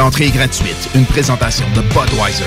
L'entrée 0.00 0.28
est 0.28 0.30
gratuite. 0.30 0.88
Une 0.94 1.04
présentation 1.04 1.66
de 1.74 1.82
Budweiser. 1.82 2.42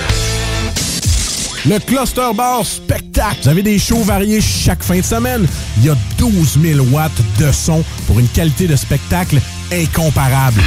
Le 1.68 1.78
Cluster 1.78 2.32
Bar 2.36 2.66
Spectacle. 2.66 3.38
Vous 3.44 3.50
avez 3.50 3.62
des 3.62 3.78
shows 3.78 4.02
variés 4.02 4.42
chaque 4.42 4.82
fin 4.82 4.98
de 4.98 5.04
semaine. 5.04 5.46
Il 5.78 5.86
y 5.86 5.90
a 5.90 5.96
12 6.18 6.58
000 6.60 6.80
watts 6.92 7.12
de 7.38 7.52
son 7.52 7.84
pour 8.08 8.18
une 8.18 8.28
qualité 8.30 8.66
de 8.66 8.76
spectacle 8.76 9.40
incomparable. 9.72 10.64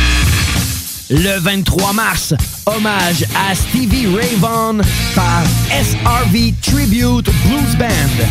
Le 1.11 1.41
23 1.41 1.93
mars, 1.93 2.35
hommage 2.66 3.25
à 3.34 3.57
Stevie 3.57 4.07
Ray 4.07 4.37
Vaughan 4.37 4.79
par 5.16 5.43
SRV 5.71 6.55
Tribute 6.62 7.29
Blues 7.48 7.77
Band. 7.80 8.25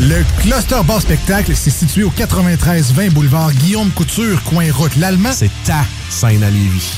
Le 0.00 0.24
Cluster 0.40 0.80
Bar 0.86 1.02
Spectacle, 1.02 1.52
c'est 1.54 1.68
situé 1.68 2.04
au 2.04 2.10
93-20 2.10 3.10
boulevard 3.10 3.52
Guillaume 3.52 3.90
Couture, 3.90 4.42
coin 4.44 4.72
route 4.72 4.96
l'Allemand. 4.96 5.32
C'est 5.34 5.50
ta 5.66 5.84
scène 6.08 6.42
à 6.42 6.48
Lévis. 6.48 6.92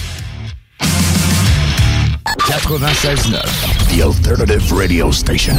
96.9, 2.78 3.94
The 3.94 4.02
Alternative 4.02 4.72
Radio 4.72 5.10
Station. 5.10 5.56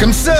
Comme 0.00 0.12
ça, 0.12 0.34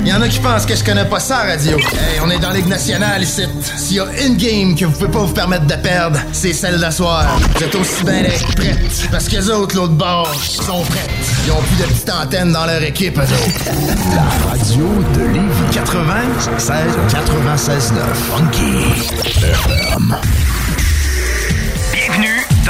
il 0.00 0.08
y 0.08 0.12
en 0.12 0.22
a 0.22 0.28
qui 0.28 0.38
pensent 0.38 0.64
que 0.64 0.76
je 0.76 0.84
connais 0.84 1.04
pas 1.04 1.18
ça, 1.18 1.38
radio. 1.38 1.76
Hey, 1.78 2.20
on 2.22 2.30
est 2.30 2.38
dans 2.38 2.50
Ligue 2.50 2.68
nationale 2.68 3.22
ici. 3.22 3.42
S'il 3.76 3.96
y 3.96 4.00
a 4.00 4.06
une 4.24 4.36
game 4.36 4.76
que 4.76 4.84
vous 4.84 4.92
pouvez 4.92 5.10
pas 5.10 5.18
vous 5.20 5.32
permettre 5.32 5.66
de 5.66 5.74
perdre, 5.74 6.18
c'est 6.32 6.52
celle 6.52 6.78
d'asseoir. 6.78 7.38
Vous 7.56 7.64
êtes 7.64 7.74
aussi 7.74 8.04
bien 8.04 8.22
d'être 8.22 8.54
prêtes. 8.54 9.08
Parce 9.10 9.28
que 9.28 9.36
les 9.36 9.50
autres, 9.50 9.74
l'autre 9.76 9.94
bord, 9.94 10.32
sont 10.34 10.82
prêtes. 10.82 11.10
Ils 11.44 11.52
ont 11.52 11.60
plus 11.62 11.76
de 11.76 11.84
petites 11.84 12.10
antennes 12.10 12.52
dans 12.52 12.66
leur 12.66 12.82
équipe, 12.82 13.18
eux 13.18 13.22
autres. 13.22 13.64
La 14.14 14.50
radio 14.50 14.86
de 15.14 15.20
Lévis 15.32 15.72
96 15.72 16.96
96 17.10 17.92
9 17.92 18.04
Funky 18.36 18.62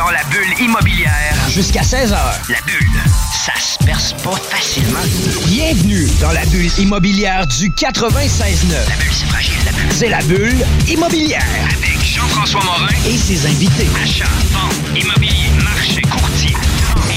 Dans 0.05 0.11
la 0.11 0.25
bulle 0.25 0.53
immobilière. 0.61 1.33
Jusqu'à 1.49 1.83
16h. 1.83 2.17
La 2.49 2.61
bulle, 2.67 3.01
ça 3.33 3.53
se 3.61 3.79
perce 3.85 4.13
pas 4.15 4.35
facilement. 4.35 4.99
Bienvenue 5.47 6.09
dans 6.21 6.33
la 6.33 6.45
bulle 6.47 6.73
immobilière 6.79 7.47
du 7.47 7.71
96.9. 7.71 8.73
La 8.89 8.97
bulle, 8.97 9.13
c'est 9.13 9.27
fragile, 9.27 9.55
la 9.65 9.71
bulle. 9.71 9.93
C'est 9.93 10.09
la 10.09 10.21
bulle 10.23 10.67
immobilière. 10.89 11.45
Avec 11.67 12.05
Jean-François 12.05 12.65
Morin. 12.65 12.89
Et 13.07 13.17
ses 13.17 13.47
invités. 13.47 13.87
Achat, 14.03 14.25
vente, 14.51 14.75
immobilier, 15.01 15.51
marché, 15.63 16.03
courtier, 16.03 16.57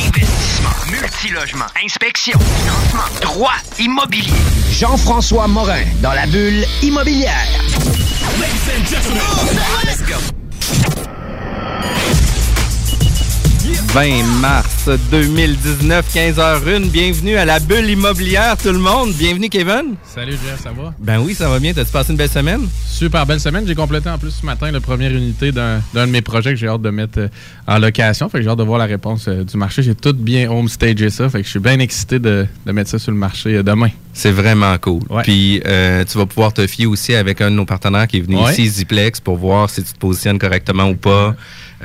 investissement, 0.05 0.69
multilogement, 0.91 1.65
inspection, 1.83 2.37
financement, 2.39 3.19
droit 3.19 3.57
immobilier. 3.79 4.31
Jean-François 4.69 5.47
Morin 5.47 5.85
dans 6.03 6.13
la 6.13 6.27
bulle 6.27 6.63
immobilière. 6.83 7.47
20 13.81 14.23
mars 14.41 14.89
2019, 15.11 16.05
15h01. 16.13 16.89
Bienvenue 16.89 17.35
à 17.35 17.45
la 17.45 17.59
bulle 17.59 17.89
immobilière, 17.89 18.55
tout 18.57 18.71
le 18.71 18.79
monde. 18.79 19.11
Bienvenue, 19.13 19.49
Kevin. 19.49 19.95
Salut, 20.03 20.31
Jeff, 20.33 20.61
ça 20.63 20.71
va? 20.71 20.93
Ben 20.99 21.19
oui, 21.19 21.33
ça 21.33 21.49
va 21.49 21.59
bien. 21.59 21.73
T'as-tu 21.73 21.91
passé 21.91 22.11
une 22.11 22.17
belle 22.17 22.29
semaine? 22.29 22.67
Super 22.85 23.25
belle 23.25 23.39
semaine. 23.39 23.65
J'ai 23.67 23.75
complété 23.75 24.09
en 24.09 24.17
plus 24.17 24.31
ce 24.31 24.45
matin 24.45 24.71
la 24.71 24.79
première 24.79 25.11
unité 25.11 25.51
d'un 25.51 25.81
d'un 25.93 26.07
de 26.07 26.11
mes 26.11 26.21
projets 26.21 26.51
que 26.51 26.55
j'ai 26.55 26.67
hâte 26.67 26.81
de 26.81 26.89
mettre 26.89 27.19
euh, 27.19 27.27
en 27.67 27.77
location. 27.79 28.29
Fait 28.29 28.37
que 28.37 28.43
j'ai 28.43 28.49
hâte 28.49 28.57
de 28.59 28.63
voir 28.63 28.79
la 28.79 28.85
réponse 28.85 29.27
euh, 29.27 29.43
du 29.43 29.57
marché. 29.57 29.83
J'ai 29.83 29.95
tout 29.95 30.13
bien 30.13 30.49
homestagé 30.49 31.09
ça. 31.09 31.29
Fait 31.29 31.39
que 31.39 31.45
je 31.45 31.51
suis 31.51 31.59
bien 31.59 31.79
excité 31.79 32.19
de, 32.19 32.47
de 32.65 32.71
mettre 32.71 32.89
ça 32.89 32.99
sur 32.99 33.11
le 33.11 33.17
marché 33.17 33.55
euh, 33.55 33.63
demain. 33.63 33.89
C'est 34.17 34.31
vraiment 34.31 34.77
cool. 34.77 35.01
Ouais. 35.09 35.23
Puis 35.23 35.61
euh, 35.65 36.05
tu 36.05 36.17
vas 36.17 36.25
pouvoir 36.25 36.53
te 36.53 36.65
fier 36.67 36.85
aussi 36.85 37.13
avec 37.13 37.41
un 37.41 37.51
de 37.51 37.55
nos 37.57 37.65
partenaires 37.65 38.07
qui 38.07 38.17
est 38.17 38.21
venu 38.21 38.37
Ouais. 38.37 38.51
ici, 38.53 38.65
Ziplex, 38.67 39.19
pour 39.19 39.35
voir 39.35 39.69
si 39.69 39.83
tu 39.83 39.91
te 39.91 39.99
positionnes 39.99 40.39
correctement 40.39 40.85
ou 40.89 40.95
pas 40.95 41.35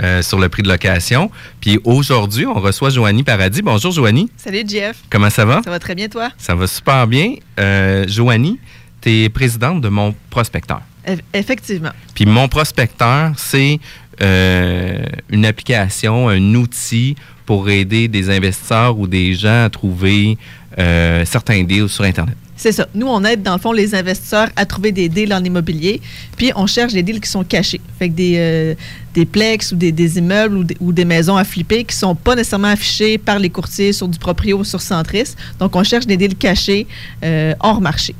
euh, 0.00 0.23
sur 0.23 0.39
le 0.39 0.48
prix 0.48 0.62
de 0.62 0.69
location. 0.69 1.28
Puis 1.61 1.81
aujourd'hui, 1.84 2.47
on 2.47 2.55
reçoit 2.55 2.91
Joanie 2.91 3.25
Paradis. 3.25 3.62
Bonjour, 3.62 3.91
Joanie. 3.91 4.31
Salut 4.36 4.62
Jeff. 4.67 4.98
Comment 5.11 5.28
ça 5.28 5.45
va? 5.45 5.61
Ça 5.64 5.70
va 5.70 5.81
très 5.81 5.97
bien 5.97 6.06
toi? 6.08 6.31
Ça 6.39 6.55
va 6.55 6.69
super 6.69 7.08
bien. 7.08 7.35
Euh, 7.58 8.05
Joanie, 8.07 8.61
tu 9.01 9.24
es 9.24 9.29
présidente 9.29 9.80
de 9.80 9.89
mon 9.89 10.14
prospecteur. 10.30 10.83
Eff- 11.05 11.20
Effectivement. 11.35 11.91
Puis 12.14 12.27
mon 12.27 12.47
prospecteur, 12.47 13.33
c'est 13.39 13.80
euh, 14.23 15.05
une 15.30 15.45
application, 15.47 16.29
un 16.29 16.55
outil 16.55 17.17
pour 17.45 17.68
aider 17.68 18.07
des 18.07 18.30
investisseurs 18.30 18.97
ou 18.97 19.08
des 19.08 19.35
gens 19.35 19.64
à 19.64 19.70
trouver 19.70 20.39
euh, 20.80 21.24
certains 21.24 21.63
deals 21.63 21.89
sur 21.89 22.05
Internet. 22.05 22.36
C'est 22.57 22.73
ça. 22.73 22.86
Nous, 22.95 23.07
on 23.07 23.24
aide 23.24 23.42
dans 23.42 23.55
le 23.55 23.58
fond 23.58 23.73
les 23.73 23.95
investisseurs 23.95 24.48
à 24.55 24.67
trouver 24.67 24.92
des 24.92 25.08
deals 25.08 25.33
en 25.33 25.42
immobilier, 25.42 26.01
puis 26.36 26.52
on 26.57 26.67
cherche 26.67 26.92
des 26.92 27.02
deals 27.02 27.20
qui 27.20 27.30
sont 27.30 27.42
cachés. 27.42 27.80
Fait 27.98 28.11
que 28.11 28.14
des, 28.14 28.35
euh, 28.36 28.74
des 29.14 29.27
ou 29.73 29.77
des, 29.77 29.92
des 29.92 30.18
immeubles 30.18 30.57
ou 30.58 30.64
des, 30.64 30.77
ou 30.79 30.92
des 30.92 31.07
maisons 31.07 31.39
à 31.39 31.45
flipper 31.45 31.85
qui 31.85 31.96
sont 31.96 32.14
pas 32.14 32.35
nécessairement 32.35 32.68
affichés 32.68 33.17
par 33.17 33.39
les 33.39 33.48
courtiers 33.48 33.95
sur 33.95 34.08
du 34.08 34.18
proprio 34.18 34.58
ou 34.58 34.64
sur 34.64 34.83
Centris. 34.83 35.35
Donc, 35.58 35.74
on 35.74 35.83
cherche 35.85 36.07
des 36.07 36.18
deals 36.18 36.36
cachés 36.36 36.86
euh, 37.24 37.55
hors 37.61 37.80
marché. 37.80 38.14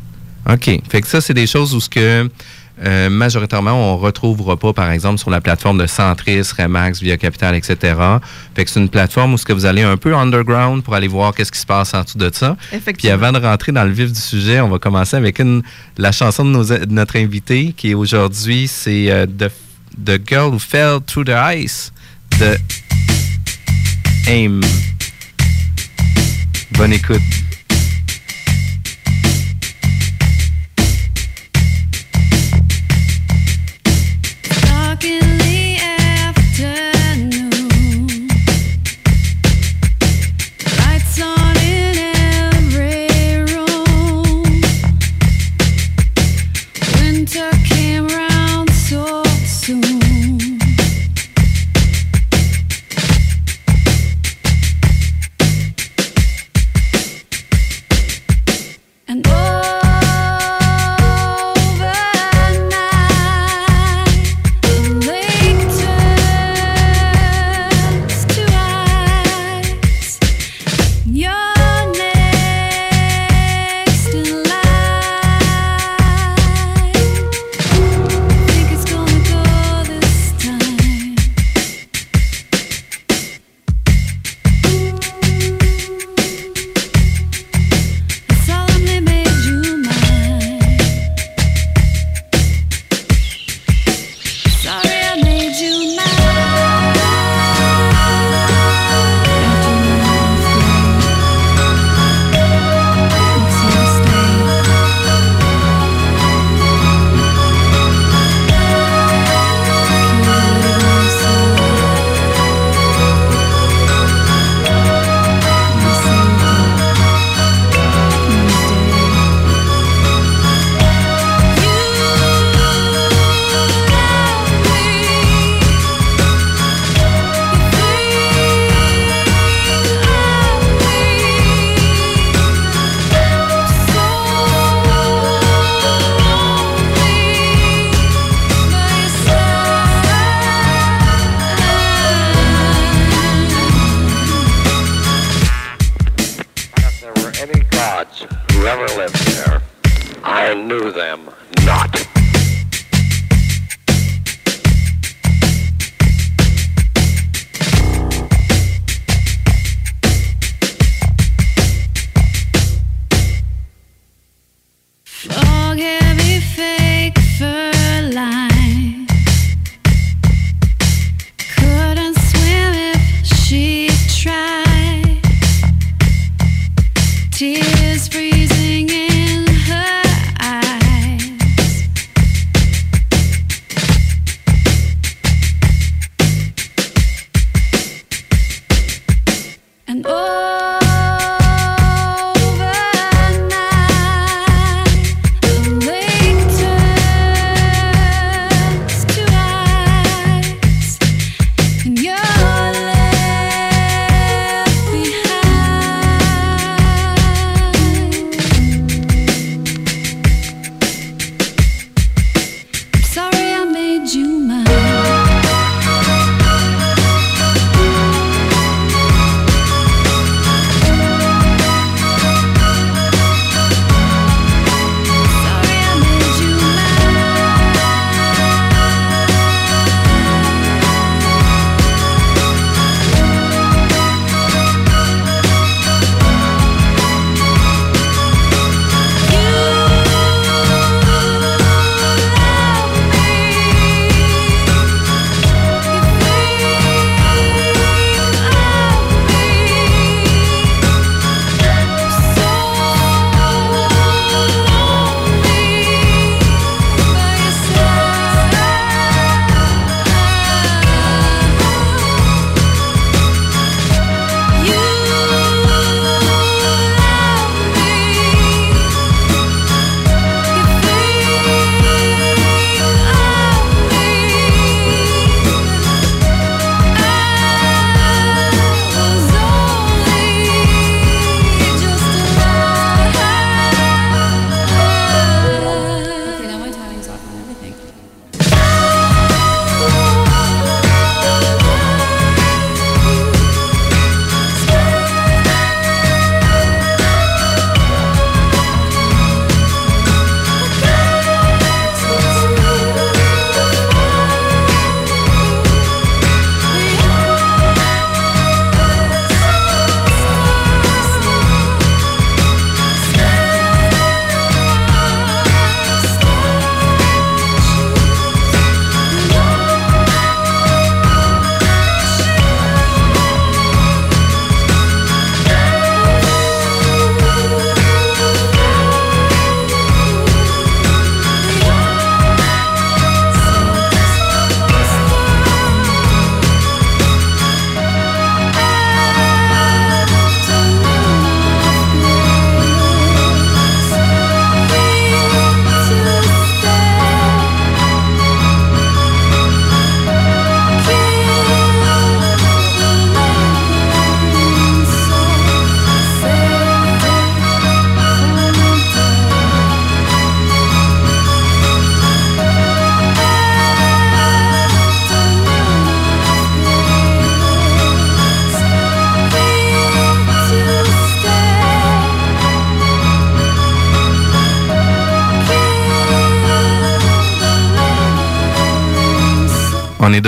OK. 0.50 0.71
Fait 0.88 1.00
que 1.03 1.06
ça, 1.06 1.21
c'est 1.21 1.34
des 1.34 1.47
choses 1.47 1.75
où 1.75 1.81
ce 1.81 1.91
que 1.91 2.28
euh, 2.84 3.10
majoritairement, 3.10 3.72
on 3.72 3.96
ne 3.98 4.00
retrouvera 4.02 4.56
pas, 4.56 4.72
par 4.72 4.91
exemple, 4.91 5.18
sur 5.18 5.28
la 5.30 5.41
plateforme 5.41 5.78
de 5.78 5.86
Centris, 5.86 6.42
Remax, 6.58 7.00
Via 7.02 7.16
Capital, 7.18 7.54
etc. 7.54 7.76
Fait 8.54 8.64
que 8.64 8.70
c'est 8.70 8.80
une 8.80 8.88
plateforme 8.88 9.34
où 9.34 9.38
ce 9.38 9.44
que 9.44 9.52
vous 9.52 9.66
allez 9.66 9.82
un 9.82 9.96
peu 9.98 10.14
underground 10.16 10.82
pour 10.82 10.94
aller 10.94 11.08
voir 11.08 11.34
qu'est-ce 11.34 11.52
qui 11.52 11.58
se 11.58 11.66
passe 11.66 11.92
en 11.94 12.02
dessous 12.02 12.16
de 12.18 12.30
ça. 12.32 12.56
Puis 12.98 13.08
avant 13.10 13.32
de 13.32 13.38
rentrer 13.38 13.72
dans 13.72 13.84
le 13.84 13.91
vif 13.92 14.10
du 14.12 14.20
sujet, 14.20 14.60
on 14.60 14.68
va 14.68 14.78
commencer 14.78 15.16
avec 15.16 15.38
une, 15.41 15.62
la 15.98 16.10
chanson 16.12 16.44
de, 16.44 16.50
nos- 16.50 16.64
de 16.64 16.86
notre 16.92 17.16
invité, 17.16 17.74
qui 17.76 17.91
est 17.91 17.94
aujourd'hui, 17.94 18.66
c'est 18.66 19.10
euh, 19.10 19.26
the, 19.26 19.50
the 20.04 20.20
Girl 20.26 20.52
Who 20.54 20.58
Fell 20.58 21.00
Through 21.06 21.26
the 21.26 21.36
Ice 21.56 21.92
de 22.38 22.56
AIM. 24.26 24.60
Bonne 26.72 26.92
écoute. 26.94 27.20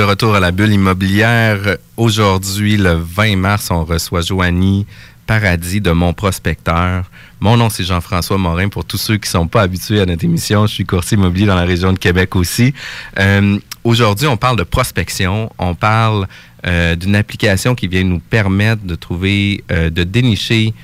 De 0.02 0.06
retour 0.08 0.34
à 0.34 0.40
la 0.40 0.50
bulle 0.50 0.72
immobilière. 0.72 1.76
Aujourd'hui, 1.96 2.76
le 2.76 2.94
20 2.94 3.36
mars, 3.36 3.70
on 3.70 3.84
reçoit 3.84 4.20
Joanie 4.20 4.84
Paradis 5.28 5.80
de 5.80 5.92
Mon 5.92 6.12
Prospecteur. 6.12 7.04
Mon 7.38 7.56
nom, 7.56 7.70
c'est 7.70 7.84
Jean-François 7.84 8.36
Morin. 8.36 8.68
Pour 8.68 8.84
tous 8.84 8.96
ceux 8.96 9.14
qui 9.14 9.28
ne 9.28 9.30
sont 9.30 9.46
pas 9.46 9.62
habitués 9.62 10.00
à 10.00 10.06
notre 10.06 10.24
émission, 10.24 10.66
je 10.66 10.74
suis 10.74 10.84
courtier 10.84 11.16
immobilier 11.16 11.46
dans 11.46 11.54
la 11.54 11.62
région 11.62 11.92
de 11.92 12.00
Québec 12.00 12.34
aussi. 12.34 12.74
Euh, 13.20 13.60
Aujourd'hui, 13.84 14.26
on 14.26 14.36
parle 14.36 14.56
de 14.56 14.64
prospection. 14.64 15.52
On 15.56 15.76
parle 15.76 16.26
euh, 16.66 16.96
d'une 16.96 17.14
application 17.14 17.76
qui 17.76 17.86
vient 17.86 18.02
nous 18.02 18.18
permettre 18.18 18.84
de 18.84 18.96
trouver, 18.96 19.62
euh, 19.70 19.88
de 19.88 20.02
dénicher 20.02 20.74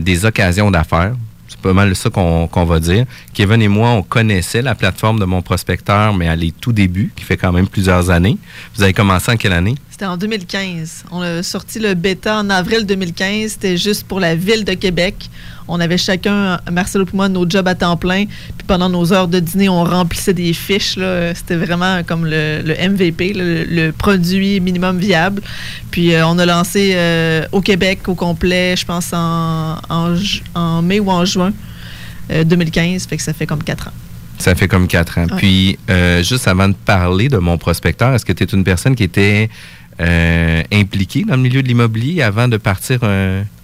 des 0.00 0.24
occasions 0.26 0.68
d'affaires. 0.70 1.14
C'est 1.50 1.58
pas 1.58 1.72
mal 1.72 1.96
ça 1.96 2.10
qu'on 2.10 2.64
va 2.64 2.78
dire. 2.78 3.06
Kevin 3.34 3.60
et 3.60 3.66
moi, 3.66 3.90
on 3.90 4.02
connaissait 4.04 4.62
la 4.62 4.76
plateforme 4.76 5.18
de 5.18 5.24
mon 5.24 5.42
prospecteur, 5.42 6.14
mais 6.14 6.28
à 6.28 6.36
les 6.36 6.52
tout 6.52 6.72
débuts, 6.72 7.12
qui 7.16 7.24
fait 7.24 7.36
quand 7.36 7.50
même 7.50 7.66
plusieurs 7.66 8.08
années. 8.08 8.38
Vous 8.76 8.84
avez 8.84 8.92
commencé 8.92 9.32
en 9.32 9.36
quelle 9.36 9.54
année? 9.54 9.74
C'était 9.90 10.06
en 10.06 10.16
2015. 10.16 11.06
On 11.10 11.20
a 11.22 11.42
sorti 11.42 11.80
le 11.80 11.94
bêta 11.94 12.38
en 12.38 12.50
avril 12.50 12.86
2015. 12.86 13.50
C'était 13.50 13.76
juste 13.76 14.04
pour 14.04 14.20
la 14.20 14.36
ville 14.36 14.64
de 14.64 14.74
Québec. 14.74 15.28
On 15.72 15.80
avait 15.80 15.96
chacun, 15.98 16.58
Marcelo 16.70 17.04
et 17.04 17.16
moi, 17.16 17.28
nos 17.28 17.48
jobs 17.48 17.68
à 17.68 17.74
temps 17.74 17.96
plein. 17.96 18.24
Puis 18.26 18.66
pendant 18.66 18.88
nos 18.88 19.12
heures 19.12 19.28
de 19.28 19.38
dîner, 19.40 19.68
on 19.68 19.84
remplissait 19.84 20.34
des 20.34 20.52
fiches. 20.52 20.96
là. 20.96 21.34
C'était 21.34 21.56
vraiment 21.56 22.02
comme 22.04 22.24
le, 22.26 22.60
le 22.64 22.74
MVP, 22.90 23.32
le, 23.34 23.64
le 23.64 23.92
produit 23.92 24.58
minimum 24.60 24.98
viable. 24.98 25.42
Puis 25.90 26.12
euh, 26.14 26.26
on 26.26 26.38
a 26.38 26.46
lancé 26.46 26.92
euh, 26.94 27.46
au 27.52 27.60
Québec 27.60 28.00
au 28.08 28.14
complet, 28.14 28.74
je 28.76 28.84
pense 28.84 29.12
en, 29.12 29.76
en 29.88 30.14
ju- 30.16 30.42
en 30.54 30.82
mai 30.82 30.98
ou 31.00 31.10
en 31.10 31.24
juin 31.24 31.52
euh, 32.30 32.42
2015. 32.44 33.06
Fait 33.06 33.16
que 33.16 33.22
ça 33.22 33.32
fait 33.32 33.46
comme 33.46 33.62
quatre 33.62 33.88
ans. 33.88 33.92
Ça 34.38 34.54
fait 34.54 34.68
comme 34.68 34.88
quatre 34.88 35.18
ans. 35.18 35.26
Ouais. 35.30 35.36
Puis, 35.36 35.78
euh, 35.90 36.22
juste 36.22 36.48
avant 36.48 36.68
de 36.68 36.74
parler 36.74 37.28
de 37.28 37.36
mon 37.36 37.58
prospecteur, 37.58 38.14
est-ce 38.14 38.24
que 38.24 38.32
tu 38.32 38.42
es 38.42 38.46
une 38.46 38.64
personne 38.64 38.94
qui 38.96 39.02
était 39.04 39.50
euh, 40.00 40.62
impliquée 40.72 41.24
dans 41.28 41.36
le 41.36 41.42
milieu 41.42 41.62
de 41.62 41.68
l'immobilier 41.68 42.22
avant 42.22 42.48
de 42.48 42.56
partir 42.56 43.00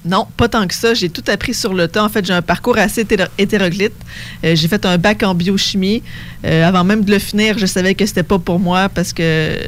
Non, 0.06 0.26
pas 0.36 0.48
tant 0.48 0.66
que 0.66 0.75
ça. 0.75 0.94
J'ai 0.94 1.08
tout 1.10 1.25
appris 1.28 1.52
sur 1.52 1.75
le 1.75 1.88
temps. 1.88 2.04
En 2.04 2.08
fait, 2.08 2.25
j'ai 2.25 2.32
un 2.32 2.42
parcours 2.42 2.78
assez 2.78 3.02
hétéro- 3.02 3.28
hétéroclite. 3.38 3.92
Euh, 4.44 4.54
j'ai 4.54 4.68
fait 4.68 4.84
un 4.86 4.98
bac 4.98 5.22
en 5.22 5.34
biochimie. 5.34 6.02
Euh, 6.44 6.64
avant 6.66 6.84
même 6.84 7.04
de 7.04 7.10
le 7.10 7.18
finir, 7.18 7.58
je 7.58 7.66
savais 7.66 7.94
que 7.94 8.06
c'était 8.06 8.22
pas 8.22 8.38
pour 8.38 8.58
moi 8.60 8.88
parce 8.88 9.12
que 9.12 9.58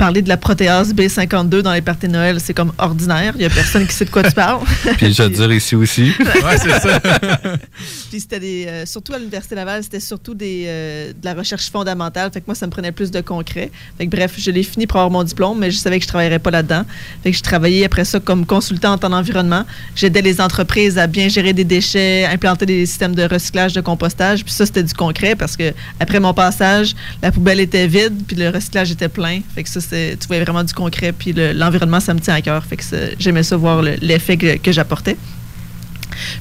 parler 0.00 0.22
de 0.22 0.30
la 0.30 0.38
protéase 0.38 0.94
B52 0.94 1.60
dans 1.60 1.74
les 1.74 1.82
parties 1.82 2.06
de 2.06 2.12
Noël, 2.12 2.40
c'est 2.40 2.54
comme 2.54 2.72
ordinaire. 2.78 3.34
Il 3.36 3.42
y 3.42 3.44
a 3.44 3.50
personne 3.50 3.86
qui 3.86 3.94
sait 3.94 4.06
de 4.06 4.10
quoi 4.10 4.22
tu 4.22 4.32
parles. 4.32 4.64
Puis 4.96 5.12
je 5.12 5.24
dire 5.24 5.52
ici 5.52 5.76
aussi. 5.76 6.14
Ouais, 6.18 6.56
c'est 6.56 6.80
ça. 6.80 7.00
Puis 8.10 8.20
c'était 8.20 8.40
des, 8.40 8.66
euh, 8.66 8.86
surtout 8.86 9.12
à 9.12 9.18
l'Université 9.18 9.54
Laval, 9.54 9.82
c'était 9.82 10.00
surtout 10.00 10.32
des, 10.32 10.64
euh, 10.66 11.08
de 11.12 11.22
la 11.22 11.34
recherche 11.34 11.70
fondamentale. 11.70 12.30
Fait 12.32 12.40
que 12.40 12.46
moi, 12.46 12.54
ça 12.54 12.66
me 12.66 12.70
prenait 12.70 12.92
plus 12.92 13.10
de 13.10 13.20
concret. 13.20 13.70
Fait 13.98 14.06
que 14.06 14.10
bref, 14.10 14.36
je 14.38 14.50
l'ai 14.50 14.62
fini 14.62 14.86
pour 14.86 15.00
avoir 15.00 15.10
mon 15.10 15.22
diplôme, 15.22 15.58
mais 15.58 15.70
je 15.70 15.76
savais 15.76 15.98
que 15.98 16.04
je 16.04 16.08
travaillerais 16.08 16.38
pas 16.38 16.50
là-dedans. 16.50 16.84
Fait 17.22 17.32
que 17.32 17.36
je 17.36 17.42
travaillais 17.42 17.84
après 17.84 18.06
ça 18.06 18.20
comme 18.20 18.46
consultante 18.46 19.04
en 19.04 19.12
environnement. 19.12 19.66
J'aidais 19.94 20.22
les 20.22 20.40
entreprises 20.40 20.96
à 20.96 21.08
bien 21.08 21.28
gérer 21.28 21.52
des 21.52 21.64
déchets, 21.64 22.24
implanter 22.24 22.64
des 22.64 22.86
systèmes 22.86 23.14
de 23.14 23.24
recyclage, 23.24 23.74
de 23.74 23.82
compostage. 23.82 24.44
Puis 24.44 24.54
ça, 24.54 24.64
c'était 24.64 24.82
du 24.82 24.94
concret 24.94 25.36
parce 25.36 25.58
que 25.58 25.74
après 26.00 26.20
mon 26.20 26.32
passage, 26.32 26.94
la 27.22 27.30
poubelle 27.30 27.60
était 27.60 27.86
vide, 27.86 28.22
puis 28.26 28.36
le 28.36 28.48
recyclage 28.48 28.90
était 28.90 29.10
plein. 29.10 29.40
Fait 29.54 29.62
que 29.62 29.68
ça, 29.68 29.82
tu 29.90 30.26
voyais 30.26 30.42
vraiment 30.42 30.64
du 30.64 30.72
concret. 30.72 31.12
Puis 31.12 31.32
le- 31.32 31.52
l'environnement, 31.52 32.00
ça 32.00 32.14
me 32.14 32.20
tient 32.20 32.34
à 32.34 32.40
cœur. 32.40 32.64
J'aimais 33.18 33.42
ça 33.42 33.56
voir 33.56 33.82
le- 33.82 33.96
l'effet 34.00 34.36
que- 34.36 34.56
que 34.56 34.72
j'apportais. 34.72 35.16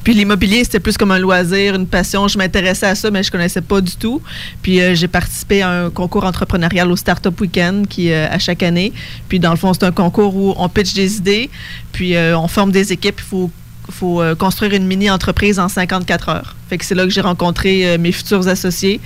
Puis 0.04 0.14
l'immobilier, 0.14 0.64
c'était 0.64 0.80
plus 0.80 0.98
comme 0.98 1.12
un 1.12 1.20
loisir, 1.20 1.76
une 1.76 1.88
passion. 1.88 2.28
Je 2.28 2.38
m'intéressais 2.38 2.88
à 2.88 2.96
ça, 2.96 3.12
mais 3.12 3.24
je 3.24 3.32
connaissais 3.32 3.62
pas 3.62 3.80
du 3.82 3.96
tout. 3.96 4.22
Puis 4.62 4.82
euh, 4.82 4.94
j'ai 4.96 5.08
participé 5.08 5.62
à 5.62 5.70
un 5.86 5.90
concours 5.90 6.26
entrepreneurial 6.26 6.92
au 6.92 6.96
Startup 6.96 7.40
Weekend 7.40 7.88
qui 7.88 8.12
euh, 8.12 8.28
à 8.30 8.40
chaque 8.40 8.64
année. 8.64 8.92
Puis 9.30 9.40
dans 9.40 9.52
le 9.52 9.58
fond, 9.58 9.74
c'est 9.74 9.84
un 9.86 9.92
concours 9.92 10.36
où 10.36 10.54
on 10.58 10.68
pitch 10.70 10.94
des 10.94 11.18
idées, 11.18 11.50
puis 11.92 12.16
euh, 12.16 12.38
on 12.38 12.48
forme 12.48 12.72
des 12.72 12.92
équipes. 12.92 13.20
Il 13.20 13.24
faut 13.30 13.52
faut 13.90 14.22
euh, 14.22 14.36
construire 14.36 14.74
une 14.74 14.86
mini-entreprise 14.86 15.60
en 15.60 15.68
54 15.68 16.30
heures. 16.30 16.56
Fait 16.70 16.78
que 16.78 16.86
c'est 16.86 16.96
là 16.96 17.04
que 17.04 17.10
j'ai 17.10 17.22
rencontré 17.22 17.86
euh, 17.86 17.98
mes 17.98 18.12
futurs 18.12 18.48
associés. 18.48 19.00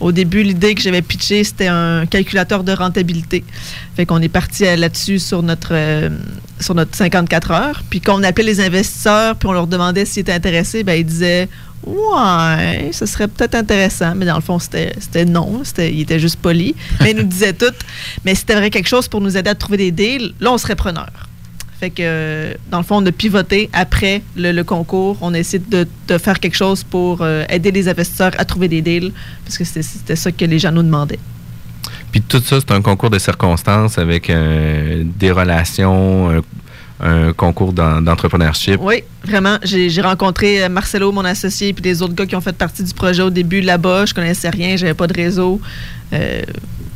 Au 0.00 0.12
début, 0.12 0.42
l'idée 0.42 0.74
que 0.74 0.80
j'avais 0.80 1.02
pitchée, 1.02 1.44
c'était 1.44 1.66
un 1.66 2.06
calculateur 2.06 2.64
de 2.64 2.72
rentabilité. 2.72 3.44
Fait 3.96 4.06
qu'on 4.06 4.20
est 4.22 4.28
parti 4.28 4.66
euh, 4.66 4.76
là-dessus 4.76 5.18
sur 5.18 5.42
notre 5.42 5.74
sur 6.60 6.74
notre 6.74 6.94
54 6.96 7.50
heures. 7.50 7.82
Puis 7.90 8.00
quand 8.00 8.18
on 8.18 8.22
appelait 8.22 8.44
les 8.44 8.60
investisseurs, 8.60 9.36
puis 9.36 9.48
on 9.48 9.52
leur 9.52 9.66
demandait 9.66 10.04
s'ils 10.04 10.20
étaient 10.20 10.32
intéressés, 10.32 10.82
ben 10.82 10.94
ils 10.94 11.06
disaient 11.06 11.48
Ouais, 11.86 12.90
ce 12.92 13.06
serait 13.06 13.26
peut-être 13.26 13.54
intéressant, 13.54 14.14
mais 14.14 14.26
dans 14.26 14.34
le 14.34 14.42
fond, 14.42 14.58
c'était 14.58 15.24
non. 15.24 15.62
C'était, 15.64 15.92
il 15.92 16.00
était 16.02 16.18
juste 16.18 16.36
poli. 16.36 16.74
Mais 17.00 17.12
ils 17.12 17.16
nous 17.16 17.22
disaient 17.22 17.54
tout. 17.54 17.72
Mais 18.24 18.34
si 18.34 18.44
vrai 18.44 18.70
quelque 18.70 18.88
chose 18.88 19.08
pour 19.08 19.20
nous 19.20 19.36
aider 19.36 19.48
à 19.48 19.54
trouver 19.54 19.78
des 19.78 19.90
deals, 19.90 20.34
là, 20.40 20.52
on 20.52 20.58
serait 20.58 20.76
preneur. 20.76 21.29
Fait 21.80 21.88
que, 21.90 22.54
dans 22.70 22.76
le 22.76 22.84
fond, 22.84 22.96
on 23.02 23.06
a 23.06 23.10
pivoté 23.12 23.70
après 23.72 24.20
le, 24.36 24.52
le 24.52 24.64
concours. 24.64 25.16
On 25.22 25.32
a 25.32 25.38
essayé 25.38 25.62
de, 25.66 25.86
de 26.08 26.18
faire 26.18 26.38
quelque 26.38 26.54
chose 26.56 26.84
pour 26.84 27.22
euh, 27.22 27.44
aider 27.48 27.70
les 27.70 27.88
investisseurs 27.88 28.32
à 28.36 28.44
trouver 28.44 28.68
des 28.68 28.82
deals, 28.82 29.12
parce 29.44 29.56
que 29.56 29.64
c'était- 29.64 30.14
ça 30.16 30.30
que 30.30 30.44
les 30.44 30.58
gens 30.58 30.72
nous 30.72 30.82
demandaient. 30.82 31.18
Puis 32.12 32.20
tout 32.20 32.40
ça, 32.44 32.58
c'est 32.60 32.70
un 32.72 32.82
concours 32.82 33.08
de 33.08 33.18
circonstances 33.18 33.96
avec 33.96 34.28
euh, 34.28 35.04
des 35.18 35.30
relations, 35.30 36.28
un, 36.30 36.42
un 37.00 37.32
concours 37.32 37.72
d'en- 37.72 38.02
d'entrepreneurship. 38.02 38.78
Oui, 38.82 39.02
vraiment. 39.24 39.56
J'ai 39.62 40.02
rencontré 40.02 40.62
euh, 40.64 40.68
Marcelo, 40.68 41.12
mon 41.12 41.24
associé, 41.24 41.72
puis 41.72 41.80
des 41.82 42.02
autres 42.02 42.14
gars 42.14 42.26
qui 42.26 42.36
ont 42.36 42.42
fait 42.42 42.52
partie 42.56 42.84
du 42.84 42.92
projet 42.92 43.22
au 43.22 43.30
début 43.30 43.62
là-bas. 43.62 44.04
Je 44.04 44.12
connaissais 44.12 44.50
rien, 44.50 44.76
j'avais 44.76 44.92
pas 44.92 45.06
de 45.06 45.14
réseau. 45.14 45.60
Euh, 46.12 46.42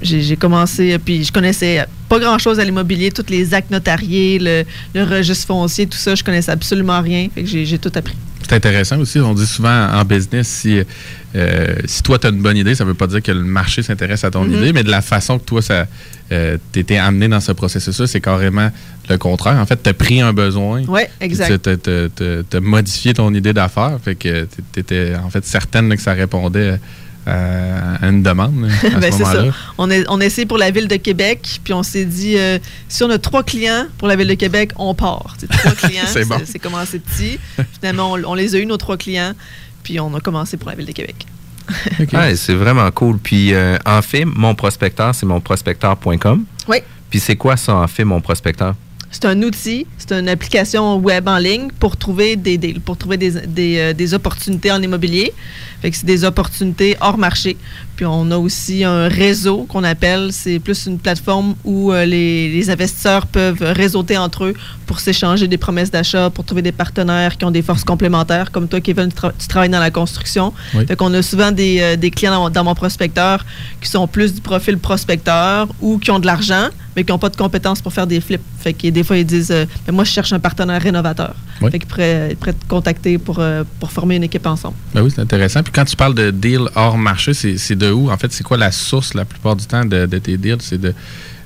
j'ai 0.05 0.37
commencé, 0.37 0.99
puis 0.99 1.25
je 1.25 1.33
connaissais 1.33 1.85
pas 2.09 2.19
grand-chose 2.19 2.61
à 2.61 2.65
l'immobilier, 2.65 3.11
tous 3.11 3.27
les 3.31 3.55
actes 3.55 3.71
notariés, 3.71 4.39
le, 4.39 4.65
le 4.95 5.05
registre 5.05 5.47
foncier, 5.47 5.87
tout 5.87 5.99
ça, 5.99 6.15
je 6.15 6.23
connaissais 6.23 6.53
absolument 6.53 7.01
rien. 7.01 7.29
Fait 7.35 7.43
que 7.43 7.49
j'ai 7.49 7.79
tout 7.79 7.93
appris. 7.95 8.15
C'est 8.47 8.53
intéressant 8.57 8.99
aussi. 8.99 9.19
On 9.21 9.33
dit 9.33 9.47
souvent 9.47 9.89
en 9.91 10.05
business, 10.05 10.47
si, 10.47 10.79
euh, 11.35 11.75
si 11.87 12.03
toi, 12.03 12.19
tu 12.19 12.27
as 12.27 12.31
une 12.31 12.43
bonne 12.43 12.59
idée, 12.59 12.75
ça 12.75 12.85
ne 12.85 12.91
veut 12.91 12.95
pas 12.95 13.07
dire 13.07 13.23
que 13.23 13.33
le 13.33 13.43
marché 13.43 13.83
s'intéresse 13.83 14.23
à 14.23 14.31
ton 14.31 14.45
Mhm. 14.45 14.55
idée, 14.55 14.73
mais 14.75 14.83
de 14.83 14.91
la 14.91 15.01
façon 15.01 15.39
que 15.39 15.45
toi, 15.45 15.63
ça 15.63 15.87
tu 16.73 16.81
étais 16.81 16.97
amené 16.97 17.29
dans 17.29 17.39
ce 17.41 17.53
processus-là, 17.53 18.07
c'est 18.09 18.21
carrément 18.21 18.69
le 19.09 19.19
contraire. 19.19 19.57
En 19.57 19.67
fait, 19.67 19.81
tu 19.83 19.89
as 19.89 19.95
pris 19.95 20.21
un 20.21 20.33
besoin. 20.33 20.83
Ouais, 20.85 21.09
exact. 21.21 21.69
Tu 21.73 22.57
as 22.57 22.61
modifié 22.61 23.15
ton 23.15 23.33
idée 23.33 23.53
d'affaires. 23.53 23.99
Fait 24.05 24.15
que 24.17 24.47
tu 24.73 24.81
étais 24.81 25.13
en 25.23 25.31
fait 25.31 25.45
certaine 25.47 25.95
que 25.95 26.03
ça 26.03 26.13
répondait 26.13 26.81
à, 27.27 27.95
à 28.05 28.09
une 28.09 28.23
demande 28.23 28.69
à 28.83 28.89
Ben, 29.01 29.11
ce 29.13 29.19
c'est 29.19 29.25
ça. 29.25 29.33
moment-là. 29.35 29.53
On, 29.79 29.91
est, 29.91 30.05
on 30.09 30.21
a 30.21 30.25
essayé 30.25 30.47
pour 30.47 30.59
la 30.59 30.71
ville 30.71 30.89
de 30.89 30.97
Québec, 30.97 31.61
puis 31.65 31.73
on 31.73 31.83
s'est 31.83 32.05
dit, 32.05 32.37
euh, 32.37 32.59
si 32.89 33.03
on 33.05 33.11
a 33.11 33.19
trois 33.19 33.43
clients 33.43 33.87
pour 33.99 34.09
la 34.09 34.17
ville 34.17 34.29
de 34.29 34.35
Québec, 34.35 34.73
on 34.77 34.95
part. 34.95 35.35
C'est 35.39 35.49
trois 35.49 35.73
clients, 35.77 36.03
C'est 36.07 36.25
bon. 36.27 36.37
c'est 36.45 36.59
commencé 36.59 36.99
petit. 36.99 37.39
Finalement, 37.81 38.13
on, 38.13 38.25
on 38.25 38.35
les 38.35 38.55
a 38.55 38.59
eu, 38.59 38.67
nos 38.67 38.77
trois 38.77 38.97
clients, 38.97 39.33
puis 39.83 39.99
on 40.01 40.13
a 40.15 40.21
commencé 40.21 40.57
pour 40.57 40.69
la 40.71 40.77
ville 40.77 40.87
de 40.87 40.93
Québec. 40.93 41.27
Ouais, 42.13 42.37
c'est 42.37 42.55
vraiment 42.55 42.91
cool. 42.91 43.17
Puis 43.19 43.55
euh, 43.55 43.79
en 43.87 44.03
fait, 44.03 44.27
mon 44.27 44.55
prospecteur, 44.55 45.15
c'est 45.15 45.25
monprospecteur.com. 45.25 46.45
Oui. 46.69 46.79
Puis 47.09 47.21
c'est 47.21 47.37
quoi 47.37 47.57
ça, 47.57 47.75
en 47.77 47.87
fait, 47.87 48.05
mon 48.05 48.21
prospecteur? 48.21 48.75
C'est 49.15 49.27
un 49.27 49.41
outil, 49.45 49.87
c'est 49.97 50.11
une 50.11 50.29
application 50.29 50.97
web 50.97 51.29
en 51.29 51.39
ligne 51.39 51.69
pour 51.79 51.97
trouver 51.97 52.35
des 52.35 52.59
euh, 52.59 54.13
opportunités 54.13 54.73
en 54.73 54.83
immobilier. 54.83 55.33
C'est 55.85 56.05
des 56.05 56.25
opportunités 56.25 56.97
hors 57.01 57.17
marché. 57.17 57.57
Puis 57.97 58.07
on 58.07 58.31
a 58.33 58.37
aussi 58.37 58.83
un 58.85 59.09
réseau 59.09 59.67
qu'on 59.69 59.85
appelle, 59.85 60.31
c'est 60.33 60.59
plus 60.59 60.87
une 60.87 60.99
plateforme 60.99 61.55
où 61.65 61.93
euh, 61.93 62.05
les, 62.05 62.49
les 62.49 62.71
investisseurs 62.71 63.27
peuvent 63.27 63.63
réseauter 63.63 64.19
entre 64.19 64.45
eux 64.47 64.55
pour 64.87 64.99
s'échanger 65.01 65.47
des 65.49 65.59
promesses 65.59 65.91
d'achat, 65.91 66.29
pour 66.31 66.45
trouver 66.45 66.63
des 66.63 66.73
partenaires 66.73 67.37
qui 67.39 67.45
ont 67.45 67.51
des 67.51 67.63
forces 67.63 67.85
complémentaires, 67.85 68.51
comme 68.51 68.69
toi, 68.69 68.81
Kevin, 68.81 69.09
tu, 69.11 69.17
tra- 69.17 69.33
tu 69.39 69.47
travailles 69.47 69.69
dans 69.71 69.81
la 69.81 69.91
construction. 69.91 70.53
Oui. 70.75 70.87
Fait 70.87 70.97
qu'on 70.97 71.15
a 71.15 71.23
souvent 71.23 71.53
des, 71.53 71.79
euh, 71.81 71.97
des 71.97 72.11
clients 72.11 72.33
dans, 72.33 72.51
dans 72.51 72.65
mon 72.65 72.75
prospecteur 72.75 73.45
qui 73.81 73.89
sont 73.89 74.07
plus 74.09 74.35
du 74.35 74.41
profil 74.41 74.77
prospecteur 74.79 75.69
ou 75.81 75.99
qui 75.99 76.11
ont 76.11 76.19
de 76.19 76.27
l'argent, 76.27 76.69
mais 76.97 77.05
qui 77.05 77.11
n'ont 77.13 77.19
pas 77.19 77.29
de 77.31 77.37
compétences 77.37 77.81
pour 77.81 77.93
faire 77.93 78.07
des 78.07 78.21
flips. 78.21 78.41
Fait 78.61 78.73
que 78.73 78.89
des 78.89 79.03
fois, 79.03 79.17
ils 79.17 79.25
disent 79.27 79.51
euh, 79.51 79.65
Ben, 79.87 79.93
Moi, 79.95 80.05
je 80.05 80.11
cherche 80.11 80.33
un 80.33 80.41
partenaire 80.41 80.81
rénovateur. 80.83 81.35
Oui. 81.61 81.71
Fait 81.71 81.79
qu'ils 81.79 81.89
pourraient, 81.89 82.37
te 82.41 82.69
contacter 82.69 83.17
pour, 83.19 83.41
pour 83.81 83.91
former 83.93 84.17
une 84.17 84.25
équipe 84.25 84.47
ensemble. 84.47 84.75
Ben 84.93 85.03
oui, 85.03 85.11
c'est 85.15 85.21
intéressant. 85.21 85.63
Puis 85.63 85.73
quand 85.73 85.85
tu 85.85 85.95
parles 85.97 86.15
de 86.15 86.31
deal 86.31 86.63
hors 86.75 86.99
marché, 86.99 87.33
c'est 87.33 87.57
c'est 87.59 87.77
En 87.93 88.17
fait, 88.17 88.33
c'est 88.33 88.45
quoi 88.45 88.57
la 88.57 88.73
source 88.73 89.15
la 89.15 89.25
plupart 89.25 89.57
du 89.57 89.67
temps 89.67 89.85
de, 89.85 90.07
de 90.07 90.19
tes 90.19 90.37
deals? 90.37 90.61
C'est 90.63 90.81
de 90.81 90.95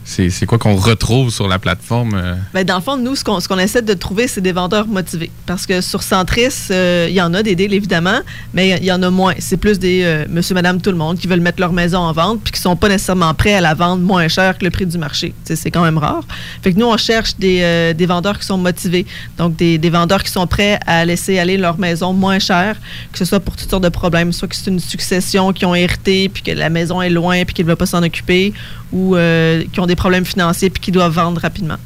c'est 0.08 0.46
quoi 0.46 0.58
qu'on 0.58 0.74
retrouve 0.74 1.30
sur 1.30 1.48
la 1.48 1.58
plateforme? 1.58 2.14
euh? 2.14 2.34
Ben, 2.54 2.64
dans 2.64 2.76
le 2.76 2.80
fond, 2.80 2.96
nous, 2.96 3.14
ce 3.14 3.24
qu'on 3.24 3.58
essaie 3.58 3.82
de 3.82 3.92
trouver, 3.92 4.26
c'est 4.26 4.40
des 4.40 4.52
vendeurs 4.52 4.86
motivés. 4.86 5.30
Parce 5.44 5.66
que 5.66 5.82
sur 5.82 6.02
Centris, 6.02 6.48
euh, 6.70 7.06
il 7.10 7.14
y 7.14 7.20
en 7.20 7.34
a 7.34 7.42
des 7.42 7.54
deals, 7.54 7.74
évidemment, 7.74 8.20
mais 8.54 8.78
il 8.80 8.84
y 8.84 8.92
en 8.92 9.02
a 9.02 9.10
moins. 9.10 9.34
C'est 9.38 9.58
plus 9.58 9.78
des 9.78 10.02
euh, 10.04 10.24
monsieur, 10.30 10.54
madame, 10.54 10.80
tout 10.80 10.90
le 10.90 10.96
monde 10.96 11.18
qui 11.18 11.26
veulent 11.26 11.42
mettre 11.42 11.60
leur 11.60 11.74
maison 11.74 11.98
en 11.98 12.12
vente 12.12 12.40
puis 12.42 12.52
qui 12.52 12.60
sont 12.60 12.74
pas 12.74 12.88
nécessairement 12.88 13.34
prêts 13.34 13.52
à 13.52 13.60
la 13.60 13.74
vendre 13.74 14.02
moins 14.02 14.28
cher 14.28 14.56
que 14.56 14.64
le 14.64 14.70
prix 14.70 14.86
du 14.86 14.96
marché. 14.96 15.34
C'est 15.44 15.70
quand 15.70 15.82
même 15.82 15.98
rare. 15.98 16.24
Fait 16.62 16.72
que 16.72 16.78
nous, 16.78 16.86
on 16.86 16.96
cherche 16.96 17.36
des, 17.36 17.94
vendeurs 18.08 18.38
qui 18.38 18.46
sont 18.46 18.58
motivés. 18.58 19.04
Donc, 19.36 19.56
des, 19.56 19.90
vendeurs 19.90 20.22
qui 20.22 20.32
sont 20.32 20.46
prêts 20.46 20.80
à 20.86 21.04
laisser 21.04 21.38
aller 21.38 21.58
leur 21.58 21.78
maison 21.78 22.14
moins 22.14 22.38
cher, 22.38 22.76
que 23.12 23.18
ce 23.18 23.26
soit 23.26 23.40
pour 23.40 23.56
toutes 23.56 23.68
sortes 23.68 23.84
de 23.84 23.90
problèmes, 23.90 24.32
soit 24.32 24.48
que 24.48 24.56
c'est 24.56 24.70
une 24.70 24.80
succession 24.80 25.52
qui 25.52 25.66
ont 25.66 25.74
hérité 25.74 26.30
puis 26.30 26.42
que 26.42 26.52
la 26.52 26.70
maison 26.70 27.02
est 27.02 27.10
loin 27.10 27.44
puis 27.44 27.54
qu'ils 27.54 27.66
ne 27.66 27.68
veulent 27.68 27.76
pas 27.76 27.86
s'en 27.86 28.02
occuper, 28.02 28.54
ou 28.92 29.16
euh, 29.16 29.64
qui 29.72 29.80
ont 29.80 29.86
des 29.86 29.96
problèmes 29.96 30.24
financiers 30.24 30.70
puis 30.70 30.80
qui 30.80 30.92
doivent 30.92 31.12
vendre 31.12 31.40
rapidement. 31.40 31.76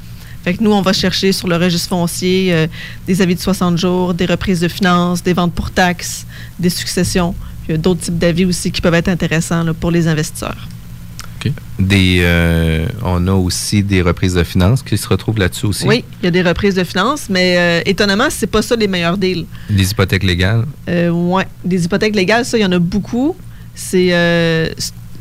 Fait 0.44 0.54
que 0.54 0.62
nous, 0.62 0.72
on 0.72 0.82
va 0.82 0.92
chercher 0.92 1.32
sur 1.32 1.46
le 1.46 1.56
registre 1.56 1.88
foncier 1.88 2.52
euh, 2.52 2.66
des 3.06 3.22
avis 3.22 3.36
de 3.36 3.40
60 3.40 3.78
jours, 3.78 4.12
des 4.12 4.26
reprises 4.26 4.60
de 4.60 4.68
finances, 4.68 5.22
des 5.22 5.34
ventes 5.34 5.54
pour 5.54 5.70
taxes, 5.70 6.26
des 6.58 6.70
successions. 6.70 7.34
Il 7.68 7.72
y 7.72 7.74
a 7.74 7.78
d'autres 7.78 8.00
types 8.00 8.18
d'avis 8.18 8.44
aussi 8.44 8.72
qui 8.72 8.80
peuvent 8.80 8.94
être 8.94 9.08
intéressants 9.08 9.62
là, 9.62 9.72
pour 9.72 9.92
les 9.92 10.08
investisseurs. 10.08 10.66
Des, 11.78 12.18
euh, 12.20 12.86
on 13.02 13.26
a 13.26 13.32
aussi 13.32 13.82
des 13.82 14.02
reprises 14.02 14.34
de 14.34 14.44
finances 14.44 14.82
qui 14.82 14.96
se 14.96 15.08
retrouvent 15.08 15.38
là-dessus 15.38 15.66
aussi? 15.66 15.86
Oui, 15.86 16.04
il 16.20 16.26
y 16.26 16.28
a 16.28 16.30
des 16.30 16.42
reprises 16.42 16.74
de 16.74 16.84
finances, 16.84 17.26
mais 17.28 17.56
euh, 17.58 17.82
étonnamment, 17.86 18.28
c'est 18.30 18.46
pas 18.46 18.62
ça 18.62 18.76
les 18.76 18.86
meilleurs 18.86 19.18
deals. 19.18 19.46
Les 19.68 19.90
hypothèques 19.90 20.22
légales? 20.22 20.64
Euh, 20.88 21.10
ouais, 21.10 21.46
des 21.64 21.84
hypothèques 21.84 22.14
légales, 22.14 22.44
ça, 22.44 22.58
il 22.58 22.60
y 22.60 22.64
en 22.64 22.72
a 22.72 22.78
beaucoup. 22.78 23.34
C'est 23.74 24.12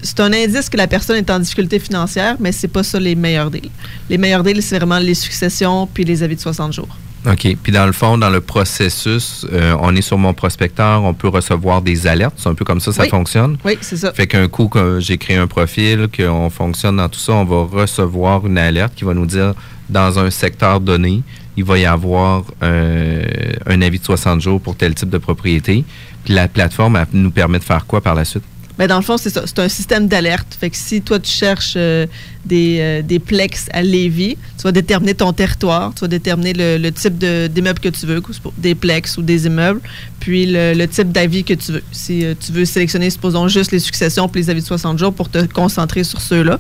c'est- 0.02 0.20
un 0.20 0.32
indice 0.34 0.70
que 0.70 0.78
la 0.78 0.88
personne 0.88 1.18
est 1.18 1.30
en 1.30 1.40
difficulté 1.40 1.80
financière, 1.80 2.36
mais 2.40 2.52
c'est 2.52 2.68
pas 2.68 2.84
ça 2.84 3.00
les 3.00 3.16
meilleurs 3.16 3.50
deals. 3.52 3.70
Les 4.10 4.18
meilleurs 4.18 4.44
deals, 4.44 4.62
c'est 4.62 4.78
vraiment 4.78 5.00
les 5.00 5.14
successions 5.16 5.88
puis 5.94 6.04
les 6.04 6.24
avis 6.24 6.36
de 6.36 6.42
60 6.42 6.74
jours. 6.74 6.90
OK. 7.28 7.56
Puis 7.62 7.72
dans 7.72 7.86
le 7.86 7.92
fond, 7.92 8.18
dans 8.18 8.32
le 8.32 8.42
processus, 8.42 9.46
euh, 9.54 9.76
on 9.80 9.96
est 9.96 10.02
sur 10.02 10.18
mon 10.18 10.34
prospecteur, 10.34 11.04
on 11.04 11.14
peut 11.14 11.28
recevoir 11.28 11.82
des 11.84 12.08
alertes. 12.08 12.34
C'est 12.38 12.50
un 12.50 12.56
peu 12.56 12.66
comme 12.66 12.80
ça, 12.80 12.92
ça 12.92 13.04
Oui. 13.04 13.10
fonctionne? 13.10 13.58
Oui, 13.64 13.78
c'est 13.82 13.98
ça. 13.98 14.12
Fait 14.12 14.26
qu'un 14.26 14.48
coup 14.48 14.68
que 14.68 15.00
j'ai 15.00 15.20
créé 15.20 15.38
un 15.38 15.46
profil, 15.46 16.08
qu'on 16.16 16.50
fonctionne 16.50 16.98
dans 16.98 17.10
tout 17.10 17.20
ça, 17.20 17.34
on 17.34 17.46
va 17.46 17.64
recevoir 17.82 18.46
une 18.48 18.58
alerte 18.58 18.94
qui 18.96 19.04
va 19.04 19.14
nous 19.14 19.28
dire 19.28 19.54
dans 19.90 20.18
un 20.18 20.32
secteur 20.32 20.80
donné, 20.80 21.22
il 21.58 21.64
va 21.64 21.78
y 21.78 21.86
avoir 21.86 22.44
euh, 22.64 23.24
un 23.68 23.82
avis 23.84 24.00
de 24.00 24.06
60 24.06 24.42
jours 24.42 24.60
pour 24.60 24.76
tel 24.76 24.96
type 24.96 25.10
de 25.10 25.18
propriété. 25.20 25.84
Puis 26.24 26.34
la 26.34 26.48
plateforme 26.48 26.96
elle 26.96 27.08
nous 27.14 27.30
permet 27.32 27.60
de 27.60 27.64
faire 27.64 27.86
quoi 27.86 28.02
par 28.02 28.16
la 28.16 28.26
suite? 28.26 28.44
Ben, 28.82 28.88
dans 28.88 28.98
le 28.98 29.04
fond, 29.04 29.16
c'est 29.18 29.30
ça. 29.30 29.44
C'est 29.46 29.60
un 29.60 29.70
système 29.70 30.08
d'alerte. 30.08 30.58
Fait 30.60 30.72
que 30.72 30.76
si 30.76 31.04
toi, 31.04 31.20
tu 31.20 31.30
cherches 31.30 31.76
euh, 31.78 32.08
des, 32.46 32.78
euh, 32.80 33.02
des 33.04 33.20
plex 33.20 33.68
à 33.74 33.84
Lévis, 33.84 34.38
tu 34.58 34.64
vas 34.64 34.72
déterminer 34.72 35.14
ton 35.14 35.32
territoire, 35.34 35.94
tu 35.94 36.02
vas 36.02 36.08
déterminer 36.08 36.54
le, 36.56 36.90
type 36.90 37.16
d'immeuble 37.20 37.80
que 37.80 37.90
tu 37.90 38.08
veux, 38.08 38.24
des 38.58 38.74
plex 38.74 39.20
ou 39.20 39.22
des 39.22 39.46
immeubles, 39.46 39.82
puis 40.20 40.48
le, 40.48 40.86
type 40.88 41.12
d'avis 41.12 41.44
que 41.44 41.54
tu 41.54 41.74
veux. 41.74 41.84
Si 41.92 42.26
euh, 42.26 42.34
tu 42.40 42.52
veux 42.52 42.66
sélectionner, 42.66 43.12
supposons, 43.12 43.48
juste 43.48 43.72
les 43.72 43.78
successions 43.78 44.28
puis 44.28 44.42
les 44.42 44.50
avis 44.50 44.62
de 44.62 44.66
60 44.66 44.98
jours 44.98 45.14
pour 45.14 45.30
te 45.30 45.46
concentrer 45.46 46.04
sur 46.04 46.20
ceux-là. 46.20 46.60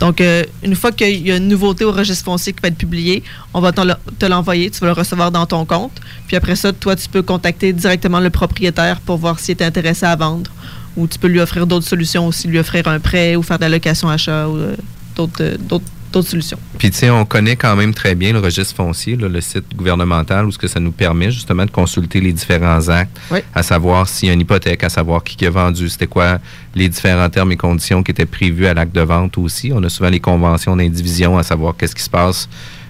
Donc, 0.00 0.20
euh, 0.20 0.42
une 0.64 0.74
fois 0.74 0.90
qu'il 0.90 1.24
y 1.24 1.30
a 1.30 1.36
une 1.36 1.46
nouveauté 1.46 1.84
au 1.84 1.92
registre 1.92 2.24
foncier 2.24 2.52
qui 2.52 2.60
va 2.62 2.66
être 2.66 2.78
publiée, 2.78 3.22
on 3.54 3.60
va 3.60 3.70
te 3.70 4.26
l'envoyer, 4.26 4.70
tu 4.70 4.80
vas 4.80 4.88
le 4.88 4.94
recevoir 4.94 5.30
dans 5.30 5.46
ton 5.46 5.64
compte. 5.64 5.92
Puis 6.26 6.36
après 6.36 6.56
ça, 6.56 6.72
toi, 6.72 6.96
tu 6.96 7.08
peux 7.08 7.22
contacter 7.22 7.72
directement 7.72 8.18
le 8.18 8.30
propriétaire 8.30 9.00
pour 9.00 9.18
voir 9.18 9.38
s'il 9.38 9.52
est 9.52 9.62
intéressé 9.62 10.04
à 10.04 10.16
vendre. 10.16 10.50
Ou 10.96 11.06
tu 11.06 11.18
peux 11.18 11.28
lui 11.28 11.40
offrir 11.40 11.66
d'autres 11.66 11.86
solutions 11.86 12.26
aussi, 12.26 12.48
lui 12.48 12.58
offrir 12.58 12.86
un 12.88 12.98
prêt 13.00 13.36
ou 13.36 13.42
faire 13.42 13.58
de 13.58 13.62
la 13.62 13.68
location 13.68 14.08
achat 14.08 14.48
ou 14.48 14.56
euh, 14.56 14.76
d'autres 15.16 15.42
euh, 15.42 15.56
d'autres- 15.58 15.84
d'autres 16.12 16.28
solutions. 16.28 16.58
Puis, 16.76 16.90
tu 16.90 16.96
sais, 16.98 17.08
on 17.10 17.24
connaît 17.24 17.54
quand 17.54 17.76
même 17.76 17.94
très 17.94 18.16
bien 18.16 18.32
le 18.32 18.40
registre 18.40 18.74
foncier, 18.74 19.14
là, 19.14 19.28
le 19.28 19.40
site 19.40 19.76
gouvernemental, 19.76 20.44
où 20.44 20.50
ce 20.50 20.58
que 20.58 20.66
ça 20.66 20.80
nous 20.80 20.90
permet 20.90 21.30
justement 21.30 21.64
de 21.64 21.70
consulter 21.70 22.20
les 22.20 22.32
différents 22.32 22.88
actes, 22.88 23.16
Oui. 23.30 23.38
à 23.54 23.62
savoir 23.62 24.08
s'il 24.08 24.26
y 24.26 24.30
a 24.32 24.34
une 24.34 24.40
hypothèque, 24.40 24.82
à 24.82 24.88
savoir 24.88 25.22
qui 25.22 25.36
qui 25.36 25.46
a 25.46 25.50
vendu, 25.50 25.88
c'était 25.88 26.08
quoi 26.08 26.40
les 26.74 26.88
différents 26.88 27.30
termes 27.30 27.52
et 27.52 27.56
conditions 27.56 28.02
qui 28.02 28.10
étaient 28.10 28.26
prévus 28.26 28.66
à 28.66 28.74
l'acte 28.74 28.92
de 28.92 29.02
vente 29.02 29.38
aussi. 29.38 29.70
On 29.72 29.84
a 29.84 29.88
souvent 29.88 30.10
les 30.10 30.18
conventions 30.18 30.74
d'indivision, 30.76 31.38
à 31.38 31.44
savoir 31.44 31.76
qu'est-ce 31.76 31.94
qui 31.94 32.02
se 32.02 32.10
passe 32.10 32.48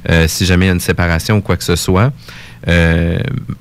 euh, 0.09 0.27
si 0.27 0.47
jamais 0.47 0.65
il 0.65 0.69
y 0.69 0.71
a 0.71 0.75
une 0.75 0.81
séparation 0.81 1.37
ou 1.37 1.41
quoi 1.43 1.59
que 1.59 1.65
ce 1.65 1.77
soit. 1.77 2.11
Euh, 2.69 3.19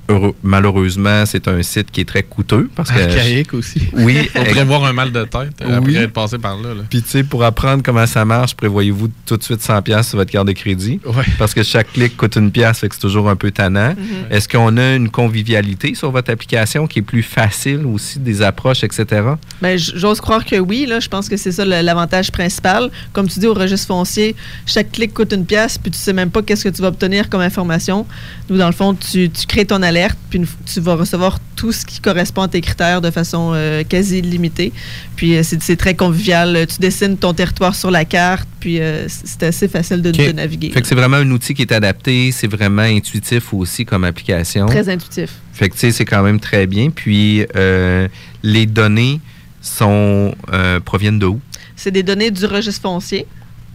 heureux- 0.08 0.34
malheureusement, 0.42 1.24
c'est 1.26 1.48
un 1.48 1.62
site 1.62 1.90
qui 1.90 2.02
est 2.02 2.04
très 2.04 2.22
coûteux 2.22 2.68
parce 2.76 2.90
que 2.90 3.00
Archaïque 3.00 3.54
aussi. 3.54 3.80
Oui, 3.94 4.28
On 4.34 4.42
ex- 4.42 4.50
prévoir 4.52 4.84
un 4.84 4.92
mal 4.92 5.10
de 5.10 5.24
tête 5.24 5.52
euh, 5.62 5.80
Oui. 5.82 5.92
après 5.96 6.04
être 6.04 6.12
passé 6.12 6.38
par 6.38 6.56
là. 6.60 6.74
là. 6.74 6.82
Puis, 6.88 7.02
tu 7.02 7.08
sais, 7.08 7.24
pour 7.24 7.42
apprendre 7.44 7.82
comment 7.82 8.06
ça 8.06 8.24
marche, 8.24 8.54
prévoyez-vous 8.54 9.08
tout 9.26 9.36
de 9.36 9.42
suite 9.42 9.62
100 9.62 9.82
pièces 9.82 10.08
sur 10.10 10.18
votre 10.18 10.30
carte 10.30 10.46
de 10.46 10.52
crédit. 10.52 11.00
Parce 11.38 11.54
que 11.54 11.62
chaque 11.62 11.92
clic 11.92 12.16
coûte 12.16 12.36
une 12.36 12.50
pièce, 12.50 12.78
fait 12.80 12.88
que 12.88 12.94
c'est 12.94 13.00
toujours 13.00 13.28
un 13.30 13.36
peu 13.36 13.50
tannant. 13.50 13.94
Est-ce 14.30 14.48
qu'on 14.48 14.76
a 14.76 14.94
une 14.96 15.08
convivialité 15.08 15.94
sur 15.94 16.10
votre 16.10 16.30
application 16.30 16.86
qui 16.86 16.98
est 16.98 17.02
plus 17.02 17.22
facile 17.22 17.86
aussi, 17.86 18.18
des 18.18 18.42
approches, 18.42 18.84
etc.? 18.84 19.22
Ben, 19.62 19.78
j'ose 19.78 20.20
croire 20.20 20.44
que 20.44 20.56
oui. 20.56 20.84
Là, 20.86 21.00
je 21.00 21.08
pense 21.08 21.28
que 21.28 21.36
c'est 21.36 21.52
ça 21.52 21.64
l'avantage 21.64 22.30
principal. 22.30 22.90
Comme 23.12 23.28
tu 23.28 23.38
dis 23.38 23.46
au 23.46 23.54
registre 23.54 23.86
foncier, 23.86 24.36
chaque 24.66 24.92
clic 24.92 25.14
coûte 25.14 25.32
une 25.32 25.46
pièce, 25.46 25.78
puis 25.78 25.90
tu 25.90 25.98
sais 25.98 26.12
même 26.12 26.30
pas 26.30 26.42
qu'est-ce 26.42 26.64
que 26.64 26.68
tu 26.68 26.82
vas 26.82 26.88
obtenir 26.88 27.28
comme 27.30 27.40
information. 27.40 28.06
Nous, 28.48 28.58
dans 28.58 28.66
le 28.66 28.72
fond, 28.72 28.89
tu, 28.94 29.30
tu 29.30 29.46
crées 29.46 29.64
ton 29.64 29.82
alerte, 29.82 30.18
puis 30.28 30.38
une 30.38 30.46
tu 30.72 30.80
vas 30.80 30.94
recevoir 30.94 31.38
tout 31.56 31.72
ce 31.72 31.84
qui 31.84 32.00
correspond 32.00 32.42
à 32.42 32.48
tes 32.48 32.60
critères 32.60 33.00
de 33.00 33.10
façon 33.10 33.52
euh, 33.54 33.82
quasi 33.84 34.18
illimitée. 34.18 34.72
Puis 35.16 35.36
euh, 35.36 35.42
c'est 35.42 35.76
très 35.76 35.94
convivial. 35.94 36.66
Tu 36.66 36.78
dessines 36.78 37.16
ton 37.16 37.34
territoire 37.34 37.74
sur 37.74 37.90
la 37.90 38.04
carte, 38.04 38.48
puis 38.60 38.80
euh, 38.80 39.06
c'est 39.08 39.42
assez 39.42 39.68
facile 39.68 40.02
de, 40.02 40.32
naviguer. 40.32 40.70
Fait 40.70 40.80
que 40.80 40.86
c'est 40.86 40.94
vraiment 40.94 41.18
un 41.18 41.30
outil 41.30 41.54
qui 41.54 41.62
est 41.62 41.72
adapté, 41.72 42.32
c'est 42.32 42.46
vraiment 42.46 42.82
intuitif 42.82 43.52
aussi 43.52 43.84
comme 43.84 44.04
application. 44.04 44.66
Très 44.66 44.88
intuitif. 44.88 45.30
Fait 45.52 45.68
que, 45.68 45.74
tu 45.74 45.80
sais, 45.80 45.92
c'est 45.92 46.06
quand 46.06 46.22
même 46.22 46.40
très 46.40 46.66
bien. 46.66 46.90
Puis, 46.90 47.44
les 48.42 48.66
données 48.66 49.20
sont, 49.60 50.34
proviennent 50.84 51.18
de 51.18 51.26
où? 51.26 51.40
C'est 51.76 51.90
des 51.90 52.02
données 52.02 52.30
du 52.30 52.46
registre 52.46 52.82
foncier. 52.82 53.26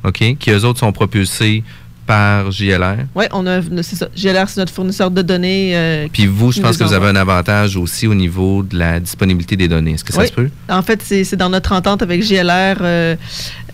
OK? 0.04 0.38
Qui, 0.40 0.52
eux 0.52 0.66
autres, 0.66 0.80
sont 0.80 0.92
propulsés 0.92 1.64
par 2.06 2.52
JLR. 2.52 2.98
Oui, 3.16 3.26
on 3.34 3.48
a, 3.48 3.62
c'est 3.82 3.96
ça. 3.96 4.08
GLR, 4.16 4.48
c'est 4.48 4.60
notre 4.60 4.72
fournisseur 4.74 5.10
de 5.10 5.22
données. 5.22 5.72
euh, 5.76 6.08
Puis 6.12 6.28
vous, 6.28 6.52
je 6.52 6.62
pense 6.62 6.78
que 6.78 6.84
vous 6.84 6.94
avez 6.94 7.08
un 7.08 7.16
avantage 7.16 7.76
aussi 7.78 8.06
au 8.08 8.14
niveau 8.14 8.62
de 8.64 8.78
la 8.78 9.00
disponibilité 9.00 9.56
des 9.56 9.68
données. 9.68 9.94
Est-ce 9.94 10.04
que 10.04 10.14
ça 10.14 10.22
Oui. 10.22 10.28
se 10.28 10.34
peut? 10.34 10.50
En 10.70 10.82
fait, 10.84 11.02
c'est 11.02 11.36
dans 11.36 11.50
notre 11.50 11.72
entente 11.72 12.02
avec 12.04 12.22
GLR. 12.22 12.78
euh, 12.82 13.16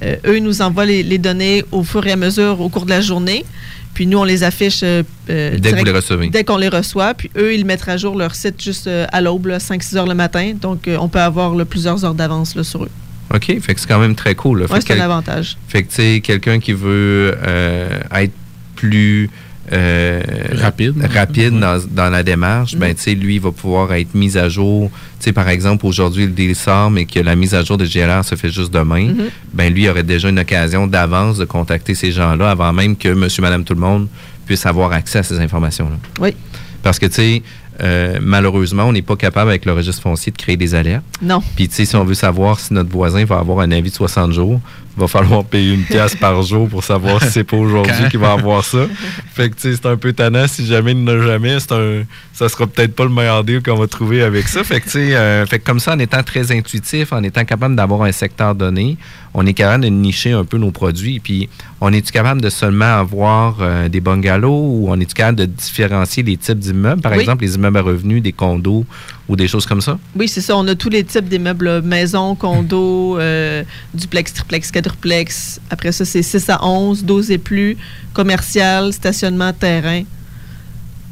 euh, 0.03 0.15
eux 0.25 0.38
ils 0.38 0.43
nous 0.43 0.61
envoient 0.61 0.85
les, 0.85 1.03
les 1.03 1.17
données 1.17 1.63
au 1.71 1.83
fur 1.83 2.05
et 2.07 2.11
à 2.11 2.15
mesure 2.15 2.61
au 2.61 2.69
cours 2.69 2.85
de 2.85 2.89
la 2.91 3.01
journée. 3.01 3.45
Puis 3.93 4.07
nous, 4.07 4.17
on 4.19 4.23
les 4.23 4.43
affiche 4.43 4.79
euh, 4.83 5.03
euh, 5.29 5.51
Dès 5.51 5.55
que 5.55 5.55
vous 5.57 5.61
direct- 5.83 5.85
les 5.88 5.91
recevez. 5.91 6.29
Dès 6.29 6.44
qu'on 6.46 6.57
les 6.57 6.70
reçoit. 6.70 7.13
Puis 7.13 7.29
eux, 7.37 7.53
ils 7.53 7.65
mettent 7.65 7.87
à 7.89 7.98
jour 7.98 8.15
leur 8.17 8.33
site 8.35 8.61
juste 8.61 8.87
à 9.11 9.20
l'aube, 9.22 9.48
5-6 9.57 9.98
heures 9.98 10.07
le 10.07 10.15
matin. 10.15 10.53
Donc, 10.59 10.89
on 11.00 11.09
peut 11.09 11.20
avoir 11.20 11.53
là, 11.55 11.65
plusieurs 11.65 12.05
heures 12.05 12.13
d'avance 12.15 12.59
sur 12.61 12.83
eux. 12.85 12.89
OK, 13.33 13.59
fait 13.61 13.74
que 13.74 13.79
c'est 13.79 13.87
quand 13.87 14.00
même 14.00 14.15
très 14.15 14.35
cool. 14.35 14.61
Oui, 14.61 14.65
que 14.67 14.74
c'est 14.74 14.91
un 14.91 14.96
quel- 14.96 15.01
avantage. 15.01 15.57
Fait 15.67 15.83
que, 15.83 15.89
tu 15.89 15.96
sais, 15.96 16.22
quelqu'un 16.22 16.59
qui 16.59 16.74
veut 16.74 17.35
euh, 17.48 18.00
être 18.15 18.33
plus 18.75 19.29
euh, 19.72 20.22
Rapide. 20.53 20.96
rapide 21.13 21.57
dans, 21.59 21.79
dans 21.91 22.09
la 22.09 22.24
démarche, 22.24 22.75
ben, 22.75 22.89
Mhm. 22.89 22.96
tu 22.96 23.01
sais, 23.03 23.15
lui, 23.15 23.35
il 23.35 23.41
va 23.41 23.51
pouvoir 23.51 23.94
être 23.94 24.13
mis 24.15 24.37
à 24.37 24.50
jour. 24.50 24.89
Tu 25.20 25.25
sais, 25.25 25.33
par 25.33 25.48
exemple, 25.50 25.85
aujourd'hui, 25.85 26.25
le 26.25 26.31
deal 26.31 26.55
sort, 26.55 26.91
mais 26.91 27.05
que 27.05 27.20
la 27.20 27.35
mise 27.35 27.53
à 27.53 27.63
jour 27.63 27.77
de 27.77 27.85
GLR 27.85 28.25
se 28.25 28.35
fait 28.35 28.50
juste 28.50 28.74
demain, 28.74 29.09
Mhm. 29.09 29.29
ben, 29.53 29.74
lui, 29.74 29.83
il 29.83 29.89
aurait 29.89 30.03
déjà 30.03 30.27
une 30.29 30.39
occasion 30.39 30.87
d'avance 30.87 31.37
de 31.37 31.46
contacter 31.46 31.96
ces 31.96 32.11
gens-là 32.11 32.50
avant 32.51 32.74
même 32.74 32.98
que 32.98 33.09
monsieur, 33.13 33.41
madame, 33.44 33.63
tout 33.63 33.75
le 33.75 33.79
monde 33.81 34.07
puisse 34.46 34.65
avoir 34.65 34.91
accès 34.91 35.20
à 35.20 35.24
ces 35.24 35.39
informations-là. 35.39 35.96
Oui. 36.20 36.35
Parce 36.83 36.98
que, 37.00 37.05
tu 37.05 37.13
sais, 37.13 37.44
euh, 37.81 38.20
malheureusement, 38.22 38.83
on 38.83 38.91
n'est 38.91 39.01
pas 39.01 39.15
capable 39.15 39.50
avec 39.50 39.65
le 39.65 39.74
registre 39.74 40.01
foncier 40.01 40.31
de 40.31 40.37
créer 40.37 40.57
des 40.57 40.75
alertes. 40.75 41.03
Non. 41.22 41.41
Puis, 41.55 41.67
tu 41.67 41.75
sais, 41.75 41.85
si 41.85 41.96
on 41.96 42.03
veut 42.03 42.13
savoir 42.13 42.59
si 42.59 42.74
notre 42.74 42.89
voisin 42.89 43.25
va 43.25 43.39
avoir 43.39 43.59
un 43.59 43.72
avis 43.72 43.89
de 43.89 43.96
60 43.96 44.31
jours, 44.31 44.59
va 44.97 45.07
falloir 45.07 45.43
payer 45.45 45.73
une 45.73 45.83
pièce 45.83 46.15
par 46.15 46.41
jour 46.43 46.67
pour 46.67 46.83
savoir 46.83 47.21
si 47.23 47.31
c'est 47.31 47.43
pas 47.43 47.57
aujourd'hui 47.57 48.09
qu'il 48.09 48.19
va 48.19 48.33
avoir 48.33 48.63
ça. 48.63 48.79
Fait 49.33 49.49
que, 49.49 49.55
tu 49.55 49.61
sais, 49.61 49.75
c'est 49.75 49.85
un 49.87 49.97
peu 49.97 50.13
tannant. 50.13 50.47
Si 50.47 50.65
jamais 50.65 50.91
il 50.91 51.03
n'a 51.03 51.19
jamais, 51.21 51.59
c'est 51.59 51.71
un, 51.71 52.03
ça 52.33 52.49
sera 52.49 52.67
peut-être 52.67 52.93
pas 52.95 53.03
le 53.03 53.09
meilleur 53.09 53.43
deal 53.43 53.61
qu'on 53.63 53.75
va 53.77 53.87
trouver 53.87 54.21
avec 54.21 54.47
ça. 54.47 54.63
Fait 54.63 54.79
que, 54.79 54.85
tu 54.85 54.91
sais, 54.91 55.15
euh, 55.15 55.45
fait 55.45 55.59
que 55.59 55.65
comme 55.65 55.79
ça, 55.79 55.93
en 55.93 55.99
étant 55.99 56.23
très 56.23 56.51
intuitif, 56.51 57.13
en 57.13 57.23
étant 57.23 57.45
capable 57.45 57.75
d'avoir 57.75 58.03
un 58.03 58.11
secteur 58.11 58.53
donné, 58.55 58.97
on 59.33 59.45
est 59.45 59.53
capable 59.53 59.83
de 59.85 59.89
nicher 59.89 60.33
un 60.33 60.43
peu 60.43 60.57
nos 60.57 60.71
produits. 60.71 61.19
Puis, 61.19 61.47
on 61.79 61.93
est-tu 61.93 62.11
capable 62.11 62.41
de 62.41 62.49
seulement 62.49 62.97
avoir 62.99 63.57
euh, 63.61 63.87
des 63.87 64.01
bungalows 64.01 64.51
ou 64.51 64.85
on 64.89 64.99
est-tu 64.99 65.13
capable 65.13 65.37
de 65.39 65.45
différencier 65.45 66.21
les 66.23 66.35
types 66.37 66.59
d'immeubles? 66.59 67.01
Par 67.01 67.13
Oui. 67.13 67.19
exemple, 67.19 67.43
les 67.45 67.55
immeubles 67.55 67.77
à 67.77 67.81
revenus, 67.81 68.21
des 68.21 68.33
condos 68.33 68.85
ou 69.29 69.35
des 69.37 69.47
choses 69.47 69.65
comme 69.65 69.79
ça? 69.81 69.97
Oui, 70.15 70.27
c'est 70.27 70.41
ça. 70.41 70.57
On 70.57 70.67
a 70.67 70.75
tous 70.75 70.89
les 70.89 71.05
types 71.05 71.29
d'immeubles, 71.29 71.81
maison, 71.81 72.35
condo, 72.35 73.17
euh, 73.19 73.63
duplex, 73.93 74.33
triplex, 74.33 74.69
quadruplex. 74.81 75.59
Après 75.70 75.91
ça, 75.91 76.05
c'est 76.05 76.24
6 76.24 76.50
à 76.50 76.63
11, 76.65 77.03
12 77.03 77.31
et 77.31 77.37
plus, 77.37 77.77
commercial, 78.13 78.91
stationnement, 78.94 79.53
terrain, 79.53 80.03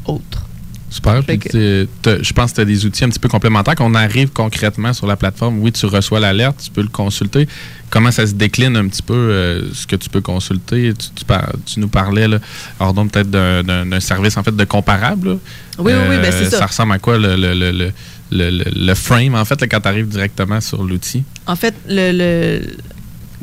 autres. 0.05 0.45
Super. 0.91 1.21
Je 1.21 2.33
pense 2.33 2.49
que 2.49 2.55
tu 2.55 2.61
as 2.61 2.65
des 2.65 2.83
outils 2.83 3.03
un 3.03 3.09
petit 3.09 3.19
peu 3.19 3.29
complémentaires. 3.29 3.75
Qu'on 3.75 3.93
arrive 3.93 4.29
concrètement 4.29 4.91
sur 4.91 5.05
la 5.05 5.15
plateforme, 5.15 5.59
oui, 5.59 5.71
tu 5.71 5.85
reçois 5.85 6.19
l'alerte, 6.19 6.61
tu 6.63 6.71
peux 6.71 6.81
le 6.81 6.87
consulter. 6.87 7.47
Comment 7.91 8.09
ça 8.09 8.25
se 8.25 8.33
décline 8.33 8.75
un 8.75 8.87
petit 8.87 9.03
peu 9.03 9.13
euh, 9.13 9.71
ce 9.71 9.85
que 9.85 9.95
tu 9.95 10.09
peux 10.09 10.21
consulter? 10.21 10.93
Tu, 10.97 11.09
tu 11.15 11.25
par- 11.25 11.51
tu 11.63 11.79
nous 11.79 11.89
parlais, 11.89 12.27
là, 12.27 12.39
alors 12.79 12.95
donc 12.95 13.11
peut-être 13.11 13.29
d'un- 13.29 13.99
service 13.99 14.35
en 14.37 14.41
fait 14.43 14.55
de 14.55 14.63
comparable. 14.63 15.29
là. 15.29 15.35
Oui, 15.77 15.91
oui, 15.93 15.99
oui, 16.09 16.15
ben, 16.23 16.31
c'est 16.31 16.49
ça. 16.49 16.57
Ça 16.57 16.65
ressemble 16.65 16.93
à 16.93 16.97
quoi 16.99 17.19
le, 17.19 17.35
le, 17.35 17.53
le, 18.31 18.73
le, 18.75 18.93
frame, 18.95 19.35
en 19.35 19.45
fait, 19.45 19.61
là, 19.61 19.67
quand 19.67 19.81
tu 19.81 19.87
arrives 19.87 20.07
directement 20.07 20.59
sur 20.59 20.83
l'outil? 20.83 21.23
En 21.45 21.55
fait, 21.55 21.75
le, 21.87 22.11
le- 22.11 22.61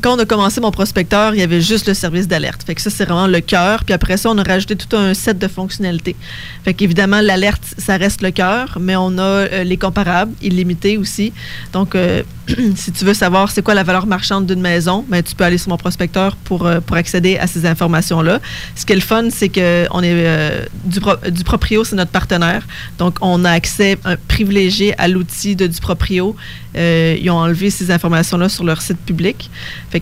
quand 0.03 0.17
on 0.17 0.19
a 0.19 0.27
commencé 0.27 0.61
mon 0.61 0.71
prospecteur, 0.71 1.35
il 1.35 1.41
y 1.41 1.43
avait 1.43 1.61
juste 1.61 1.89
le 1.89 1.95
service 1.95 2.29
d'alerte. 2.29 2.63
Fait 2.65 2.75
que 2.75 2.83
ça, 2.83 2.91
c'est 2.91 3.05
vraiment 3.05 3.27
le 3.27 3.41
cœur. 3.41 3.85
Puis 3.85 3.95
après 3.95 4.17
ça, 4.17 4.31
on 4.31 4.39
a 4.39 4.43
rajouté 4.43 4.77
tout 4.77 4.95
un 4.97 5.15
set 5.15 5.39
de 5.39 5.49
fonctionnalités. 5.49 6.17
Fait 6.65 6.75
qu'évidemment, 6.75 7.21
l'alerte, 7.21 7.63
ça 7.79 7.97
reste 7.97 8.21
le 8.23 8.31
cœur, 8.31 8.79
mais 8.81 8.97
on 8.97 9.17
a 9.19 9.23
euh, 9.23 9.65
les 9.65 9.77
comparables, 9.77 10.33
illimités 10.43 10.99
aussi. 10.99 11.33
Donc, 11.73 11.95
euh, 11.95 12.23
si 12.77 12.93
tu 12.93 13.05
veux 13.05 13.15
savoir 13.15 13.51
c'est 13.51 13.63
quoi 13.63 13.75
la 13.75 13.83
valeur 13.85 14.07
marchande 14.07 14.47
d'une 14.47 14.61
maison, 14.61 15.05
ben, 15.09 15.23
tu 15.23 15.35
peux 15.35 15.45
aller 15.45 15.59
sur 15.59 15.71
mon 15.71 15.79
prospecteur 15.79 16.37
pour, 16.37 16.67
euh, 16.67 16.81
accéder 16.93 17.37
à 17.39 17.47
ces 17.47 17.67
informations-là. 17.67 18.41
Ce 18.75 18.87
qui 18.87 18.93
est 18.93 18.97
le 18.97 19.03
fun, 19.03 19.29
c'est 19.31 19.49
que 19.51 19.87
on 19.91 20.03
est 20.03 20.67
du, 20.85 21.01
pro- 21.01 21.17
du 21.31 21.45
Proprio, 21.45 21.85
c'est 21.85 21.97
notre 21.97 22.11
partenaire. 22.11 22.67
Donc, 22.99 23.19
on 23.21 23.45
a 23.45 23.51
accès 23.51 23.99
privilégié 24.29 24.99
à 24.99 25.09
l'outil 25.09 25.57
de 25.57 25.67
du 25.67 25.79
Proprio. 25.81 26.35
Euh, 26.77 27.17
ils 27.21 27.31
ont 27.31 27.39
enlevé 27.39 27.71
ces 27.71 27.91
informations-là 27.91 28.49
sur 28.49 28.65
leur 28.65 28.83
site 28.83 28.99
public. 28.99 29.51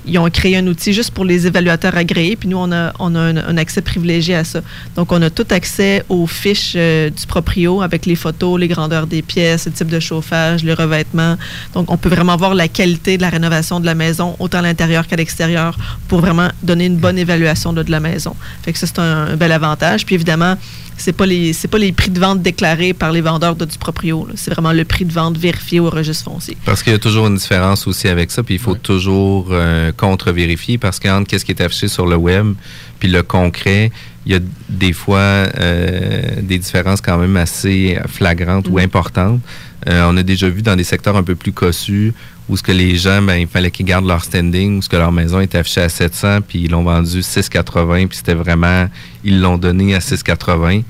Qu'ils 0.04 0.18
ont 0.18 0.28
créé 0.30 0.56
un 0.56 0.66
outil 0.66 0.92
juste 0.92 1.12
pour 1.12 1.24
les 1.24 1.46
évaluateurs 1.46 1.96
agréés. 1.96 2.36
Puis 2.36 2.48
nous, 2.48 2.56
on 2.56 2.72
a, 2.72 2.92
un, 2.98 3.56
accès 3.56 3.82
privilégié 3.82 4.34
à 4.34 4.44
ça. 4.44 4.60
Donc, 4.96 5.12
on 5.12 5.22
a 5.22 5.30
tout 5.30 5.46
accès 5.50 6.04
aux 6.08 6.26
fiches 6.26 6.74
euh, 6.76 7.10
du 7.10 7.26
Proprio 7.26 7.82
avec 7.82 8.06
les 8.06 8.16
photos, 8.16 8.58
les 8.58 8.68
grandeurs 8.68 9.06
des 9.06 9.22
pièces, 9.22 9.66
le 9.66 9.72
type 9.72 9.88
de 9.88 10.00
chauffage, 10.00 10.64
le 10.64 10.74
revêtement. 10.74 11.36
Donc, 11.74 11.90
on 11.90 11.96
peut 11.96 12.08
vraiment 12.08 12.36
voir 12.36 12.54
la 12.54 12.68
qualité 12.68 13.16
de 13.16 13.22
la 13.22 13.30
rénovation 13.30 13.80
de 13.80 13.86
la 13.86 13.94
maison, 13.94 14.36
autant 14.38 14.58
à 14.58 14.62
l'intérieur 14.62 15.06
qu'à 15.06 15.16
l'extérieur, 15.16 15.76
pour 16.08 16.20
vraiment 16.20 16.48
donner 16.62 16.86
une 16.86 16.96
bonne 16.96 17.18
évaluation 17.18 17.72
de, 17.72 17.84
la 17.88 18.00
maison. 18.00 18.34
Que 18.64 18.76
ça, 18.76 18.86
c'est 18.86 18.98
un, 18.98 19.26
un 19.26 19.36
bel 19.36 19.52
avantage. 19.52 20.06
Puis 20.06 20.14
évidemment, 20.14 20.56
c'est 20.96 21.12
pas 21.12 21.26
les 21.26 21.52
c'est 21.52 21.68
pas 21.68 21.78
les 21.78 21.92
prix 21.92 22.10
de 22.10 22.20
vente 22.20 22.42
déclarés 22.42 22.92
par 22.92 23.12
les 23.12 23.20
vendeurs 23.20 23.56
de 23.56 23.64
du 23.64 23.78
proprio. 23.78 24.28
C'est 24.34 24.52
vraiment 24.52 24.72
le 24.72 24.84
prix 24.84 25.04
de 25.04 25.12
vente 25.12 25.36
vérifié 25.36 25.80
au 25.80 25.90
registre 25.90 26.24
foncier. 26.24 26.56
Parce 26.64 26.82
qu'il 26.82 26.92
y 26.92 26.96
a 26.96 26.98
toujours 26.98 27.26
une 27.26 27.36
différence 27.36 27.86
aussi 27.86 28.08
avec 28.08 28.30
ça, 28.30 28.42
puis 28.42 28.54
il 28.54 28.60
faut 28.60 28.74
toujours 28.74 29.48
euh, 29.50 29.92
contre-vérifier 29.96 30.78
parce 30.78 31.00
qu'entre 31.00 31.28
qu'est-ce 31.28 31.44
qui 31.44 31.52
est 31.52 31.62
affiché 31.62 31.88
sur 31.88 32.06
le 32.06 32.16
web 32.16 32.54
puis 32.98 33.12
le 33.12 33.22
concret, 33.22 33.90
il 34.24 34.32
y 34.32 34.34
a 34.34 34.40
des 34.68 34.92
fois 34.92 35.18
euh, 35.18 36.22
des 36.40 36.58
différences 36.58 37.00
quand 37.00 37.18
même 37.18 37.36
assez 37.36 37.98
flagrantes 38.08 38.68
ou 38.68 38.78
importantes. 38.78 39.40
Euh, 39.88 40.08
on 40.08 40.16
a 40.16 40.22
déjà 40.22 40.48
vu 40.48 40.62
dans 40.62 40.76
des 40.76 40.84
secteurs 40.84 41.16
un 41.16 41.22
peu 41.22 41.34
plus 41.34 41.52
cossus 41.52 42.14
où 42.48 42.56
ce 42.56 42.62
que 42.62 42.72
les 42.72 42.96
gens, 42.96 43.22
ben, 43.22 43.36
il 43.36 43.46
fallait 43.46 43.70
qu'ils 43.70 43.86
gardent 43.86 44.06
leur 44.06 44.22
standing, 44.22 44.78
où 44.78 44.82
ce 44.82 44.88
que 44.88 44.96
leur 44.96 45.12
maison 45.12 45.40
était 45.40 45.58
affichée 45.58 45.80
à 45.80 45.88
700, 45.88 46.40
puis 46.46 46.62
ils 46.64 46.70
l'ont 46.70 46.82
vendu 46.84 47.20
6,80, 47.20 48.06
puis 48.08 48.16
c'était 48.18 48.34
vraiment, 48.34 48.88
ils 49.24 49.40
l'ont 49.40 49.56
donné 49.58 49.94
à 49.94 49.98
6,80. 50.00 50.82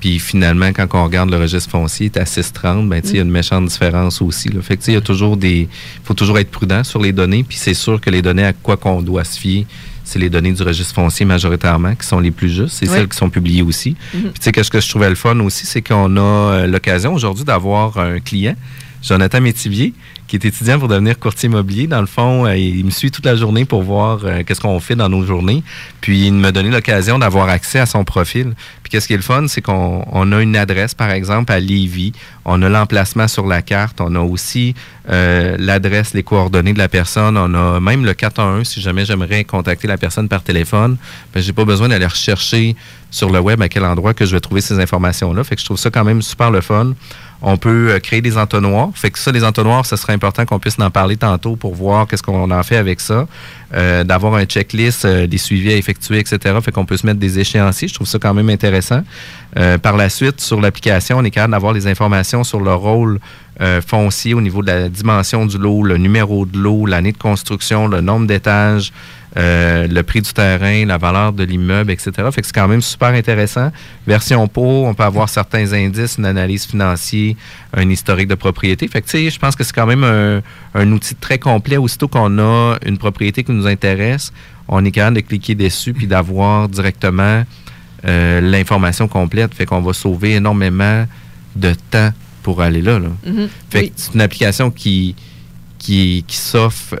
Puis 0.00 0.18
finalement, 0.18 0.72
quand 0.72 0.88
on 0.94 1.04
regarde 1.04 1.30
le 1.30 1.36
registre 1.36 1.70
foncier, 1.70 2.06
il 2.12 2.18
est 2.18 2.20
à 2.20 2.24
6,30, 2.24 2.88
ben, 2.88 3.00
tu 3.00 3.08
sais, 3.08 3.14
il 3.14 3.16
y 3.18 3.20
a 3.20 3.22
une 3.22 3.30
méchante 3.30 3.66
différence 3.66 4.20
aussi. 4.20 4.48
Là. 4.48 4.60
Fait 4.62 4.76
que, 4.76 4.82
il 4.88 4.94
y 4.94 4.96
a 4.96 5.00
toujours 5.00 5.36
des. 5.36 5.68
Faut 6.02 6.14
toujours 6.14 6.38
être 6.38 6.50
prudent 6.50 6.82
sur 6.82 7.00
les 7.00 7.12
données, 7.12 7.44
puis 7.44 7.56
c'est 7.56 7.74
sûr 7.74 8.00
que 8.00 8.10
les 8.10 8.20
données 8.22 8.44
à 8.44 8.52
quoi 8.52 8.76
qu'on 8.76 9.00
doit 9.00 9.22
se 9.22 9.38
fier, 9.38 9.64
c'est 10.02 10.18
les 10.18 10.28
données 10.28 10.50
du 10.52 10.62
registre 10.64 10.94
foncier 10.94 11.24
majoritairement 11.24 11.94
qui 11.94 12.04
sont 12.06 12.18
les 12.18 12.32
plus 12.32 12.48
justes. 12.50 12.74
C'est 12.80 12.88
Oui. 12.88 12.94
celles 12.96 13.08
qui 13.08 13.16
sont 13.16 13.30
publiées 13.30 13.62
aussi. 13.62 13.94
Mhm. 14.12 14.22
Puis, 14.22 14.40
tu 14.40 14.50
sais, 14.52 14.62
ce 14.64 14.70
que 14.70 14.80
je 14.80 14.88
trouvais 14.88 15.08
le 15.08 15.14
fun 15.14 15.38
aussi, 15.38 15.66
c'est 15.66 15.82
qu'on 15.82 16.16
a 16.16 16.20
euh, 16.20 16.66
l'occasion 16.66 17.14
aujourd'hui 17.14 17.44
d'avoir 17.44 17.96
un 17.98 18.18
client, 18.18 18.56
Jonathan 19.02 19.40
Métivier, 19.40 19.92
qui 20.28 20.36
est 20.36 20.44
étudiant 20.44 20.78
pour 20.78 20.88
devenir 20.88 21.18
courtier 21.18 21.48
immobilier. 21.48 21.86
Dans 21.86 22.00
le 22.00 22.06
fond, 22.06 22.46
euh, 22.46 22.56
il 22.56 22.84
me 22.84 22.90
suit 22.90 23.10
toute 23.10 23.26
la 23.26 23.36
journée 23.36 23.64
pour 23.64 23.82
voir 23.82 24.20
euh, 24.24 24.42
qu'est-ce 24.46 24.60
qu'on 24.60 24.78
fait 24.80 24.94
dans 24.94 25.08
nos 25.08 25.24
journées. 25.24 25.62
Puis 26.00 26.26
il 26.26 26.34
m'a 26.34 26.52
donné 26.52 26.70
l'occasion 26.70 27.18
d'avoir 27.18 27.48
accès 27.48 27.80
à 27.80 27.86
son 27.86 28.04
profil. 28.04 28.54
Puis 28.82 28.90
qu'est-ce 28.90 29.08
qui 29.08 29.14
est 29.14 29.16
le 29.16 29.22
fun, 29.22 29.46
c'est 29.48 29.60
qu'on 29.60 30.04
on 30.10 30.32
a 30.32 30.40
une 30.40 30.56
adresse, 30.56 30.94
par 30.94 31.10
exemple, 31.10 31.52
à 31.52 31.58
Lévis. 31.60 32.12
On 32.44 32.62
a 32.62 32.68
l'emplacement 32.68 33.28
sur 33.28 33.46
la 33.46 33.60
carte. 33.60 34.00
On 34.00 34.14
a 34.14 34.20
aussi 34.20 34.74
euh, 35.10 35.56
l'adresse, 35.58 36.14
les 36.14 36.22
coordonnées 36.22 36.72
de 36.72 36.78
la 36.78 36.88
personne. 36.88 37.36
On 37.36 37.52
a 37.54 37.80
même 37.80 38.04
le 38.04 38.14
411 38.14 38.66
si 38.66 38.80
jamais 38.80 39.04
j'aimerais 39.04 39.44
contacter 39.44 39.88
la 39.88 39.98
personne 39.98 40.28
par 40.28 40.42
téléphone. 40.42 40.96
Ben, 41.34 41.42
j'ai 41.42 41.52
pas 41.52 41.64
besoin 41.64 41.88
d'aller 41.88 42.06
rechercher 42.06 42.76
sur 43.10 43.30
le 43.30 43.40
web 43.40 43.60
à 43.60 43.68
quel 43.68 43.84
endroit 43.84 44.14
que 44.14 44.24
je 44.24 44.34
vais 44.34 44.40
trouver 44.40 44.60
ces 44.60 44.80
informations-là. 44.80 45.44
Fait 45.44 45.56
que 45.56 45.60
je 45.60 45.66
trouve 45.66 45.78
ça 45.78 45.90
quand 45.90 46.04
même 46.04 46.22
super 46.22 46.50
le 46.50 46.60
fun. 46.60 46.94
On 47.44 47.56
peut 47.56 47.90
euh, 47.90 47.98
créer 47.98 48.22
des 48.22 48.38
entonnoirs. 48.38 48.90
Fait 48.94 49.10
que 49.10 49.18
ça, 49.18 49.32
les 49.32 49.42
entonnoirs, 49.42 49.84
ce 49.84 49.96
serait 49.96 50.12
important 50.12 50.44
qu'on 50.46 50.60
puisse 50.60 50.78
en 50.78 50.90
parler 50.90 51.16
tantôt 51.16 51.56
pour 51.56 51.74
voir 51.74 52.06
qu'est-ce 52.06 52.22
qu'on 52.22 52.50
en 52.50 52.62
fait 52.62 52.76
avec 52.76 53.00
ça. 53.00 53.26
Euh, 53.74 54.04
D'avoir 54.04 54.34
un 54.34 54.44
checklist, 54.44 55.04
euh, 55.04 55.26
des 55.26 55.38
suivis 55.38 55.72
à 55.72 55.76
effectuer, 55.76 56.20
etc. 56.20 56.38
Fait 56.62 56.70
qu'on 56.70 56.84
peut 56.84 56.96
se 56.96 57.04
mettre 57.04 57.18
des 57.18 57.40
échéanciers. 57.40 57.88
Je 57.88 57.94
trouve 57.94 58.06
ça 58.06 58.18
quand 58.20 58.32
même 58.32 58.48
intéressant. 58.48 59.02
Euh, 59.58 59.76
par 59.76 59.96
la 59.96 60.08
suite, 60.08 60.40
sur 60.40 60.60
l'application, 60.60 61.18
on 61.18 61.24
est 61.24 61.30
capable 61.30 61.52
d'avoir 61.52 61.72
les 61.72 61.88
informations 61.88 62.44
sur 62.44 62.60
le 62.60 62.74
rôle 62.74 63.18
foncier 63.86 64.34
au 64.34 64.40
niveau 64.40 64.60
de 64.62 64.66
la 64.66 64.88
dimension 64.88 65.46
du 65.46 65.56
lot, 65.56 65.84
le 65.84 65.96
numéro 65.96 66.46
de 66.46 66.58
lot, 66.58 66.84
l'année 66.86 67.12
de 67.12 67.18
construction, 67.18 67.86
le 67.86 68.00
nombre 68.00 68.26
d'étages, 68.26 68.92
euh, 69.38 69.86
le 69.88 70.02
prix 70.02 70.20
du 70.20 70.32
terrain, 70.32 70.84
la 70.84 70.98
valeur 70.98 71.32
de 71.32 71.42
l'immeuble, 71.44 71.90
etc. 71.90 72.10
Fait 72.32 72.40
que 72.42 72.46
c'est 72.46 72.52
quand 72.54 72.68
même 72.68 72.82
super 72.82 73.08
intéressant. 73.08 73.72
Version 74.06 74.46
Pro, 74.46 74.86
on 74.86 74.92
peut 74.94 75.04
avoir 75.04 75.28
certains 75.28 75.72
indices, 75.72 76.16
une 76.18 76.26
analyse 76.26 76.66
financière, 76.66 77.34
un 77.74 77.88
historique 77.88 78.28
de 78.28 78.34
propriété. 78.34 78.86
Fait 78.88 79.00
que 79.00 79.06
tu 79.06 79.18
sais, 79.24 79.30
je 79.30 79.38
pense 79.38 79.56
que 79.56 79.64
c'est 79.64 79.72
quand 79.72 79.86
même 79.86 80.04
un, 80.04 80.42
un 80.74 80.92
outil 80.92 81.14
très 81.14 81.38
complet. 81.38 81.78
Aussitôt 81.78 82.08
qu'on 82.08 82.38
a 82.38 82.76
une 82.84 82.98
propriété 82.98 83.42
qui 83.42 83.52
nous 83.52 83.66
intéresse, 83.66 84.32
on 84.68 84.84
est 84.84 84.90
capable 84.90 85.16
de 85.16 85.22
cliquer 85.22 85.54
dessus 85.54 85.92
puis 85.94 86.06
d'avoir 86.06 86.68
directement 86.68 87.44
euh, 88.04 88.40
l'information 88.42 89.08
complète. 89.08 89.54
Fait 89.54 89.64
qu'on 89.64 89.80
va 89.80 89.92
sauver 89.94 90.32
énormément 90.34 91.06
de 91.56 91.74
temps 91.90 92.10
pour 92.42 92.60
aller 92.60 92.82
là. 92.82 92.98
là. 92.98 93.08
Mhm. 93.26 93.48
Fait 93.70 93.78
Oui. 93.80 93.88
que 93.90 93.94
c'est 93.96 94.14
une 94.14 94.20
application 94.20 94.70
qui, 94.70 95.14
qui, 95.82 96.24
qui 96.28 96.38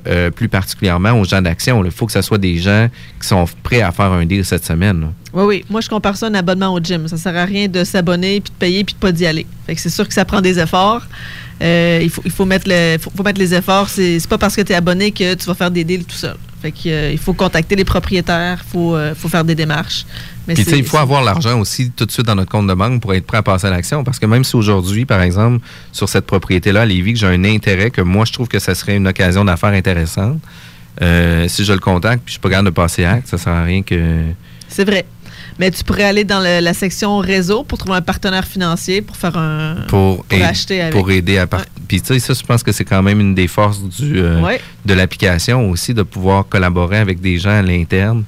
euh, 0.06 0.30
plus 0.30 0.48
particulièrement 0.48 1.12
aux 1.12 1.24
gens 1.24 1.40
d'action. 1.40 1.84
Il 1.84 1.90
faut 1.92 2.06
que 2.06 2.12
ce 2.12 2.20
soit 2.20 2.38
des 2.38 2.58
gens 2.58 2.88
qui 3.20 3.28
sont 3.28 3.46
prêts 3.62 3.80
à 3.80 3.92
faire 3.92 4.06
un 4.06 4.26
deal 4.26 4.44
cette 4.44 4.66
semaine. 4.66 5.12
Oui, 5.32 5.44
oui. 5.44 5.64
Moi, 5.70 5.80
je 5.80 5.88
compare 5.88 6.16
ça 6.16 6.26
à 6.26 6.28
un 6.28 6.34
abonnement 6.34 6.74
au 6.74 6.80
gym. 6.80 7.08
Ça 7.08 7.16
sert 7.16 7.36
à 7.36 7.44
rien 7.44 7.68
de 7.68 7.84
s'abonner, 7.84 8.40
puis 8.40 8.52
de 8.52 8.58
payer, 8.58 8.84
puis 8.84 8.94
de 8.94 8.98
pas 8.98 9.12
d'y 9.12 9.26
aller. 9.26 9.46
Fait 9.66 9.74
que 9.74 9.80
c'est 9.80 9.90
sûr 9.90 10.06
que 10.06 10.14
ça 10.14 10.24
prend 10.24 10.40
des 10.40 10.58
efforts. 10.58 11.06
Euh, 11.62 12.00
il, 12.02 12.10
faut, 12.10 12.22
il 12.24 12.30
faut, 12.30 12.44
mettre 12.44 12.68
le, 12.68 12.98
faut, 12.98 13.12
faut 13.16 13.22
mettre 13.22 13.38
les 13.38 13.54
efforts. 13.54 13.88
C'est 13.88 14.18
c'est 14.18 14.28
pas 14.28 14.38
parce 14.38 14.56
que 14.56 14.62
tu 14.62 14.72
es 14.72 14.74
abonné 14.74 15.12
que 15.12 15.34
tu 15.34 15.46
vas 15.46 15.54
faire 15.54 15.70
des 15.70 15.84
deals 15.84 16.04
tout 16.04 16.16
seul. 16.16 16.36
Fait 16.60 16.72
que, 16.72 16.78
euh, 16.86 17.12
il 17.12 17.18
faut 17.18 17.32
contacter 17.32 17.76
les 17.76 17.84
propriétaires, 17.84 18.62
il 18.66 18.70
faut, 18.70 18.94
euh, 18.94 19.14
faut 19.14 19.28
faire 19.28 19.44
des 19.44 19.54
démarches. 19.54 20.04
Mais 20.46 20.54
Puis, 20.54 20.64
il 20.76 20.84
faut 20.84 20.98
avoir 20.98 21.22
l'argent 21.22 21.58
aussi 21.60 21.90
tout 21.90 22.04
de 22.04 22.10
suite 22.10 22.26
dans 22.26 22.34
notre 22.34 22.50
compte 22.50 22.66
de 22.66 22.74
banque 22.74 23.00
pour 23.00 23.14
être 23.14 23.26
prêt 23.26 23.38
à 23.38 23.42
passer 23.42 23.68
à 23.68 23.70
l'action. 23.70 24.02
Parce 24.02 24.18
que 24.18 24.26
même 24.26 24.44
si 24.44 24.56
aujourd'hui, 24.56 25.04
par 25.04 25.22
exemple, 25.22 25.64
sur 25.92 26.08
cette 26.08 26.26
propriété-là, 26.26 26.82
à 26.82 26.86
Lévis, 26.86 27.14
que 27.14 27.18
j'ai 27.20 27.26
un 27.26 27.44
intérêt, 27.44 27.90
que 27.90 28.00
moi, 28.00 28.24
je 28.24 28.32
trouve 28.32 28.48
que 28.48 28.58
ça 28.58 28.74
serait 28.74 28.96
une 28.96 29.06
occasion 29.06 29.44
d'affaires 29.44 29.70
intéressante, 29.70 30.40
si 31.00 31.64
je 31.64 31.72
le 31.72 31.78
contacte 31.78 32.22
puis 32.24 32.32
je 32.32 32.32
suis 32.32 32.40
pas 32.40 32.50
capable 32.50 32.68
de 32.68 32.74
passer 32.74 33.04
acte, 33.04 33.28
ça 33.28 33.38
sert 33.38 33.52
à 33.52 33.64
rien 33.64 33.82
que. 33.82 34.22
C'est 34.68 34.84
vrai. 34.84 35.04
Mais 35.58 35.70
tu 35.70 35.84
pourrais 35.84 36.04
aller 36.04 36.24
dans 36.24 36.40
le- 36.40 36.60
la 36.60 36.74
section 36.74 37.18
réseau 37.18 37.62
pour 37.64 37.78
trouver 37.78 37.96
un 37.96 38.02
partenaire 38.02 38.44
financier 38.46 39.02
pour 39.02 39.16
faire 39.16 39.36
un. 39.36 39.76
pour, 39.88 40.24
acheter 40.30 40.80
avec. 40.80 40.94
pour 40.94 41.10
aider 41.10 41.38
à 41.38 41.46
part- 41.46 41.64
Puis 41.88 42.00
tu 42.00 42.14
sais, 42.14 42.18
ça, 42.18 42.32
je 42.34 42.42
pense 42.42 42.62
que 42.62 42.72
c'est 42.72 42.84
quand 42.84 43.02
même 43.02 43.20
une 43.20 43.34
des 43.34 43.48
forces 43.48 43.80
du, 43.82 44.18
euh, 44.20 44.40
Ouais. 44.40 44.60
de 44.86 44.94
l'application 44.94 45.68
aussi, 45.70 45.92
de 45.94 46.02
pouvoir 46.02 46.46
collaborer 46.48 46.98
avec 46.98 47.20
des 47.20 47.38
gens 47.38 47.50
à 47.58 47.62
l'interne 47.62 48.24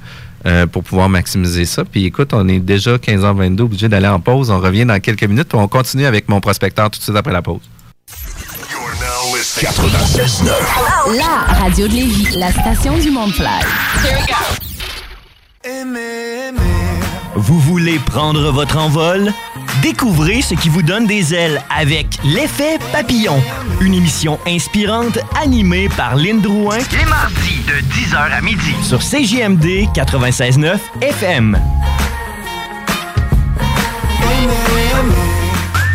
euh, 0.46 0.66
pour 0.66 0.82
pouvoir 0.84 1.08
maximiser 1.08 1.64
ça. 1.64 1.84
Puis 1.86 2.04
écoute, 2.04 2.34
on 2.34 2.46
est 2.48 2.58
déjà 2.60 2.98
15h22, 2.98 3.62
obligé 3.62 3.88
d'aller 3.88 4.08
en 4.08 4.20
pause. 4.20 4.50
On 4.50 4.60
revient 4.60 4.84
dans 4.84 5.00
quelques 5.00 5.24
minutes, 5.24 5.48
puis 5.48 5.58
on 5.58 5.68
continue 5.68 6.04
avec 6.04 6.28
mon 6.28 6.40
prospecteur 6.40 6.90
tout 6.90 6.98
de 6.98 7.02
suite 7.04 7.16
après 7.16 7.32
la 7.32 7.40
pause. 7.42 7.60
96.9. 9.60 11.16
La 11.16 11.54
radio 11.54 11.88
de 11.88 11.92
Lévis, 11.94 12.36
la 12.36 12.50
station 12.52 12.98
du 12.98 13.10
monde 13.10 13.32
fly. 13.32 13.48
Vous 17.36 17.58
voulez 17.58 17.98
prendre 17.98 18.50
votre 18.52 18.76
envol? 18.78 19.32
Découvrez 19.82 20.40
ce 20.40 20.54
qui 20.54 20.68
vous 20.68 20.82
donne 20.82 21.06
des 21.06 21.34
ailes 21.34 21.60
avec 21.76 22.18
L'effet 22.24 22.78
papillon, 22.92 23.42
une 23.80 23.94
émission 23.94 24.38
inspirante 24.46 25.18
animée 25.42 25.88
par 25.96 26.14
Lynn 26.16 26.40
Drouin 26.40 26.78
Les 26.92 27.04
mardis 27.06 27.60
de 27.66 27.80
10h 27.92 28.32
à 28.38 28.40
midi. 28.40 28.74
sur 28.82 29.00
CJMD 29.00 29.88
96.9 29.94 30.78
FM. 31.02 31.58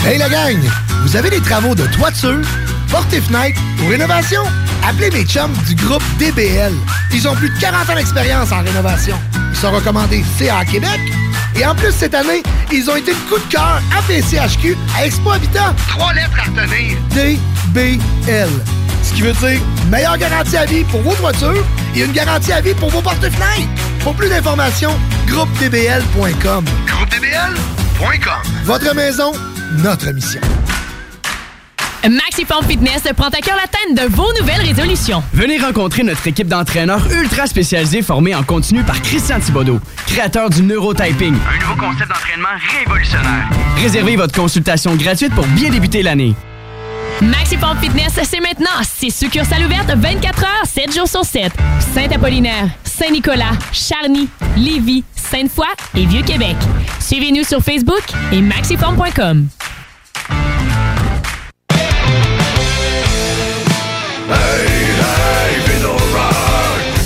Hey 0.05 0.17
la 0.17 0.29
gang! 0.29 0.57
Vous 1.03 1.15
avez 1.15 1.29
des 1.29 1.41
travaux 1.41 1.75
de 1.75 1.85
toiture, 1.87 2.41
porte 2.91 3.13
et 3.13 3.21
fenêtre 3.21 3.59
ou 3.83 3.89
rénovation? 3.89 4.41
Appelez 4.87 5.09
mes 5.11 5.25
chums 5.25 5.53
du 5.67 5.75
groupe 5.75 6.03
DBL. 6.17 6.73
Ils 7.13 7.27
ont 7.27 7.35
plus 7.35 7.49
de 7.49 7.59
40 7.59 7.89
ans 7.89 7.95
d'expérience 7.95 8.51
en 8.51 8.61
rénovation. 8.61 9.15
Ils 9.51 9.57
sont 9.57 9.71
recommandés 9.71 10.23
CA 10.37 10.63
Québec. 10.65 10.99
Et 11.59 11.65
en 11.65 11.75
plus, 11.75 11.91
cette 11.91 12.13
année, 12.13 12.41
ils 12.71 12.89
ont 12.89 12.95
été 12.95 13.11
le 13.11 13.29
coup 13.29 13.37
de 13.37 13.51
cœur 13.51 13.81
APCHQ 13.97 14.77
à 14.97 15.05
Expo 15.05 15.31
Habitat. 15.31 15.75
Trois 15.89 16.13
lettres 16.13 16.37
à 16.39 16.43
retenir. 16.43 16.97
DBL. 17.09 18.49
Ce 19.03 19.13
qui 19.13 19.21
veut 19.23 19.33
dire 19.33 19.59
meilleure 19.89 20.17
garantie 20.17 20.55
à 20.55 20.65
vie 20.65 20.83
pour 20.85 21.01
vos 21.01 21.13
toitures 21.15 21.65
et 21.95 22.01
une 22.01 22.13
garantie 22.13 22.53
à 22.53 22.61
vie 22.61 22.73
pour 22.73 22.89
vos 22.89 23.01
porte-fenêtres. 23.01 23.67
Pour 23.99 24.13
plus 24.13 24.29
d'informations, 24.29 24.95
groupedbl.com. 25.27 26.65
GroupeDBL.com. 26.87 28.53
Votre 28.63 28.95
maison, 28.95 29.33
notre 29.83 30.11
mission. 30.11 30.41
Maxiform 32.07 32.65
Fitness 32.65 33.03
prend 33.15 33.27
à 33.27 33.41
cœur 33.41 33.57
l'atteinte 33.57 33.97
de 34.09 34.15
vos 34.15 34.31
nouvelles 34.39 34.61
résolutions. 34.61 35.21
Venez 35.33 35.57
rencontrer 35.59 36.03
notre 36.03 36.25
équipe 36.27 36.47
d'entraîneurs 36.47 37.05
ultra 37.11 37.45
spécialisés 37.45 38.01
formés 38.01 38.33
en 38.33 38.43
continu 38.43 38.83
par 38.83 39.01
Christian 39.01 39.39
Thibodeau, 39.39 39.79
créateur 40.07 40.49
du 40.49 40.61
neurotyping. 40.61 41.35
Un 41.35 41.59
nouveau 41.59 41.75
concept 41.75 42.09
d'entraînement 42.09 42.47
révolutionnaire. 42.77 43.49
Réservez 43.77 44.15
votre 44.15 44.33
consultation 44.33 44.95
gratuite 44.95 45.33
pour 45.33 45.45
bien 45.47 45.69
débuter 45.69 46.01
l'année. 46.01 46.35
Maxiform 47.21 47.77
Fitness, 47.79 48.17
c'est 48.23 48.39
maintenant. 48.39 48.69
C'est 48.81 49.09
succursale 49.09 49.65
ouverte 49.65 49.91
24 49.93 50.43
heures, 50.43 50.65
7 50.65 50.95
jours 50.95 51.07
sur 51.07 51.25
7. 51.25 51.51
Saint-Apollinaire, 51.93 52.69
Saint-Nicolas, 52.85 53.51
Charny, 53.73 54.29
Lévis, 54.55 55.03
Sainte-Foy 55.17 55.67
et 55.95 56.05
Vieux-Québec. 56.05 56.55
Suivez-nous 57.01 57.43
sur 57.43 57.61
Facebook 57.61 58.03
et 58.31 58.41
maxiform.com. 58.41 59.47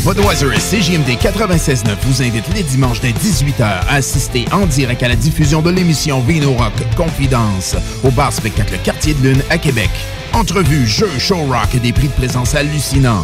Budweiser 0.05 0.47
et 0.53 0.59
CJMD 0.59 1.17
96.9 1.17 1.95
vous 2.01 2.21
invitent 2.21 2.53
les 2.53 2.63
dimanches 2.63 2.99
dès 2.99 3.11
18h 3.11 3.63
à 3.63 3.93
assister 3.93 4.45
en 4.51 4.65
direct 4.65 5.01
à 5.01 5.07
la 5.07 5.15
diffusion 5.15 5.61
de 5.61 5.69
l'émission 5.69 6.19
Vino 6.19 6.51
Rock 6.51 6.73
Confidence 6.97 7.75
au 8.03 8.11
bar 8.11 8.33
spectacle 8.33 8.77
Quartier 8.83 9.13
de 9.13 9.29
Lune 9.29 9.41
à 9.49 9.57
Québec. 9.57 9.89
Entrevues, 10.33 10.85
jeux, 10.85 11.09
show 11.19 11.37
rock 11.37 11.73
et 11.75 11.79
des 11.79 11.93
prix 11.93 12.09
de 12.09 12.13
présence 12.13 12.53
hallucinants. 12.53 13.23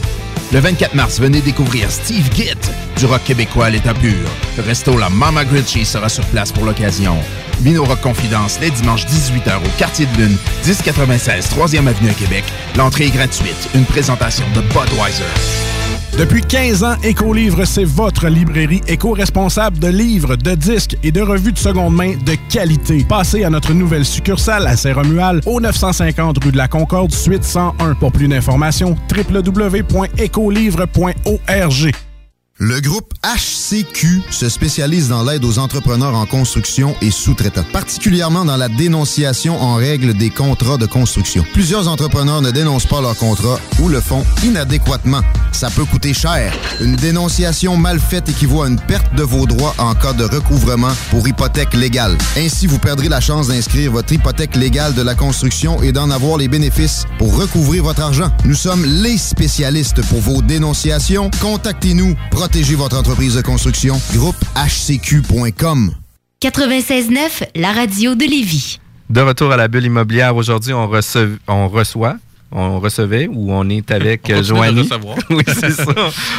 Le 0.54 0.60
24 0.60 0.96
mars, 0.96 1.20
venez 1.20 1.42
découvrir 1.42 1.92
Steve 1.92 2.34
Gitt 2.34 2.72
du 2.98 3.06
rock 3.08 3.26
québécois 3.26 3.65
à 3.65 3.70
l'état 3.72 3.94
pur. 3.94 4.30
Resto 4.65 4.98
La 4.98 5.10
Mama 5.10 5.44
Grinchy 5.44 5.84
sera 5.84 6.08
sur 6.08 6.26
place 6.28 6.54
pour 6.54 6.63
l'occasion. 6.63 7.18
Vino 7.60 7.84
Rock 7.84 8.00
Confidence 8.00 8.58
les 8.62 8.72
dimanches 8.72 9.06
18h 9.06 9.58
au 9.58 9.78
Quartier 9.78 10.06
de 10.06 10.22
Lune, 10.22 10.38
1096 10.65 11.50
3e 11.58 11.88
Avenue 11.88 12.10
à 12.10 12.13
Québec. 12.13 12.46
L'entrée 12.78 13.08
est 13.08 13.12
gratuite. 13.12 13.70
Une 13.76 13.86
présentation 13.86 14.46
de 14.56 14.62
Budweiser. 14.62 15.79
Depuis 16.17 16.41
15 16.41 16.84
ans, 16.84 16.95
Écolivre, 17.04 17.63
c'est 17.65 17.86
votre 17.86 18.28
librairie 18.28 18.82
éco-responsable 18.88 19.80
de 19.80 19.88
livres, 19.88 20.36
de 20.36 20.56
disques 20.56 20.98
et 21.04 21.12
de 21.12 21.22
revues 21.22 21.54
de 21.54 21.58
seconde 21.58 21.95
main 21.95 22.15
de 22.26 22.36
qualité. 22.52 23.06
Passez 23.08 23.43
à 23.43 23.50
notre 23.50 23.74
nouvelle 23.74 24.06
succursale 24.06 24.67
à 24.67 24.76
Saint-Romual, 24.76 25.41
au 25.45 25.62
950 25.62 26.43
rue 26.43 26.52
de 26.52 26.58
la 26.58 26.67
Concorde, 26.67 27.13
suite 27.13 27.43
101. 27.43 27.93
Pour 27.95 28.12
plus 28.12 28.28
d'informations, 28.28 28.95
www.écolivre.org. 29.15 32.09
Le 32.62 32.82
groupe 32.82 33.13
HCQ 33.24 34.22
se 34.32 34.50
spécialise 34.50 35.08
dans 35.08 35.24
l'aide 35.24 35.45
aux 35.45 35.60
entrepreneurs 35.60 36.13
en 36.13 36.26
construction 36.26 36.93
et 37.02 37.10
sous-traitants, 37.10 37.63
particulièrement 37.72 38.43
dans 38.43 38.58
la 38.58 38.67
dénonciation 38.67 39.58
en 39.62 39.76
règle 39.76 40.13
des 40.13 40.30
contrats 40.30 40.76
de 40.76 40.86
construction. 40.86 41.45
Plusieurs 41.54 41.88
entrepreneurs 41.88 42.41
ne 42.41 42.52
dénoncent 42.52 42.86
pas 42.86 43.00
leurs 43.00 43.15
contrats 43.15 43.62
ou 43.82 43.88
le 43.88 44.02
font 44.02 44.26
inadéquatement. 44.43 45.22
Ça 45.54 45.69
peut 45.69 45.86
coûter 45.86 46.13
cher. 46.13 46.54
Une 46.82 46.98
dénonciation 46.98 47.78
mal 47.78 47.98
faite 47.98 48.28
équivaut 48.28 48.63
à 48.63 48.67
une 48.67 48.80
perte 48.80 49.15
de 49.15 49.24
vos 49.24 49.45
droits 49.45 49.74
en 49.78 49.95
cas 49.95 50.12
de 50.12 50.26
recouvrement 50.26 50.91
pour 51.12 51.26
hypothèque 51.28 51.74
légale. 51.74 52.17
Ainsi, 52.38 52.67
vous 52.67 52.78
perdrez 52.78 53.08
la 53.08 53.22
chance 53.22 53.48
d'inscrire 53.48 53.93
votre 53.93 54.12
hypothèque 54.12 54.58
légale 54.58 54.93
de 54.95 55.02
la 55.02 55.15
construction 55.15 55.82
et 55.82 55.93
d'en 55.93 56.12
avoir 56.12 56.38
les 56.38 56.50
bénéfices 56.50 57.06
pour 57.17 57.38
recouvrir 57.38 57.84
votre 57.84 58.02
argent. 58.02 58.32
Nous 58.43 58.56
sommes 58.56 58.84
les 58.86 59.17
spécialistes 59.17 60.06
pour 60.08 60.19
vos 60.19 60.41
dénonciations. 60.41 61.32
Contactez-nous. 61.41 62.15
Protégez 62.51 62.73
votre 62.73 62.97
entreprise 62.97 63.35
de 63.35 63.43
construction. 63.43 63.95
Groupe 64.12 64.43
HCQ.com. 64.55 65.93
96.9, 66.41 67.43
la 67.53 67.71
radio 67.71 68.15
de 68.15 68.25
Lévis. 68.25 68.79
De 69.07 69.21
retour 69.21 69.51
à 69.51 69.57
la 69.57 69.67
bulle 69.67 69.85
immobilière, 69.85 70.35
aujourd'hui, 70.35 70.73
on, 70.73 70.89
on 71.47 71.67
reçoit, 71.67 72.17
on 72.51 72.79
recevait 72.79 73.27
ou 73.27 73.51
on 73.51 73.69
est 73.69 73.89
avec 73.91 74.21
On 74.29 74.33
euh, 74.33 74.38
de 74.38 74.43
Joanie. 74.43 74.89
oui, 75.29 75.43
c'est 75.47 75.71
ça. 75.71 75.85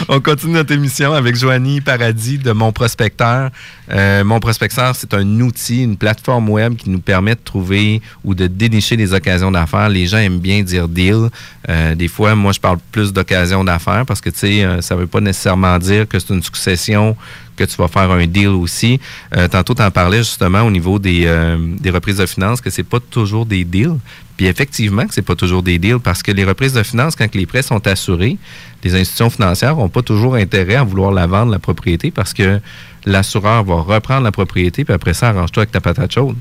On 0.09 0.21
continue 0.21 0.55
notre 0.55 0.73
émission 0.73 1.13
avec 1.13 1.37
Joanie 1.37 1.81
Paradis 1.81 2.39
de 2.39 2.53
Mon 2.53 2.73
Prospecteur. 2.73 3.51
Euh, 3.91 4.25
Mon 4.25 4.41
Prospecteur, 4.41 4.95
c'est 4.97 5.15
un 5.15 5.41
outil, 5.41 5.83
une 5.85 5.97
plateforme 5.97 6.49
web 6.51 6.77
qui 6.77 6.91
nous 6.91 7.01
permet 7.01 7.35
de 7.35 7.41
trouver 7.45 8.03
ou 8.25 8.35
de 8.35 8.47
dénicher 8.47 8.97
des 8.97 9.13
occasions 9.13 9.51
d'affaires. 9.51 9.89
Les 9.89 10.07
gens 10.07 10.19
aiment 10.19 10.41
bien 10.41 10.63
dire 10.63 10.89
deal. 10.89 11.29
Euh, 11.69 11.95
des 11.95 12.09
fois, 12.09 12.35
moi, 12.35 12.53
je 12.53 12.61
parle 12.61 12.79
plus 12.91 13.13
d'occasions 13.13 13.65
d'affaires 13.65 14.05
parce 14.07 14.21
que, 14.21 14.31
tu 14.31 14.39
sais, 14.39 14.67
ça 14.81 14.97
veut 14.97 15.07
pas 15.07 15.21
nécessairement 15.21 15.79
dire 15.79 16.09
que 16.09 16.19
c'est 16.19 16.35
une 16.35 16.43
succession 16.43 17.17
que 17.61 17.71
tu 17.71 17.77
vas 17.77 17.89
faire 17.89 18.11
un 18.11 18.27
deal 18.27 18.49
aussi. 18.49 18.99
Euh, 19.37 19.47
tantôt, 19.49 19.75
tu 19.75 19.83
en 19.83 19.91
parlais 19.91 20.19
justement 20.19 20.63
au 20.63 20.71
niveau 20.71 20.99
des, 20.99 21.25
euh, 21.27 21.59
des 21.79 21.91
reprises 21.91 22.17
de 22.17 22.27
finances, 22.27 22.61
que 22.61 22.71
c'est 22.71 22.89
pas 22.95 23.01
toujours 23.01 23.45
des 23.45 23.65
deals. 23.65 23.99
Puis 24.37 24.47
effectivement 24.47 25.07
que 25.07 25.13
c'est 25.13 25.29
pas 25.33 25.35
toujours 25.35 25.63
des 25.63 25.79
deals 25.79 26.01
parce 26.01 26.23
que 26.23 26.33
les 26.33 26.45
reprises 26.45 26.73
de 26.73 26.83
finances, 26.83 27.15
quand 27.15 27.35
les 27.35 27.45
prêts 27.45 27.63
sont 27.63 27.87
assurés, 27.87 28.39
les 28.83 28.95
institutions 28.95 29.29
financières 29.29 29.77
n'ont 29.77 29.91
pas 29.91 30.01
toujours 30.01 30.35
intérêt 30.37 30.77
à 30.77 30.85
vouloir 30.85 31.13
la 31.13 31.27
vendre, 31.27 31.53
la 31.53 31.59
propriété, 31.59 32.11
parce 32.11 32.33
que 32.33 32.61
l'assureur 33.05 33.63
va 33.65 33.75
reprendre 33.83 34.23
la 34.23 34.33
propriété, 34.33 34.85
puis 34.87 34.95
après 34.95 35.13
ça, 35.13 35.29
arrange-toi 35.29 35.65
avec 35.65 35.73
ta 35.73 35.83
patate 35.83 36.13
chaude. 36.15 36.37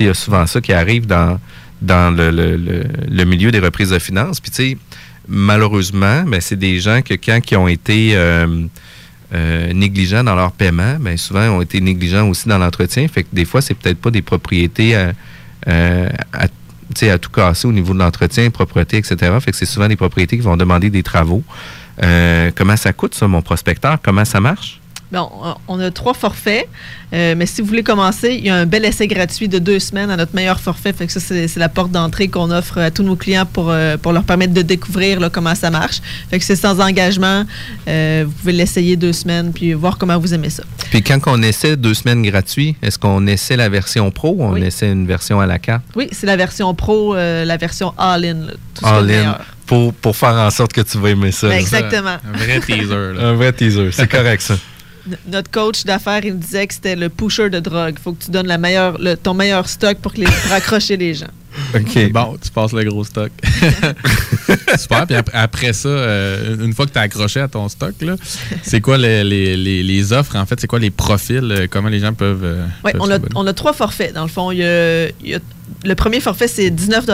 Il 0.00 0.06
y 0.06 0.08
a 0.08 0.14
souvent 0.14 0.44
ça 0.46 0.60
qui 0.60 0.72
arrive 0.72 1.06
dans, 1.06 1.38
dans 1.80 2.12
le 2.16 3.24
milieu 3.24 3.52
des 3.52 3.60
reprises 3.60 3.90
de 3.90 4.00
finances. 4.00 4.40
Puis 4.40 4.50
tu 4.50 4.56
sais, 4.56 4.78
malheureusement, 5.28 6.24
ben, 6.26 6.40
c'est 6.40 6.58
des 6.58 6.80
gens 6.80 7.00
que 7.02 7.14
quand 7.14 7.38
ils 7.48 7.56
ont 7.56 7.68
été... 7.68 8.16
euh, 8.16 8.66
euh, 9.34 9.72
négligents 9.72 10.22
dans 10.24 10.34
leur 10.34 10.52
paiement, 10.52 10.96
mais 11.00 11.16
souvent 11.16 11.48
ont 11.48 11.62
été 11.62 11.80
négligents 11.80 12.28
aussi 12.28 12.48
dans 12.48 12.58
l'entretien. 12.58 13.06
Fait 13.08 13.24
que 13.24 13.28
des 13.32 13.44
fois, 13.44 13.60
c'est 13.60 13.74
peut-être 13.74 13.98
pas 13.98 14.10
des 14.10 14.22
propriétés 14.22 14.94
à, 14.94 15.12
euh, 15.68 16.08
à, 16.32 16.44
à 16.44 17.18
tout 17.18 17.30
casser 17.30 17.66
au 17.66 17.72
niveau 17.72 17.94
de 17.94 17.98
l'entretien, 17.98 18.48
propreté, 18.50 18.98
etc. 18.98 19.32
Fait 19.40 19.50
que 19.50 19.56
c'est 19.56 19.66
souvent 19.66 19.88
des 19.88 19.96
propriétés 19.96 20.36
qui 20.36 20.42
vont 20.42 20.56
demander 20.56 20.90
des 20.90 21.02
travaux. 21.02 21.42
Euh, 22.02 22.50
comment 22.54 22.76
ça 22.76 22.92
coûte, 22.92 23.14
ça, 23.14 23.26
mon 23.28 23.42
prospecteur? 23.42 23.98
Comment 24.02 24.24
ça 24.24 24.40
marche? 24.40 24.80
Bon, 25.14 25.30
on 25.68 25.78
a 25.78 25.92
trois 25.92 26.12
forfaits, 26.12 26.68
euh, 27.12 27.34
mais 27.36 27.46
si 27.46 27.60
vous 27.62 27.68
voulez 27.68 27.84
commencer, 27.84 28.34
il 28.36 28.44
y 28.46 28.50
a 28.50 28.56
un 28.56 28.66
bel 28.66 28.84
essai 28.84 29.06
gratuit 29.06 29.46
de 29.46 29.60
deux 29.60 29.78
semaines 29.78 30.10
à 30.10 30.16
notre 30.16 30.34
meilleur 30.34 30.58
forfait. 30.58 30.92
Fait 30.92 31.06
que 31.06 31.12
ça, 31.12 31.20
c'est 31.20 31.56
la 31.56 31.68
porte 31.68 31.92
d'entrée 31.92 32.26
qu'on 32.26 32.50
offre 32.50 32.78
à 32.78 32.90
tous 32.90 33.04
nos 33.04 33.14
clients 33.14 33.46
pour, 33.46 33.70
euh, 33.70 33.96
pour 33.96 34.12
leur 34.12 34.24
permettre 34.24 34.52
de 34.54 34.62
découvrir 34.62 35.20
là, 35.20 35.30
comment 35.30 35.54
ça 35.54 35.70
marche. 35.70 36.00
Fait 36.30 36.40
que 36.40 36.44
c'est 36.44 36.56
sans 36.56 36.80
engagement. 36.80 37.44
Euh, 37.86 38.24
vous 38.26 38.32
pouvez 38.32 38.52
l'essayer 38.52 38.96
deux 38.96 39.12
semaines 39.12 39.52
puis 39.52 39.72
voir 39.72 39.98
comment 39.98 40.18
vous 40.18 40.34
aimez 40.34 40.50
ça. 40.50 40.64
Puis 40.90 41.00
quand 41.04 41.20
on 41.26 41.40
essaie 41.42 41.76
deux 41.76 41.94
semaines 41.94 42.22
gratuits, 42.24 42.74
est-ce 42.82 42.98
qu'on 42.98 43.24
essaie 43.28 43.56
la 43.56 43.68
version 43.68 44.10
pro 44.10 44.34
ou 44.36 44.42
on 44.42 44.56
essaie 44.56 44.90
une 44.90 45.06
version 45.06 45.38
à 45.38 45.46
la 45.46 45.60
carte? 45.60 45.84
Oui, 45.94 46.08
c'est 46.10 46.26
la 46.26 46.36
version 46.36 46.74
pro, 46.74 47.14
euh, 47.14 47.44
la 47.44 47.56
version 47.56 47.94
all-in. 47.98 48.46
là, 48.46 48.52
tout 48.74 48.84
ce 48.84 48.88
qu'il 48.88 48.88
y 48.88 48.90
a 48.90 48.92
de 48.92 48.96
All 48.98 49.04
in. 49.04 49.18
meilleur. 49.18 49.44
Pour, 49.66 49.94
pour 49.94 50.16
faire 50.16 50.34
en 50.34 50.50
sorte 50.50 50.72
que 50.72 50.80
tu 50.80 50.98
vas 50.98 51.10
aimer 51.10 51.30
ça. 51.30 51.48
Ben, 51.48 51.58
exactement. 51.58 52.16
Un 52.34 52.36
vrai 52.36 52.60
teaser. 52.60 53.12
là. 53.14 53.28
Un 53.28 53.34
vrai 53.34 53.52
teaser. 53.52 53.90
C'est 53.92 54.10
correct, 54.10 54.42
ça. 54.42 54.56
Notre 55.30 55.50
coach 55.50 55.84
d'affaires, 55.84 56.24
il 56.24 56.34
me 56.34 56.38
disait 56.38 56.66
que 56.66 56.74
c'était 56.74 56.96
le 56.96 57.08
pusher 57.10 57.50
de 57.50 57.60
drogue. 57.60 57.94
Il 57.98 58.02
faut 58.02 58.12
que 58.12 58.24
tu 58.24 58.30
donnes 58.30 58.46
la 58.46 58.58
meilleure, 58.58 58.96
le- 58.98 59.16
ton 59.16 59.34
meilleur 59.34 59.68
stock 59.68 59.98
pour, 59.98 60.12
que 60.14 60.20
les, 60.20 60.26
pour 60.26 60.52
accrocher 60.52 60.96
les 60.96 61.12
gens. 61.14 61.26
OK. 61.74 62.10
Bon, 62.12 62.36
tu 62.42 62.50
passes 62.50 62.72
le 62.72 62.84
gros 62.84 63.04
stock. 63.04 63.30
Super. 64.78 65.06
Puis 65.06 65.14
ap- 65.16 65.30
après 65.32 65.72
ça, 65.72 65.88
euh, 65.88 66.56
une 66.64 66.72
fois 66.72 66.86
que 66.86 66.92
tu 66.92 66.98
as 66.98 67.02
accroché 67.02 67.40
à 67.40 67.48
ton 67.48 67.68
stock, 67.68 67.94
là, 68.00 68.16
c'est 68.62 68.80
quoi 68.80 68.98
les, 68.98 69.22
les- 69.24 69.56
les- 69.56 69.82
les 69.82 70.12
offres, 70.12 70.36
en 70.36 70.46
fait? 70.46 70.60
C'est 70.60 70.66
quoi 70.66 70.78
les 70.78 70.90
profils? 70.90 71.38
euh, 71.42 71.66
Comment 71.70 71.88
les 71.88 72.00
gens 72.00 72.12
peuvent. 72.12 72.42
euh, 72.44 72.66
Oui, 72.84 72.92
on 72.98 73.08
on 73.34 73.46
a 73.46 73.52
trois 73.52 73.72
forfaits. 73.72 74.12
Dans 74.14 74.22
le 74.22 74.28
fond, 74.28 74.50
il 74.50 74.58
y 74.58 74.64
a, 74.64 75.06
il 75.08 75.28
y 75.28 75.34
a- 75.34 75.40
le 75.84 75.94
premier 75.94 76.20
forfait, 76.20 76.48
c'est 76.48 76.70
19 76.70 77.04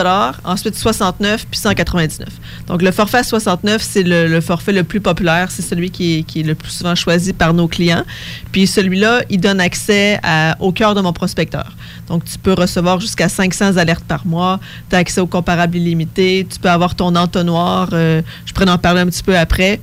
ensuite 0.43 0.75
69 0.75 1.45
puis 1.49 1.59
199 1.59 2.27
Donc, 2.67 2.81
le 2.81 2.91
forfait 2.91 3.19
à 3.19 3.23
69 3.23 3.81
c'est 3.81 4.03
le, 4.03 4.41
forfait 4.41 4.71
le 4.71 4.83
plus 4.83 5.01
populaire. 5.01 5.51
C'est 5.51 5.61
celui 5.61 5.91
qui 5.91 6.25
est, 6.35 6.43
le 6.43 6.55
plus 6.55 6.71
souvent 6.71 6.95
choisi 6.95 7.33
par 7.33 7.53
nos 7.53 7.67
clients. 7.67 8.03
Puis, 8.51 8.67
celui-là, 8.67 9.23
il 9.29 9.39
donne 9.39 9.59
accès 9.59 10.19
au 10.59 10.71
cœur 10.71 10.95
de 10.95 11.01
mon 11.01 11.13
prospecteur. 11.13 11.75
Donc, 12.07 12.25
tu 12.25 12.37
peux 12.37 12.53
recevoir 12.53 12.99
jusqu'à 12.99 13.29
500 13.29 13.77
alertes 13.77 14.05
par 14.05 14.25
mois. 14.25 14.59
Tu 14.89 14.95
as 14.95 14.99
accès 14.99 15.21
au 15.21 15.27
comparable 15.27 15.77
illimité. 15.77 16.47
Tu 16.49 16.59
peux 16.59 16.69
avoir 16.69 16.95
ton 16.95 17.15
entonnoir. 17.15 17.89
euh, 17.93 18.21
je 18.45 18.53
pourrais 18.53 18.69
en 18.69 18.77
parler 18.77 19.01
un 19.01 19.07
petit 19.07 19.23
peu 19.23 19.37
après. 19.37 19.79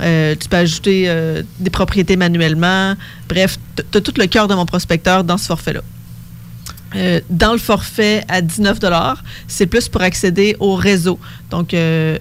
Euh, 0.00 0.34
tu 0.40 0.48
peux 0.48 0.56
ajouter 0.56 1.04
euh, 1.06 1.42
des 1.60 1.70
propriétés 1.70 2.16
manuellement. 2.16 2.94
Bref, 3.28 3.58
tu 3.76 3.98
as 3.98 4.00
tout 4.00 4.14
le 4.16 4.26
cœur 4.26 4.48
de 4.48 4.54
mon 4.54 4.66
prospecteur 4.66 5.24
dans 5.24 5.38
ce 5.38 5.46
forfait-là. 5.46 5.82
Euh, 6.96 7.20
dans 7.30 7.52
le 7.52 7.58
forfait 7.58 8.24
à 8.28 8.40
19 8.40 8.78
c'est 9.48 9.66
plus 9.66 9.88
pour 9.88 10.02
accéder 10.02 10.56
au 10.60 10.74
réseau. 10.74 11.18
Donc, 11.50 11.74
euh, 11.74 12.18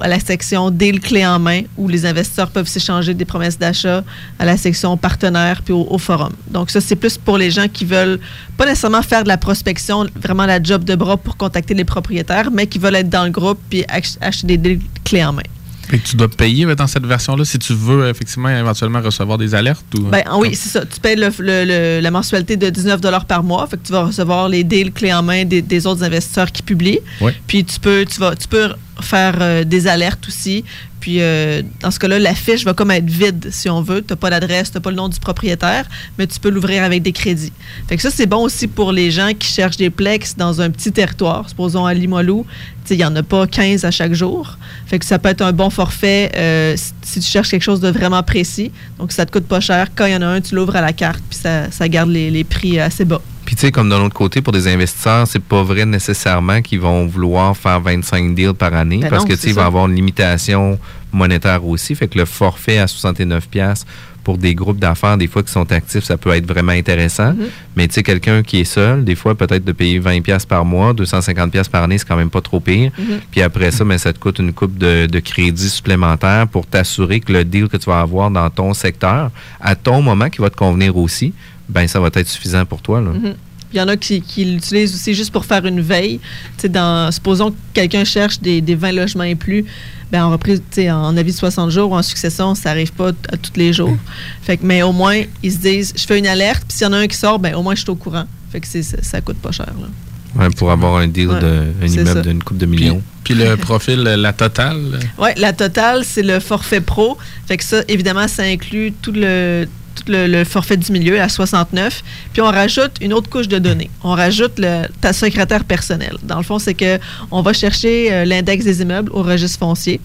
à 0.00 0.08
la 0.08 0.20
section 0.20 0.70
Deal 0.70 1.00
clé 1.00 1.26
en 1.26 1.38
main, 1.38 1.62
où 1.76 1.88
les 1.88 2.06
investisseurs 2.06 2.50
peuvent 2.50 2.68
s'échanger 2.68 3.14
des 3.14 3.24
promesses 3.24 3.58
d'achat, 3.58 4.04
à 4.38 4.44
la 4.44 4.56
section 4.56 4.96
partenaires, 4.96 5.62
puis 5.62 5.74
au, 5.74 5.98
forum. 5.98 6.32
Donc, 6.48 6.70
ça, 6.70 6.80
c'est 6.80 6.96
plus 6.96 7.18
pour 7.18 7.38
les 7.38 7.50
gens 7.50 7.66
qui 7.66 7.84
veulent 7.84 8.20
pas 8.56 8.66
nécessairement 8.66 9.02
faire 9.02 9.24
de 9.24 9.28
la 9.28 9.36
prospection, 9.36 10.06
vraiment 10.14 10.46
la 10.46 10.62
job 10.62 10.84
de 10.84 10.94
bras 10.94 11.16
pour 11.16 11.36
contacter 11.36 11.74
les 11.74 11.84
propriétaires, 11.84 12.50
mais 12.50 12.66
qui 12.66 12.78
veulent 12.78 12.96
être 12.96 13.10
dans 13.10 13.24
le 13.24 13.30
groupe 13.30 13.58
puis 13.68 13.84
ach- 13.88 14.16
acheter 14.20 14.46
des 14.46 14.58
deals 14.58 14.80
clés 15.04 15.24
en 15.24 15.32
main. 15.32 15.42
Que 15.88 15.96
tu 15.96 16.16
dois 16.16 16.28
payer 16.28 16.66
dans 16.74 16.86
cette 16.86 17.06
version-là 17.06 17.44
si 17.44 17.58
tu 17.58 17.74
veux 17.74 18.08
effectivement 18.08 18.48
éventuellement 18.48 19.00
recevoir 19.00 19.38
des 19.38 19.54
alertes 19.54 19.84
ou. 19.98 20.02
Ben, 20.04 20.22
oui, 20.38 20.54
c'est 20.54 20.68
ça. 20.70 20.84
Tu 20.84 21.00
payes 21.00 21.16
le- 21.16 21.28
le- 21.38 21.64
le- 21.64 22.00
la 22.00 22.10
mensualité 22.10 22.56
de 22.56 22.70
19 22.70 23.00
par 23.26 23.42
mois. 23.42 23.66
Fait 23.66 23.76
que 23.76 23.86
tu 23.86 23.92
vas 23.92 24.04
recevoir 24.04 24.48
les 24.48 24.64
deals 24.64 24.92
clés 24.92 25.12
en 25.12 25.22
main 25.22 25.44
des, 25.44 25.62
des 25.62 25.86
autres 25.86 26.02
investisseurs 26.04 26.50
qui 26.52 26.62
publient. 26.62 27.00
Puis 27.46 27.64
tu 27.64 27.78
peux, 27.80 28.04
tu 28.04 28.18
vas, 28.20 28.34
tu 28.34 28.48
peux 28.48 28.70
faire 29.00 29.36
euh, 29.40 29.64
des 29.64 29.86
alertes 29.86 30.26
aussi. 30.28 30.64
Puis 31.04 31.20
euh, 31.20 31.60
dans 31.82 31.90
ce 31.90 31.98
cas-là, 31.98 32.18
la 32.18 32.34
fiche 32.34 32.64
va 32.64 32.72
comme 32.72 32.90
être 32.90 33.04
vide 33.10 33.48
si 33.50 33.68
on 33.68 33.82
veut. 33.82 34.00
Tu 34.00 34.06
n'as 34.08 34.16
pas 34.16 34.30
d'adresse, 34.30 34.70
tu 34.70 34.78
n'as 34.78 34.80
pas 34.80 34.88
le 34.88 34.96
nom 34.96 35.10
du 35.10 35.20
propriétaire, 35.20 35.84
mais 36.16 36.26
tu 36.26 36.40
peux 36.40 36.48
l'ouvrir 36.48 36.82
avec 36.82 37.02
des 37.02 37.12
crédits. 37.12 37.52
Fait 37.86 37.96
que 37.96 38.00
ça, 38.02 38.08
c'est 38.10 38.24
bon 38.24 38.38
aussi 38.38 38.68
pour 38.68 38.90
les 38.90 39.10
gens 39.10 39.32
qui 39.38 39.46
cherchent 39.46 39.76
des 39.76 39.90
plex 39.90 40.34
dans 40.34 40.62
un 40.62 40.70
petit 40.70 40.92
territoire. 40.92 41.46
Supposons 41.46 41.84
à 41.84 41.92
Limoilou, 41.92 42.46
il 42.88 42.96
n'y 42.96 43.04
en 43.04 43.14
a 43.16 43.22
pas 43.22 43.46
15 43.46 43.84
à 43.84 43.90
chaque 43.90 44.14
jour. 44.14 44.56
Fait 44.86 44.98
que 44.98 45.04
ça 45.04 45.18
peut 45.18 45.28
être 45.28 45.42
un 45.42 45.52
bon 45.52 45.68
forfait 45.68 46.32
euh, 46.36 46.74
si- 47.02 47.20
tu 47.20 47.26
cherches 47.28 47.50
quelque 47.50 47.60
chose 47.62 47.80
de 47.80 47.90
vraiment 47.90 48.22
précis. 48.22 48.72
Donc, 48.98 49.12
ça 49.12 49.26
te 49.26 49.30
coûte 49.30 49.46
pas 49.46 49.60
cher. 49.60 49.88
Quand 49.94 50.06
il 50.06 50.14
y 50.14 50.16
en 50.16 50.22
a 50.22 50.26
un, 50.26 50.40
tu 50.40 50.54
l'ouvres 50.54 50.76
à 50.76 50.80
la 50.80 50.94
carte, 50.94 51.22
puis 51.28 51.38
ça, 51.38 51.68
garde 51.90 52.08
les 52.08 52.44
prix 52.44 52.80
assez 52.80 53.04
bas. 53.04 53.20
Puis 53.44 53.56
tu 53.56 53.62
sais, 53.62 53.72
comme 53.72 53.90
de 53.90 53.94
l'autre 53.94 54.14
côté, 54.14 54.40
pour 54.40 54.52
des 54.52 54.68
investisseurs, 54.68 55.26
c'est 55.26 55.42
pas 55.42 55.62
vrai 55.62 55.84
nécessairement 55.84 56.62
qu'ils 56.62 56.80
vont 56.80 57.06
vouloir 57.06 57.56
faire 57.56 57.80
25 57.80 58.34
deals 58.34 58.54
par 58.54 58.74
année 58.74 58.98
Ben 58.98 59.10
parce 59.10 59.22
non, 59.22 59.28
que 59.28 59.34
tu 59.34 59.40
sais, 59.40 59.48
il 59.48 59.54
va 59.54 59.66
avoir 59.66 59.86
une 59.86 59.94
limitation 59.94 60.78
monétaire 61.12 61.64
aussi. 61.66 61.94
Fait 61.94 62.08
que 62.08 62.18
le 62.18 62.24
forfait 62.24 62.78
à 62.78 62.86
69 62.86 63.48
pièces 63.48 63.84
pour 64.24 64.38
des 64.38 64.54
groupes 64.54 64.78
d'affaires, 64.78 65.18
des 65.18 65.28
fois 65.28 65.42
qui 65.42 65.52
sont 65.52 65.70
actifs, 65.70 66.04
ça 66.04 66.16
peut 66.16 66.30
être 66.30 66.46
vraiment 66.46 66.72
intéressant. 66.72 67.34
Mhm. 67.34 67.46
Mais 67.76 67.86
tu 67.86 67.94
sais, 67.94 68.02
quelqu'un 68.02 68.42
qui 68.42 68.60
est 68.60 68.64
seul, 68.64 69.04
des 69.04 69.14
fois, 69.14 69.34
peut-être 69.34 69.64
de 69.64 69.72
payer 69.72 69.98
20 69.98 70.22
pièces 70.22 70.46
par 70.46 70.64
mois, 70.64 70.94
250 70.94 71.52
pièces 71.52 71.68
par 71.68 71.82
année, 71.82 71.98
c'est 71.98 72.08
quand 72.08 72.16
même 72.16 72.30
pas 72.30 72.40
trop 72.40 72.58
pire. 72.58 72.90
Mhm. 72.98 73.20
Puis 73.30 73.42
après 73.42 73.70
ça, 73.70 73.84
mais 73.84 73.98
ça 73.98 74.12
te 74.12 74.18
coûte 74.18 74.38
une 74.38 74.54
coupe 74.54 74.78
de, 74.78 75.06
de 75.06 75.18
crédits 75.20 75.68
supplémentaires 75.68 76.48
pour 76.48 76.66
t'assurer 76.66 77.20
que 77.20 77.32
le 77.32 77.44
deal 77.44 77.68
que 77.68 77.76
tu 77.76 77.90
vas 77.90 78.00
avoir 78.00 78.30
dans 78.30 78.48
ton 78.48 78.72
secteur, 78.72 79.30
à 79.60 79.76
ton 79.76 80.00
moment 80.00 80.30
qui 80.30 80.40
va 80.40 80.48
te 80.48 80.56
convenir 80.56 80.96
aussi, 80.96 81.34
ben 81.68 81.86
ça 81.88 82.00
va 82.00 82.08
être 82.14 82.28
suffisant 82.28 82.64
pour 82.64 82.82
toi. 82.82 83.00
Là. 83.00 83.10
Mhm. 83.10 83.34
Il 83.72 83.78
y 83.78 83.80
en 83.80 83.88
a 83.88 83.96
qui, 83.96 84.20
qui 84.20 84.44
l'utilisent 84.44 84.94
aussi 84.94 85.14
juste 85.14 85.32
pour 85.32 85.44
faire 85.44 85.66
une 85.66 85.80
veille. 85.80 86.20
Tu 86.56 86.62
sais, 86.62 86.68
dans, 86.68 87.10
supposons 87.10 87.50
que 87.50 87.56
quelqu'un 87.72 88.04
cherche 88.04 88.38
des, 88.40 88.60
des 88.60 88.76
20 88.76 88.92
logements 88.92 89.24
et 89.24 89.34
plus, 89.34 89.64
ben 90.12 90.24
en 90.24 90.30
reprise, 90.30 90.62
tu 90.70 90.82
sais, 90.82 90.90
en 90.92 91.16
avis 91.16 91.32
de 91.32 91.36
60 91.36 91.70
jours 91.70 91.90
ou 91.90 91.96
en 91.96 92.02
succession, 92.02 92.54
ça 92.54 92.70
n'arrive 92.70 92.92
pas 92.92 93.08
à 93.08 93.36
tous 93.36 93.52
les 93.56 93.72
jours. 93.72 93.96
Fait 94.42 94.58
que, 94.58 94.64
mais 94.64 94.84
au 94.84 94.92
moins, 94.92 95.22
ils 95.42 95.52
se 95.52 95.58
disent, 95.58 95.92
je 95.96 96.04
fais 96.04 96.18
une 96.18 96.26
alerte, 96.28 96.62
puis 96.68 96.78
s'il 96.78 96.86
y 96.86 96.90
en 96.90 96.92
a 96.92 96.98
un 96.98 97.08
qui 97.08 97.16
sort, 97.16 97.40
ben 97.40 97.56
au 97.56 97.62
moins 97.62 97.74
je 97.74 97.80
suis 97.80 97.90
au 97.90 97.96
courant. 97.96 98.26
Fait 98.52 98.60
que 98.60 98.68
c'est, 98.68 98.84
ça, 98.84 98.98
ça 99.02 99.20
coûte 99.20 99.38
pas 99.38 99.50
cher. 99.50 99.72
Là. 99.80 99.88
Ouais, 100.36 100.50
pour 100.50 100.70
avoir 100.70 100.96
un 100.96 101.08
deal 101.08 101.28
Ouais, 101.28 101.40
de 101.40 101.86
immeuble 101.86 102.22
d'une 102.22 102.42
coupe 102.42 102.58
de 102.58 102.66
millions. 102.66 103.02
Puis 103.24 103.34
le 103.34 103.56
profil, 103.56 104.02
la 104.02 104.32
totale? 104.32 105.00
Oui, 105.18 105.30
la 105.36 105.52
totale, 105.52 106.04
c'est 106.04 106.22
le 106.22 106.40
forfait 106.40 106.80
pro. 106.80 107.16
Fait 107.46 107.56
que 107.56 107.64
ça, 107.64 107.82
évidemment, 107.88 108.28
ça 108.28 108.42
inclut 108.42 108.92
tout 109.00 109.12
le, 109.12 109.66
le, 110.06 110.26
le 110.26 110.44
forfait 110.44 110.76
du 110.76 110.90
milieu 110.92 111.20
à 111.20 111.28
69. 111.28 112.02
Puis 112.32 112.42
on 112.42 112.50
rajoute 112.50 112.92
une 113.00 113.12
autre 113.12 113.28
couche 113.28 113.48
de 113.48 113.58
données. 113.58 113.90
On 114.02 114.12
rajoute 114.12 114.60
ta 115.00 115.12
secrétaire 115.12 115.64
personnelle. 115.64 116.16
Dans 116.22 116.36
le 116.36 116.42
fond, 116.42 116.58
c'est 116.58 116.74
que 116.74 116.98
on 117.30 117.42
va 117.42 117.52
chercher 117.52 118.12
euh, 118.12 118.24
l'index 118.24 118.64
des 118.64 118.82
immeubles 118.82 119.10
au 119.12 119.22
registre 119.22 119.58
foncier. 119.58 120.00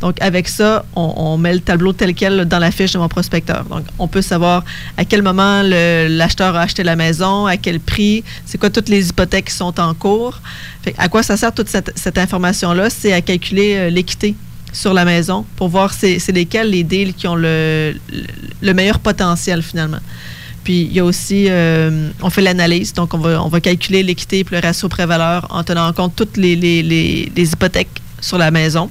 Donc, 0.00 0.20
avec 0.20 0.48
ça, 0.48 0.84
on, 0.94 1.36
met 1.38 1.52
le 1.54 1.60
tableau 1.60 1.92
tel 1.92 2.14
quel 2.14 2.44
dans 2.44 2.58
la 2.58 2.70
fiche 2.70 2.92
de 2.92 2.98
mon 2.98 3.08
prospecteur. 3.08 3.64
Donc, 3.64 3.84
on 3.98 4.08
peut 4.08 4.22
savoir 4.22 4.64
à 4.96 5.04
quel 5.04 5.22
moment 5.22 5.62
l'acheteur 5.62 6.54
a 6.56 6.62
acheté 6.62 6.82
la 6.82 6.96
maison, 6.96 7.46
à 7.46 7.56
quel 7.56 7.80
prix, 7.80 8.22
c'est 8.44 8.58
quoi 8.58 8.70
toutes 8.70 8.88
les 8.88 9.08
hypothèques 9.08 9.46
qui 9.46 9.54
sont 9.54 9.78
en 9.80 9.94
cours. 9.94 10.40
À 10.98 11.08
quoi 11.08 11.22
ça 11.22 11.36
sert 11.36 11.52
toute 11.52 11.68
cette, 11.68 11.92
cette 11.96 12.18
information-là? 12.18 12.90
C'est 12.90 13.12
à 13.12 13.20
calculer 13.20 13.76
euh, 13.76 13.90
l'équité 13.90 14.34
sur 14.74 14.92
la 14.92 15.06
maison 15.06 15.46
pour 15.56 15.68
voir 15.68 15.94
c'est 15.94 16.20
lesquels 16.32 16.68
les 16.68 16.84
deals 16.84 17.14
qui 17.14 17.26
ont 17.26 17.36
le, 17.36 17.94
le, 18.12 18.24
le 18.60 18.74
meilleur 18.74 18.98
potentiel 18.98 19.62
finalement. 19.62 20.00
Puis 20.64 20.82
il 20.82 20.92
y 20.94 21.00
a 21.00 21.04
aussi, 21.04 21.46
euh, 21.48 22.10
on 22.22 22.30
fait 22.30 22.40
l'analyse, 22.40 22.94
donc 22.94 23.12
on 23.12 23.18
va, 23.18 23.60
calculer 23.60 24.02
l'équité 24.02 24.40
et 24.40 24.46
le 24.50 24.58
ratio 24.58 24.88
pré-valeur 24.88 25.46
en 25.50 25.62
tenant 25.62 25.86
en 25.86 25.92
compte 25.92 26.16
toutes 26.16 26.38
les, 26.38 27.30
hypothèques 27.36 28.00
sur 28.20 28.38
la 28.38 28.50
maison. 28.50 28.88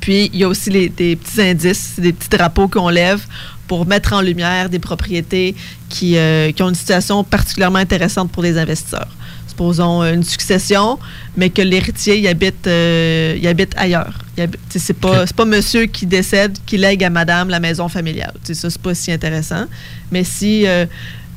Puis, 0.00 0.30
il 0.32 0.38
y 0.38 0.44
a 0.44 0.48
aussi 0.48 0.70
des 0.70 1.16
petits 1.16 1.40
indices, 1.40 1.94
des 1.98 2.12
petits 2.12 2.28
drapeaux 2.28 2.68
qu'on 2.68 2.90
lève 2.90 3.24
pour 3.66 3.86
mettre 3.86 4.12
en 4.12 4.20
lumière 4.20 4.68
des 4.68 4.78
propriétés 4.78 5.56
qui, 5.88 6.16
euh, 6.16 6.52
ont 6.60 6.68
une 6.68 6.76
situation 6.76 7.24
particulièrement 7.24 7.78
intéressante 7.78 8.30
pour 8.30 8.42
les 8.42 8.56
investisseurs. 8.56 9.08
Supposons 9.48 10.02
euh, 10.02 10.12
une 10.12 10.22
succession, 10.22 10.98
mais 11.36 11.50
que 11.50 11.62
l'héritier 11.62 12.18
il 12.18 12.28
habite, 12.28 12.66
il 12.66 13.46
habite 13.48 13.72
ailleurs. 13.76 14.25
C'est 14.68 14.92
pas, 14.94 15.24
pas 15.26 15.44
monsieur 15.44 15.86
qui 15.86 16.06
décède 16.06 16.58
qui 16.66 16.76
lègue 16.76 17.02
à 17.04 17.10
madame 17.10 17.48
la 17.48 17.60
maison 17.60 17.88
familiale. 17.88 18.34
Tu 18.44 18.54
sais, 18.54 18.60
Ça, 18.60 18.70
c'est 18.70 18.82
pas 18.82 18.94
si 18.94 19.10
intéressant. 19.10 19.64
Mais 20.10 20.24
si 20.24 20.66
euh, 20.66 20.84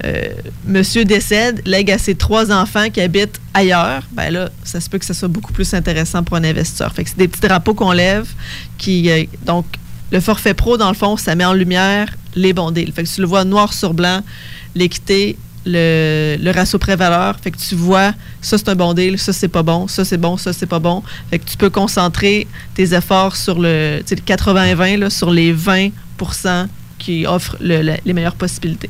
euh, 0.06 0.30
monsieur 0.66 1.06
décède, 1.06 1.62
lègue 1.66 1.92
à 1.92 1.98
ses 1.98 2.16
trois 2.16 2.52
enfants 2.52 2.90
qui 2.90 3.02
habitent 3.02 3.40
ailleurs, 3.54 4.04
ben 4.12 4.30
là, 4.32 4.50
ça 4.64 4.80
se 4.82 4.90
peut 4.90 4.98
que 4.98 5.06
ce 5.06 5.14
soit 5.14 5.28
beaucoup 5.28 5.54
plus 5.54 5.74
intéressant 5.74 6.24
pour 6.24 6.38
un 6.38 6.44
investisseur. 6.44 6.94
Fait 6.94 7.04
que 7.04 7.10
c'est 7.10 7.18
des 7.18 7.28
petits 7.28 7.42
drapeaux 7.48 7.74
qu'on 7.74 7.92
lève 7.92 8.28
qui. 8.78 9.10
euh, 9.10 9.24
donc, 9.46 9.66
le 10.12 10.20
forfait 10.20 10.56
pro, 10.56 10.76
dans 10.78 10.90
le 10.90 10.96
fond, 10.96 11.18
ça 11.18 11.36
met 11.36 11.46
en 11.46 11.54
lumière 11.54 12.16
les 12.36 12.52
bons 12.52 12.72
deals. 12.72 12.92
Fait 12.94 13.04
que 13.04 13.10
tu 13.10 13.22
le 13.22 13.28
vois 13.28 13.46
noir 13.46 13.74
sur 13.74 13.94
blanc, 13.94 14.24
l'équité, 14.74 15.38
le, 15.72 16.38
le 16.42 16.52
ratio 16.52 16.80
pré-valeur. 16.80 17.38
Fait 17.42 17.52
que 17.52 17.58
tu 17.58 17.76
vois, 17.76 18.14
ça 18.42 18.58
c'est 18.58 18.70
un 18.70 18.76
bon 18.76 18.94
deal, 18.94 19.18
ça 19.18 19.34
c'est 19.34 19.48
pas 19.48 19.64
bon, 19.64 19.88
ça 19.88 20.04
c'est 20.06 20.18
bon, 20.18 20.38
ça 20.38 20.54
c'est 20.54 20.66
pas 20.66 20.80
bon. 20.80 21.04
Fait 21.30 21.40
que 21.40 21.50
tu 21.50 21.58
peux 21.58 21.70
concentrer 21.70 22.48
tes 22.76 22.94
efforts 22.94 23.36
sur 23.36 23.60
le, 23.60 24.00
le 24.10 24.16
80-20, 24.18 24.98
là, 24.98 25.10
sur 25.10 25.32
les 25.32 25.54
20% 25.54 26.68
qui 26.98 27.26
offrent 27.26 27.58
le- 27.62 27.82
le- 27.82 27.94
les 28.06 28.14
meilleures 28.14 28.36
possibilités. 28.36 28.90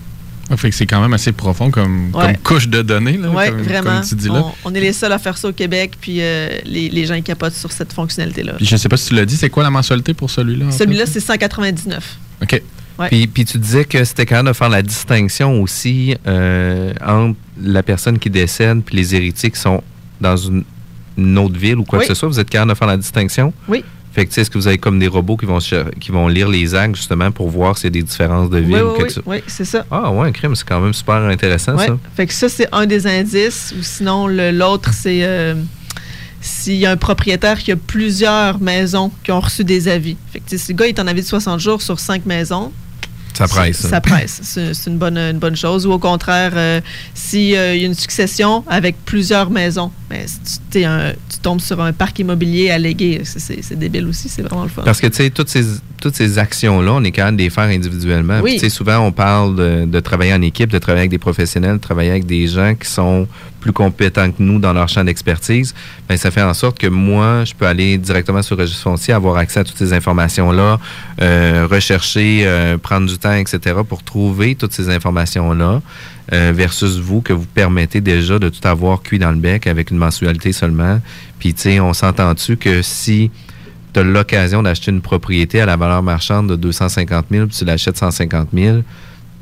Ouais, 0.49 0.57
fait 0.57 0.71
que 0.71 0.75
c'est 0.75 0.87
quand 0.87 0.99
même 0.99 1.13
assez 1.13 1.31
profond 1.31 1.69
comme, 1.69 2.09
Ouais. 2.15 2.25
comme 2.33 2.37
couche 2.37 2.67
de 2.67 2.81
données. 2.81 3.17
Là, 3.17 3.27
comme, 3.27 3.61
vraiment. 3.61 3.99
Comme 3.99 4.07
tu 4.09 4.15
dis 4.15 4.29
là. 4.29 4.43
On, 4.65 4.71
on 4.71 4.73
est 4.73 4.79
les 4.79 4.93
seuls 4.93 5.11
à 5.11 5.19
faire 5.19 5.37
ça 5.37 5.47
au 5.47 5.53
Québec, 5.53 5.91
puis 6.01 6.17
euh, 6.21 6.49
les, 6.65 6.89
les 6.89 7.05
gens 7.05 7.13
ils 7.13 7.21
capotent 7.21 7.53
sur 7.53 7.71
cette 7.71 7.93
fonctionnalité-là. 7.93 8.53
Je 8.59 8.75
sais 8.75 8.89
pas 8.89 8.97
si 8.97 9.09
tu 9.09 9.13
l'as 9.15 9.25
dit, 9.25 9.37
c'est 9.37 9.51
quoi 9.51 9.61
la 9.61 9.69
mensualité 9.69 10.15
pour 10.15 10.31
celui-là? 10.31 10.71
Celui-là, 10.71 11.05
c'est 11.05 11.19
199. 11.19 12.17
OK. 12.41 12.61
Ouais. 12.99 13.07
Puis, 13.07 13.27
puis 13.27 13.45
tu 13.45 13.57
disais 13.57 13.85
que 13.85 14.03
c'était 14.03 14.25
capable 14.25 14.49
de 14.49 14.53
faire 14.53 14.69
la 14.69 14.81
distinction 14.81 15.61
aussi 15.61 16.15
euh, 16.27 16.93
entre 17.05 17.37
la 17.61 17.81
personne 17.81 18.19
qui 18.19 18.29
décède 18.29 18.81
puis 18.83 18.95
les 18.97 19.15
héritiers 19.15 19.51
qui 19.51 19.59
sont 19.59 19.81
dans 20.19 20.35
une, 20.37 20.63
une 21.17 21.37
autre 21.37 21.57
ville 21.57 21.77
ou 21.77 21.83
quoi 21.85 21.99
Oui. 21.99 22.05
que 22.05 22.13
ce 22.13 22.19
soit. 22.19 22.27
Vous 22.27 22.39
êtes 22.39 22.49
capable 22.49 22.71
de 22.71 22.77
faire 22.77 22.87
la 22.87 22.97
distinction? 22.97 23.53
Oui. 23.67 23.83
Fait 24.11 24.25
que, 24.25 24.29
tu 24.29 24.35
sais, 24.35 24.41
est-ce 24.41 24.49
que 24.49 24.57
vous 24.57 24.67
avez 24.67 24.79
comme 24.79 24.97
des 24.99 25.07
robots 25.07 25.37
qui 25.37 25.45
vont, 25.45 25.59
qui 25.59 26.11
vont 26.11 26.27
lire 26.27 26.49
les 26.49 26.73
actes 26.75 26.95
justement 26.95 27.31
pour 27.31 27.47
voir 27.49 27.77
s'il 27.77 27.85
y 27.85 27.87
a 27.87 27.91
des 27.91 28.03
différences 28.03 28.49
de 28.49 28.57
ville 28.57 28.73
Oui, 28.75 28.81
ou 28.81 28.87
oui, 28.91 28.97
quelque 28.97 29.07
oui, 29.09 29.13
chose? 29.13 29.23
oui, 29.27 29.37
c'est 29.47 29.65
ça. 29.65 29.85
Ah, 29.91 30.11
ouais, 30.11 30.27
un 30.27 30.31
crime, 30.31 30.55
c'est 30.55 30.67
quand 30.67 30.81
même 30.81 30.93
super 30.93 31.15
intéressant, 31.15 31.75
Ouais. 31.75 31.85
ça. 31.87 31.97
Fait 32.17 32.25
que 32.25 32.33
ça, 32.33 32.49
c'est 32.49 32.67
un 32.73 32.85
des 32.87 33.05
indices. 33.05 33.73
Ou 33.79 33.83
sinon, 33.83 34.27
l'autre, 34.27 34.91
c'est 34.93 35.19
euh, 35.23 35.53
s'il 36.41 36.75
y 36.77 36.85
a 36.87 36.91
un 36.91 36.97
propriétaire 36.97 37.59
qui 37.59 37.71
a 37.71 37.75
plusieurs 37.75 38.59
maisons 38.59 39.11
qui 39.23 39.31
ont 39.31 39.39
reçu 39.39 39.63
des 39.63 39.87
avis. 39.87 40.17
Fait 40.33 40.39
que 40.39 40.49
tu 40.49 40.57
sais, 40.57 40.65
si 40.65 40.71
le 40.73 40.77
gars 40.77 40.87
est 40.87 40.99
en 40.99 41.05
avis 41.07 41.21
de 41.21 41.27
60 41.27 41.59
jours 41.59 41.81
sur 41.81 41.99
cinq 41.99 42.25
maisons, 42.25 42.71
Ça 43.33 43.47
presse. 43.47 43.77
ça, 43.77 43.89
ça 43.89 44.01
presse. 44.01 44.41
C'est 44.43 44.89
une 44.89 44.97
bonne, 44.97 45.17
une 45.17 45.39
bonne 45.39 45.55
chose. 45.55 45.85
Ou 45.87 45.91
au 45.93 45.99
contraire, 45.99 46.51
euh, 46.55 46.81
s'il 47.13 47.45
y 47.49 47.55
a 47.57 47.73
une 47.75 47.93
succession 47.93 48.63
avec 48.67 48.95
plusieurs 49.05 49.49
maisons, 49.49 49.91
ben, 50.09 50.19
si 50.27 50.39
tu, 50.39 50.59
t'es 50.71 50.83
un- 50.85 51.13
tu 51.29 51.37
tombes 51.41 51.61
sur 51.61 51.79
un 51.81 51.93
parc 51.93 52.19
immobilier 52.19 52.69
allégué, 52.71 53.21
c'est- 53.23 53.73
débile 53.77 54.07
aussi. 54.07 54.27
C'est 54.27 54.41
vraiment 54.41 54.63
le 54.63 54.69
fun. 54.69 54.81
Parce 54.83 54.99
que, 54.99 55.07
tu 55.07 55.15
sais, 55.17 55.29
toutes 55.29 55.47
ces, 55.49 55.63
toutes 56.01 56.15
ces 56.15 56.37
actions-là, 56.37 56.91
on 56.93 57.03
est 57.03 57.11
capable 57.11 57.37
de 57.37 57.43
les 57.43 57.49
faire 57.49 57.63
individuellement. 57.65 58.39
Oui. 58.41 58.57
Puis, 58.59 58.69
souvent, 58.69 58.99
on 58.99 59.11
parle 59.11 59.55
de, 59.55 59.85
de 59.85 59.99
travailler 60.01 60.33
en 60.33 60.41
équipe, 60.41 60.69
de 60.71 60.79
travailler 60.79 61.01
avec 61.01 61.11
des 61.11 61.17
professionnels, 61.17 61.73
de 61.77 61.81
travailler 61.81 62.09
avec 62.11 62.25
des 62.25 62.47
gens 62.47 62.75
qui 62.75 62.89
sont 62.89 63.27
plus 63.59 63.73
compétents 63.73 64.31
que 64.31 64.41
nous 64.41 64.59
dans 64.59 64.73
leur 64.73 64.89
champ 64.89 65.03
d'expertise. 65.03 65.75
Bien, 66.07 66.17
ça 66.17 66.31
fait 66.31 66.41
en 66.41 66.53
sorte 66.53 66.79
que 66.79 66.87
moi, 66.87 67.43
je 67.45 67.53
peux 67.53 67.65
aller 67.65 67.97
directement 67.97 68.41
sur 68.41 68.55
le 68.55 68.63
registre 68.63 68.83
foncier, 68.83 69.13
avoir 69.13 69.37
accès 69.37 69.59
à 69.59 69.63
toutes 69.63 69.77
ces 69.77 69.93
informations-là, 69.93 70.79
euh, 71.21 71.67
rechercher, 71.69 72.43
euh, 72.45 72.77
prendre 72.77 73.07
du 73.07 73.17
temps, 73.17 73.33
etc., 73.33 73.77
pour 73.87 74.03
trouver 74.03 74.55
toutes 74.55 74.73
ces 74.73 74.89
informations-là, 74.89 75.81
euh, 76.31 76.51
versus 76.55 76.97
vous, 76.97 77.21
que 77.21 77.33
vous 77.33 77.45
permettez 77.45 78.01
déjà 78.01 78.39
de 78.39 78.49
tout 78.49 78.65
avoir 78.67 79.01
cuit 79.01 79.19
dans 79.19 79.31
le 79.31 79.37
bec 79.37 79.67
avec 79.67 79.91
une 79.91 79.97
mensualité 79.97 80.53
seulement. 80.53 80.99
Puis, 81.39 81.53
tu 81.53 81.61
sais, 81.61 81.79
on 81.79 81.93
s'entend-tu 81.93 82.57
que 82.57 82.81
si 82.81 83.31
tu 83.93 83.99
as 83.99 84.03
l'occasion 84.03 84.61
d'acheter 84.61 84.91
une 84.91 85.01
propriété 85.01 85.61
à 85.61 85.65
la 85.65 85.75
valeur 85.75 86.03
marchande 86.03 86.47
de 86.47 86.55
250 86.55 87.25
000 87.31 87.47
puis 87.47 87.57
tu 87.57 87.65
l'achètes 87.65 87.97
150 87.97 88.49
000, 88.53 88.79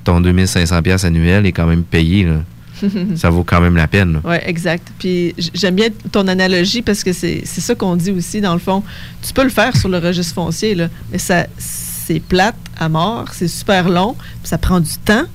ton 0.06 0.22
2500 0.22 0.82
pièces 0.82 1.04
annuel 1.04 1.46
est 1.46 1.52
quand 1.52 1.66
même 1.66 1.84
payé. 1.84 2.24
là. 2.24 2.36
Ça 3.16 3.30
vaut 3.30 3.44
quand 3.44 3.62
même 3.62 3.76
la 3.76 3.88
peine. 3.88 4.22
Oui, 4.24 4.36
exact. 4.44 4.88
Puis 5.00 5.34
j'aime 5.54 5.76
bien 5.76 5.90
ton 6.12 6.28
analogie 6.28 6.82
parce 6.82 7.04
que 7.04 7.14
c'est 7.14 7.46
ça 7.46 7.76
qu'on 7.76 7.96
dit 7.96 8.12
aussi, 8.12 8.42
dans 8.42 8.54
le 8.54 8.60
fond. 8.60 8.84
Tu 9.22 9.34
peux 9.34 9.44
le 9.44 9.50
faire 9.50 9.76
sur 9.76 9.90
le 9.90 9.98
registre 9.98 10.34
foncier, 10.34 10.76
là, 10.76 10.90
mais 11.12 11.18
ça 11.18 11.48
c'est 11.58 12.22
plate 12.22 12.56
à 12.80 12.88
mort, 12.88 13.26
c'est 13.34 13.50
super 13.50 13.90
long, 13.90 14.14
puis 14.14 14.48
ça 14.48 14.58
prend 14.58 14.80
du 14.80 14.98
temps 15.04 15.26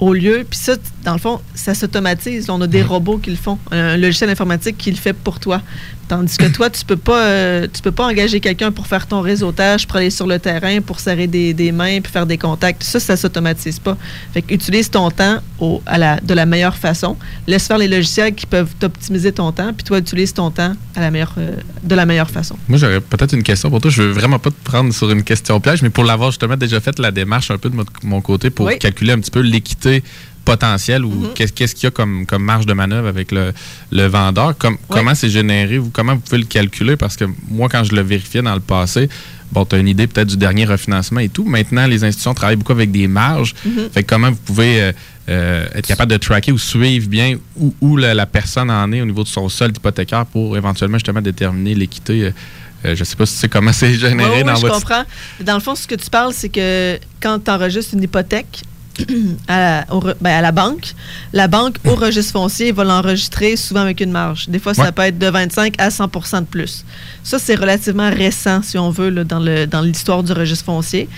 au 0.00 0.12
lieu. 0.12 0.44
Puis 0.48 0.58
ça, 0.58 0.74
dans 1.02 1.14
le 1.14 1.18
fond, 1.18 1.40
ça 1.54 1.74
s'automatise. 1.74 2.50
On 2.50 2.60
a 2.60 2.66
des 2.66 2.82
robots 2.82 3.18
qui 3.18 3.30
le 3.30 3.36
font, 3.36 3.58
un 3.70 3.96
logiciel 3.96 4.28
informatique 4.30 4.76
qui 4.76 4.90
le 4.90 4.96
fait 4.96 5.12
pour 5.12 5.40
toi. 5.40 5.62
Tandis 6.08 6.36
que 6.36 6.46
toi, 6.46 6.68
tu 6.70 6.84
peux 6.84 6.96
pas, 6.96 7.24
euh, 7.26 7.66
tu 7.72 7.80
peux 7.82 7.90
pas 7.92 8.06
engager 8.06 8.40
quelqu'un 8.40 8.70
pour 8.72 8.86
faire 8.86 9.06
ton 9.06 9.20
réseautage, 9.20 9.86
pour 9.86 9.96
aller 9.96 10.10
sur 10.10 10.26
le 10.26 10.38
terrain, 10.38 10.80
pour 10.80 11.00
serrer 11.00 11.26
des, 11.26 11.54
des 11.54 11.72
mains, 11.72 12.00
puis 12.00 12.12
faire 12.12 12.26
des 12.26 12.38
contacts. 12.38 12.82
Ça, 12.82 13.00
ça 13.00 13.16
s'automatise 13.16 13.78
pas. 13.78 13.96
Fait 14.32 14.42
que 14.42 14.52
utilise 14.54 14.90
ton 14.90 15.10
temps 15.10 15.38
au- 15.58 15.82
à 15.86 15.96
la, 15.98 16.20
de 16.20 16.34
la 16.34 16.46
meilleure 16.46 16.76
façon. 16.76 17.16
Laisse 17.46 17.66
faire 17.66 17.78
les 17.78 17.88
logiciels 17.88 18.34
qui 18.34 18.46
peuvent 18.46 18.74
t'optimiser 18.78 19.32
ton 19.32 19.50
temps, 19.52 19.72
puis 19.72 19.84
toi, 19.84 19.98
utilise 19.98 20.32
ton 20.34 20.50
temps 20.50 20.74
à 20.94 21.00
la 21.00 21.10
meilleure, 21.10 21.34
euh, 21.38 21.56
de 21.82 21.94
la 21.94 22.06
meilleure 22.06 22.30
façon. 22.30 22.56
Moi, 22.68 22.78
j'aurais 22.78 23.00
peut-être 23.00 23.32
une 23.34 23.42
question 23.42 23.70
pour 23.70 23.80
toi. 23.80 23.90
Je 23.90 24.02
veux 24.02 24.12
vraiment 24.12 24.38
pas 24.38 24.50
te 24.50 24.62
prendre 24.64 24.92
sur 24.92 25.10
une 25.10 25.22
question 25.22 25.58
piège, 25.60 25.82
mais 25.82 25.90
pour 25.90 26.04
l'avoir 26.04 26.30
justement 26.30 26.56
déjà 26.56 26.80
fait 26.80 26.98
la 26.98 27.10
démarche 27.10 27.50
un 27.50 27.58
peu 27.58 27.70
de 27.70 27.76
mon- 27.76 27.84
mon 28.02 28.20
côté 28.20 28.50
pour 28.50 28.66
Oui. 28.66 28.78
calculer 28.78 29.12
un 29.12 29.18
petit 29.18 29.30
peu 29.30 29.40
l'équité 29.40 30.02
potentielle 30.44 31.04
ou 31.04 31.10
Mhm. 31.10 31.28
qu'est- 31.34 31.54
qu'est-ce 31.54 31.74
qu'il 31.74 31.84
y 31.84 31.86
a 31.88 31.90
comme, 31.90 32.26
comme 32.26 32.42
marge 32.44 32.66
de 32.66 32.72
manœuvre 32.72 33.08
avec 33.08 33.32
le, 33.32 33.52
le 33.90 34.06
vendeur? 34.06 34.56
Comme, 34.58 34.76
Comment 34.88 35.14
c'est 35.14 35.30
généré? 35.30 35.78
Vous, 35.78 35.90
comment 35.90 36.14
vous 36.14 36.20
pouvez 36.20 36.38
le 36.38 36.44
calculer? 36.46 36.96
Parce 36.96 37.16
que 37.16 37.24
moi, 37.48 37.68
quand 37.68 37.84
je 37.84 37.94
le 37.94 38.02
vérifiais 38.02 38.42
dans 38.42 38.54
le 38.54 38.60
passé, 38.60 39.08
bon, 39.52 39.64
tu 39.64 39.76
as 39.76 39.78
une 39.78 39.88
idée 39.88 40.06
peut-être 40.06 40.28
du 40.28 40.36
dernier 40.36 40.64
refinancement 40.64 41.20
et 41.20 41.28
tout. 41.28 41.44
Maintenant, 41.44 41.86
les 41.86 42.04
institutions 42.04 42.34
travaillent 42.34 42.56
beaucoup 42.56 42.72
avec 42.72 42.90
des 42.90 43.08
marges. 43.08 43.54
Mhm. 43.64 43.90
Fait 43.92 44.02
que 44.02 44.08
comment 44.14 44.30
vous 44.30 44.36
pouvez 44.44 44.82
euh, 44.82 44.92
euh, 45.28 45.66
être 45.74 45.86
capable 45.86 46.12
de 46.12 46.16
tracker 46.18 46.52
ou 46.52 46.58
suivre 46.58 47.08
bien 47.08 47.36
où, 47.56 47.74
où 47.80 47.96
la, 47.96 48.12
la 48.14 48.26
personne 48.26 48.70
en 48.70 48.92
est 48.92 49.00
au 49.00 49.06
niveau 49.06 49.22
de 49.22 49.28
son 49.28 49.48
solde 49.48 49.76
hypothécaire 49.76 50.26
pour 50.26 50.56
éventuellement 50.56 50.98
justement 50.98 51.22
déterminer 51.22 51.74
l'équité? 51.74 52.24
euh, 52.84 52.94
je 52.94 53.02
sais 53.02 53.16
pas 53.16 53.24
si 53.24 53.34
c'est 53.36 53.48
comment 53.48 53.72
c'est 53.72 53.94
généré 53.94 54.28
Oui, 54.30 54.36
oui, 54.40 54.44
dans 54.44 54.56
je 54.56 54.60
votre 54.60 54.74
comprends. 54.80 55.04
Dans 55.40 55.54
le 55.54 55.60
fond, 55.60 55.74
ce 55.74 55.86
que 55.86 55.94
tu 55.94 56.10
parles, 56.10 56.34
c'est 56.34 56.50
que 56.50 56.98
quand 57.22 57.42
tu 57.42 57.50
enregistres 57.50 57.94
une 57.94 58.02
hypothèque, 58.02 58.60
à, 59.48 59.58
la, 59.58 59.86
au 59.94 60.00
re- 60.00 60.14
ben, 60.20 60.30
à 60.30 60.40
la 60.40 60.52
banque. 60.52 60.94
La 61.32 61.48
banque, 61.48 61.76
au 61.84 61.94
registre 61.94 62.32
foncier, 62.32 62.70
va 62.72 62.84
l'enregistrer 62.84 63.56
souvent 63.56 63.80
avec 63.80 64.00
une 64.00 64.10
marge. 64.12 64.48
Des 64.48 64.58
fois, 64.58 64.72
ça 64.74 64.92
peut 64.92 65.02
être 65.02 65.18
de 65.18 65.26
25 65.26 65.74
à 65.78 65.88
100% 65.88 66.40
de 66.40 66.44
plus. 66.46 66.84
Ça, 67.22 67.38
c'est 67.38 67.54
relativement 67.56 68.10
récent, 68.10 68.62
si 68.62 68.78
on 68.78 68.90
veut, 68.90 69.10
là, 69.10 69.24
dans 69.24 69.40
le- 69.40 69.66
dans 69.66 69.80
l'histoire 69.80 70.22
du 70.22 70.32
registre 70.32 70.64
foncier. 70.66 71.08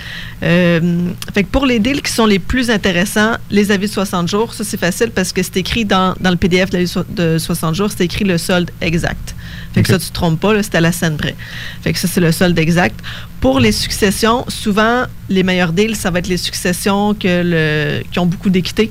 Euh, 0.43 1.11
fait 1.35 1.45
que 1.45 1.49
pour 1.49 1.67
les 1.67 1.79
deals 1.79 2.03
qui 2.03 2.13
sont 2.13 2.27
les 2.27 2.39
plus 2.39 2.71
intéressants, 2.71 3.33
les 3.51 3.71
avis 3.71 3.87
de 3.89 3.93
60 3.93 4.29
jours, 4.29 4.55
ça, 4.55 4.65
c'est 4.65 4.77
facile 4.81 5.11
parce 5.11 5.33
que 5.33 5.43
c'est 5.43 5.57
écrit 5.59 5.85
dans, 5.85 6.15
dans 6.21 6.31
le 6.31 6.37
PDF 6.37 6.71
de 6.71 6.77
l'avis 6.79 6.89
so- 6.89 7.05
de 7.09 7.39
60 7.39 7.75
jours, 7.75 7.91
c'est 7.95 8.05
écrit 8.05 8.25
le 8.25 8.39
solde 8.39 8.71
exact. 8.81 9.35
Fait 9.77 9.83
que 9.83 9.89
ça, 9.89 9.99
tu 9.99 10.07
te 10.07 10.13
trompes 10.13 10.41
pas, 10.41 10.63
c'est 10.63 10.75
à 10.75 10.81
la 10.81 10.91
scène 10.91 11.17
près. 11.17 11.37
Fait 11.83 11.93
que 11.93 11.99
ça, 11.99 12.09
c'est 12.09 12.21
le 12.21 12.33
solde 12.33 12.59
exact. 12.59 12.99
Pour 13.41 13.61
les 13.61 13.73
successions, 13.73 14.45
souvent, 14.49 15.05
les 15.29 15.43
meilleurs 15.43 15.73
deals, 15.73 15.95
ça 15.97 16.11
va 16.11 16.19
être 16.21 16.29
les 16.29 16.39
successions 16.39 17.15
que 17.15 17.43
le- 17.45 18.03
qui 18.11 18.19
ont 18.19 18.27
beaucoup 18.27 18.51
d'équité. 18.51 18.91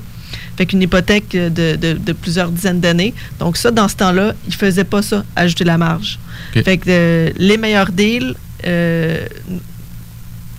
Fait 0.56 0.64
qu'une 0.64 0.80
hypothèque 0.82 1.30
de, 1.32 1.76
de- 1.76 1.98
de 1.98 2.12
plusieurs 2.12 2.50
dizaines 2.50 2.80
d'années. 2.80 3.12
Donc 3.38 3.56
ça, 3.58 3.70
dans 3.70 3.88
ce 3.88 3.96
temps-là, 3.96 4.32
ils 4.46 4.50
ne 4.52 4.54
faisaient 4.56 4.84
pas 4.84 5.02
ça, 5.02 5.24
ajouter 5.34 5.64
la 5.64 5.76
marge. 5.76 6.18
Fait 6.62 6.78
que 6.78 6.84
euh, 6.88 7.30
les 7.36 7.58
meilleurs 7.58 7.90
deals, 7.92 8.34
euh, 8.66 9.26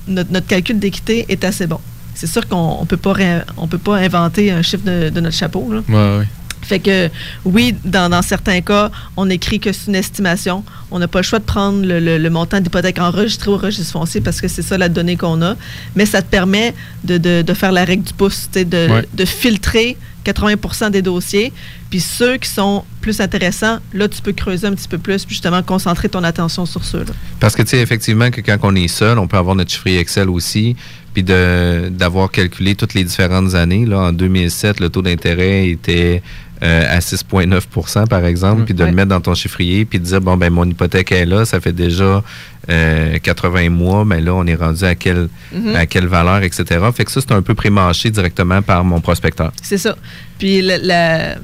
notre, 0.08 0.32
notre 0.32 0.48
calcul 0.48 0.80
d'équité 0.80 1.26
est 1.30 1.44
assez 1.44 1.68
bon. 1.68 1.80
C'est 2.16 2.28
sûr 2.28 2.48
qu'on 2.48 2.82
ne 2.82 2.86
peut, 2.86 2.98
pas 2.98 3.14
ré- 3.14 3.42
on 3.58 3.68
peut 3.68 3.78
pas 3.78 3.98
inventer 3.98 4.52
un 4.52 4.62
chiffre 4.62 4.84
de, 4.84 5.10
de 5.10 5.20
notre 5.22 5.36
chapeau. 5.36 5.72
là. 5.72 5.82
Ouais, 5.88 6.20
ouais. 6.20 6.28
Fait 6.68 6.80
que 6.80 7.10
oui, 7.46 7.76
dans, 7.86 8.10
dans 8.10 8.22
certains 8.22 8.62
cas, 8.62 8.92
on 9.16 9.30
écrit 9.30 9.60
que 9.60 9.72
c'est 9.72 9.88
une 9.88 9.96
estimation. 9.96 10.64
On 10.92 11.00
n'a 11.00 11.08
pas 11.08 11.20
le 11.20 11.24
choix 11.24 11.40
de 11.40 11.46
prendre 11.46 11.86
le, 11.86 12.00
le- 12.00 12.18
le 12.18 12.30
montant 12.30 12.60
d'hypothèque 12.60 13.00
enregistré 13.00 13.50
au 13.50 13.58
registre 13.58 13.92
foncier 13.94 14.22
parce 14.22 14.42
que 14.42 14.48
c'est 14.48 14.62
ça 14.62 14.78
la 14.78 14.90
donnée 14.90 15.16
qu'on 15.18 15.42
a. 15.42 15.56
Mais 15.96 16.06
ça 16.06 16.22
te 16.22 16.28
permet 16.30 16.74
de, 17.04 17.18
de- 17.18 17.42
de 17.42 17.54
faire 17.54 17.72
la 17.72 17.86
règle 17.86 18.04
du 18.04 18.14
pouce, 18.14 18.50
de, 18.54 18.64
Ouais. 18.90 19.06
de 19.14 19.26
filtrer 19.26 19.98
80% 20.26 20.92
des 20.92 21.02
dossiers. 21.02 21.54
Puis 21.90 22.02
ceux 22.02 22.36
qui 22.38 22.50
sont 22.50 22.84
plus 23.00 23.22
intéressants, 23.22 23.80
là, 23.94 24.10
tu 24.10 24.22
peux 24.22 24.34
creuser 24.34 24.68
un 24.68 24.74
petit 24.74 24.90
peu 24.90 24.98
plus, 24.98 25.24
puis 25.24 25.36
justement 25.36 25.64
concentrer 25.64 26.10
ton 26.10 26.22
attention 26.26 26.66
sur 26.66 26.84
ceux-là. 26.84 27.14
Parce 27.40 27.56
que, 27.56 27.62
tu 27.62 27.70
sais, 27.70 27.80
effectivement, 27.80 28.30
que 28.30 28.42
quand 28.42 28.58
on 28.64 28.76
est 28.76 28.90
seul, 28.90 29.18
on 29.20 29.28
peut 29.28 29.38
avoir 29.38 29.56
notre 29.56 29.72
chiffrier 29.72 30.00
Excel 30.00 30.30
aussi, 30.30 30.76
puis 31.14 31.24
d'avoir 31.24 32.30
calculé 32.30 32.76
toutes 32.76 32.94
les 32.94 33.04
différentes 33.06 33.56
années. 33.56 33.86
Là, 33.86 34.00
en 34.00 34.12
2007, 34.12 34.80
le 34.82 34.90
taux 34.90 35.02
d'intérêt 35.02 35.70
était 35.70 36.22
euh, 36.64 36.98
à 36.98 37.00
6,9% 37.00 38.08
par 38.08 38.26
exemple, 38.26 38.64
puis 38.66 38.74
de 38.74 38.84
le 38.84 38.92
mettre 38.92 39.10
dans 39.10 39.22
ton 39.22 39.36
chiffrier, 39.36 39.86
puis 39.86 40.00
de 40.00 40.06
dire, 40.06 40.22
bon, 40.22 40.38
ben 40.38 40.50
mon 40.52 40.66
hypothèque 40.66 41.12
est 41.12 41.26
là, 41.26 41.46
ça 41.46 41.60
fait 41.60 41.72
déjà 41.74 42.24
euh, 42.70 43.18
80 43.20 43.70
mois, 43.70 44.04
mais 44.06 44.20
là, 44.22 44.34
on 44.34 44.46
est 44.46 44.56
rendu 44.56 44.84
à 44.84 44.96
quelle, 44.96 45.30
Mhm. 45.54 45.76
à 45.76 45.86
quelle 45.86 46.08
valeur, 46.08 46.44
etc. 46.44 46.66
Fait 46.94 47.06
que 47.06 47.12
ça, 47.12 47.22
c'est 47.22 47.32
un 47.32 47.42
peu 47.42 47.54
prémâché 47.56 48.10
directement 48.10 48.62
par 48.62 48.84
mon 48.84 49.00
prospecteur. 49.02 49.52
C'est 49.62 49.78
ça. 49.78 49.96
Puis 50.40 50.62
le, 50.62 50.76
la- 50.82 51.36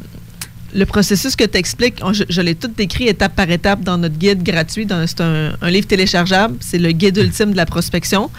le 0.76 0.86
processus 0.88 1.36
que 1.36 1.44
tu 1.44 1.56
expliques, 1.60 2.02
je, 2.14 2.24
je 2.28 2.42
l'ai 2.42 2.56
tout 2.56 2.68
décrit 2.76 3.08
étape 3.08 3.36
par 3.36 3.48
étape 3.52 3.82
dans 3.84 4.00
notre 4.00 4.18
guide 4.18 4.42
gratuit. 4.42 4.88
C'est 5.06 5.22
un, 5.22 5.52
un 5.62 5.70
livre 5.70 5.86
téléchargeable. 5.86 6.56
C'est 6.62 6.80
le 6.80 6.92
guide 6.92 7.16
ultime 7.18 7.52
de 7.52 7.58
la 7.58 7.68
prospection. 7.68 8.32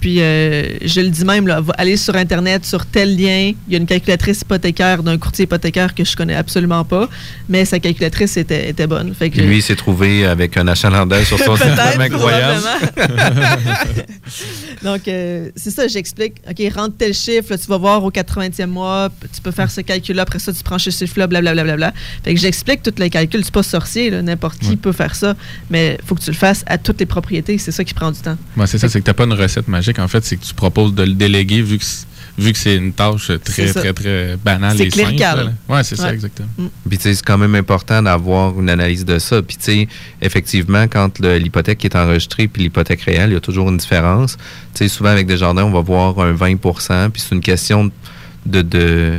Puis 0.00 0.20
euh, 0.20 0.78
je 0.84 1.00
le 1.00 1.08
dis 1.08 1.24
même, 1.24 1.46
là, 1.46 1.60
va 1.60 1.72
aller 1.78 1.96
sur 1.96 2.14
Internet, 2.16 2.64
sur 2.64 2.86
tel 2.86 3.16
lien. 3.16 3.52
Il 3.66 3.72
y 3.72 3.76
a 3.76 3.78
une 3.78 3.86
calculatrice 3.86 4.42
hypothécaire 4.42 5.02
d'un 5.02 5.18
courtier 5.18 5.44
hypothécaire 5.44 5.94
que 5.94 6.04
je 6.04 6.16
connais 6.16 6.34
absolument 6.34 6.84
pas, 6.84 7.08
mais 7.48 7.64
sa 7.64 7.78
calculatrice 7.78 8.36
était, 8.36 8.68
était 8.68 8.86
bonne. 8.86 9.14
Fait 9.14 9.30
que, 9.30 9.40
lui, 9.40 9.58
il 9.58 9.62
s'est 9.62 9.76
trouvé 9.76 10.26
avec 10.26 10.56
un 10.56 10.68
achalandage 10.68 11.26
sur 11.26 11.38
son 11.38 11.56
système 11.56 12.00
incroyable. 12.00 12.62
Donc, 14.82 15.08
euh, 15.08 15.50
c'est 15.56 15.70
ça, 15.70 15.88
j'explique. 15.88 16.34
OK, 16.48 16.72
rentre 16.74 16.96
tel 16.98 17.14
chiffre, 17.14 17.50
là, 17.50 17.58
tu 17.58 17.66
vas 17.66 17.78
voir 17.78 18.04
au 18.04 18.10
80e 18.10 18.66
mois, 18.66 19.08
tu 19.34 19.40
peux 19.40 19.50
faire 19.50 19.70
ce 19.70 19.80
calcul-là, 19.80 20.22
après 20.22 20.38
ça, 20.38 20.52
tu 20.52 20.62
prends 20.62 20.78
ce 20.78 20.90
chiffre-là, 20.90 21.26
blablabla. 21.26 21.64
Bla, 21.64 21.76
bla, 21.76 21.90
bla. 21.90 22.00
Fait 22.22 22.34
que 22.34 22.40
j'explique 22.40 22.82
tous 22.82 22.94
les 22.98 23.10
calculs. 23.10 23.44
C'est 23.44 23.54
pas 23.54 23.62
sorcier, 23.62 24.10
n'importe 24.22 24.58
qui 24.58 24.76
peut 24.76 24.92
faire 24.92 25.14
ça, 25.14 25.34
mais 25.70 25.98
il 26.00 26.06
faut 26.06 26.14
que 26.14 26.22
tu 26.22 26.30
le 26.30 26.36
fasses 26.36 26.64
à 26.66 26.78
toutes 26.78 27.00
les 27.00 27.06
propriétés. 27.06 27.58
C'est 27.58 27.72
ça 27.72 27.84
qui 27.84 27.94
prend 27.94 28.10
du 28.10 28.20
temps. 28.20 28.36
Ouais, 28.56 28.66
c'est 28.66 28.78
ça, 28.78 28.88
c'est 28.88 29.00
que 29.00 29.04
tu 29.04 29.10
n'as 29.10 29.14
pas 29.14 29.24
une 29.24 29.32
recette 29.32 29.68
magique. 29.68 29.85
En 29.98 30.08
fait, 30.08 30.24
c'est 30.24 30.36
que 30.36 30.44
tu 30.44 30.54
proposes 30.54 30.94
de 30.94 31.02
le 31.04 31.12
déléguer 31.14 31.62
vu 31.62 31.78
que 31.78 31.84
c'est- 31.84 32.06
vu 32.38 32.52
que 32.52 32.58
c'est 32.58 32.76
une 32.76 32.92
tâche 32.92 33.30
très, 33.42 33.62
très, 33.72 33.92
très 33.94 34.36
banale 34.36 34.76
C'est 34.76 34.84
et 34.86 34.90
simple. 34.90 35.52
Ouais, 35.70 35.82
c'est 35.84 35.96
ça, 35.96 36.12
exactement. 36.12 36.48
Puis, 36.86 36.98
tu 36.98 37.04
sais, 37.04 37.14
c'est 37.14 37.24
quand 37.24 37.38
même 37.38 37.54
important 37.54 38.02
d'avoir 38.02 38.60
une 38.60 38.68
analyse 38.68 39.06
de 39.06 39.18
ça. 39.18 39.40
Puis, 39.40 39.56
tu 39.56 39.64
sais, 39.64 39.88
effectivement, 40.20 40.82
quand 40.86 41.18
le- 41.20 41.38
l'hypothèque 41.38 41.82
est 41.86 41.96
enregistrée 41.96 42.46
puis 42.46 42.62
l'hypothèque 42.64 43.00
réelle, 43.02 43.30
il 43.30 43.34
y 43.34 43.36
a 43.36 43.40
toujours 43.40 43.70
une 43.70 43.78
différence. 43.78 44.36
Tu 44.74 44.84
sais, 44.84 44.88
souvent, 44.88 45.08
avec 45.10 45.26
Desjardins, 45.26 45.64
on 45.64 45.70
va 45.70 45.80
voir 45.80 46.18
un 46.20 46.32
20% 46.34 47.08
puis 47.10 47.22
c'est 47.26 47.34
une 47.34 47.40
question 47.40 47.90
de, 48.44 48.60
de, 48.62 49.18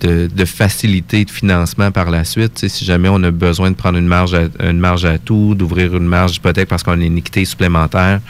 de, 0.00 0.28
de 0.32 0.44
facilité 0.44 1.24
de 1.24 1.30
financement 1.30 1.90
par 1.90 2.10
la 2.10 2.24
suite. 2.24 2.68
Si 2.68 2.84
jamais 2.84 3.08
on 3.08 3.22
a 3.22 3.30
besoin 3.30 3.70
de 3.70 3.76
prendre 3.76 3.98
une 3.98 4.06
marge 4.06 4.34
à, 4.34 4.48
une 4.68 4.78
marge 4.78 5.04
à 5.04 5.18
tout, 5.18 5.54
d'ouvrir 5.54 5.96
une 5.96 6.06
marge 6.06 6.32
d'hypothèque 6.32 6.68
parce 6.68 6.82
qu'on 6.82 7.00
a 7.00 7.04
une 7.04 7.18
équité 7.18 7.44
supplémentaire, 7.44 8.20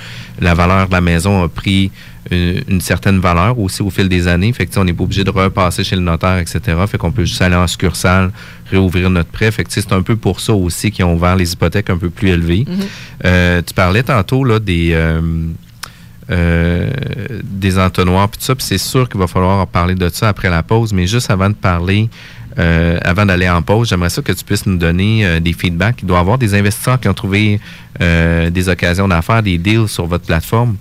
la 0.41 0.55
valeur 0.55 0.87
de 0.89 0.93
la 0.93 1.01
maison 1.01 1.43
a 1.43 1.49
pris 1.49 1.91
une, 2.31 2.63
une 2.69 2.81
certaine 2.81 3.19
valeur 3.19 3.59
aussi 3.59 3.83
au 3.83 3.91
fil 3.91 4.09
des 4.09 4.29
années. 4.29 4.53
Fait 4.53 4.67
que, 4.67 4.79
on 4.79 4.85
n'est 4.85 4.93
pas 4.93 5.05
obligé 5.05 5.25
de 5.25 5.31
repasser 5.31 5.83
chez 5.85 5.97
le 5.97 6.03
notaire, 6.03 6.39
etc. 6.39 6.61
Fait 6.87 6.99
qu'on 6.99 7.13
peut 7.13 7.25
juste 7.25 7.43
aller 7.43 7.57
en 7.57 7.67
succursale, 7.67 8.31
réouvrir 8.71 9.11
notre 9.11 9.31
prêt. 9.31 9.51
Fait 9.51 9.65
que, 9.65 9.73
c'est 9.73 9.93
un 9.93 10.03
peu 10.03 10.17
pour 10.17 10.41
ça 10.41 10.55
aussi 10.55 10.91
qu'ils 10.91 11.05
ont 11.05 11.15
ouvert 11.15 11.37
les 11.37 11.53
hypothèques 11.53 11.91
un 11.91 11.99
peu 11.99 12.11
plus 12.11 12.29
élevées. 12.29 12.65
Mhm. 12.69 12.77
Euh, 13.25 13.63
tu 13.67 13.75
parlais 13.75 14.03
tantôt 14.03 14.45
là, 14.45 14.59
des, 14.59 14.91
euh, 14.93 15.21
euh, 16.31 16.91
des 17.43 17.79
entonnoirs, 17.79 18.29
puis 18.29 18.39
tout 18.39 18.45
ça, 18.45 18.55
c'est 18.59 18.79
sûr 18.79 19.09
qu'il 19.09 19.21
va 19.21 19.27
falloir 19.27 19.67
parler 19.67 19.95
de 19.95 20.09
ça 20.09 20.29
après 20.29 20.51
la 20.51 20.63
pause, 20.63 20.93
mais 20.93 21.07
juste 21.07 21.31
avant 21.31 21.49
de 21.49 21.55
parler, 21.55 22.09
euh, 22.59 22.99
avant 23.03 23.27
d'aller 23.27 23.49
en 23.49 23.61
pause, 23.61 23.89
j'aimerais 23.89 24.09
ça 24.09 24.23
que 24.23 24.33
tu 24.33 24.45
puisses 24.45 24.67
nous 24.67 24.79
donner 24.79 25.27
euh, 25.27 25.41
des 25.41 25.53
feedbacks. 25.53 25.97
Il 26.03 26.07
doit 26.07 26.19
y 26.19 26.21
avoir 26.21 26.39
des 26.39 26.55
investisseurs 26.55 26.99
qui 26.99 27.09
ont 27.09 27.15
trouvé 27.15 27.61
euh, 28.01 28.49
des 28.51 28.69
occasions 28.69 29.07
d'affaires, 29.09 29.43
des 29.43 29.59
deals 29.59 29.89
sur 29.89 30.07
votre 30.07 30.25
plateforme. 30.25 30.77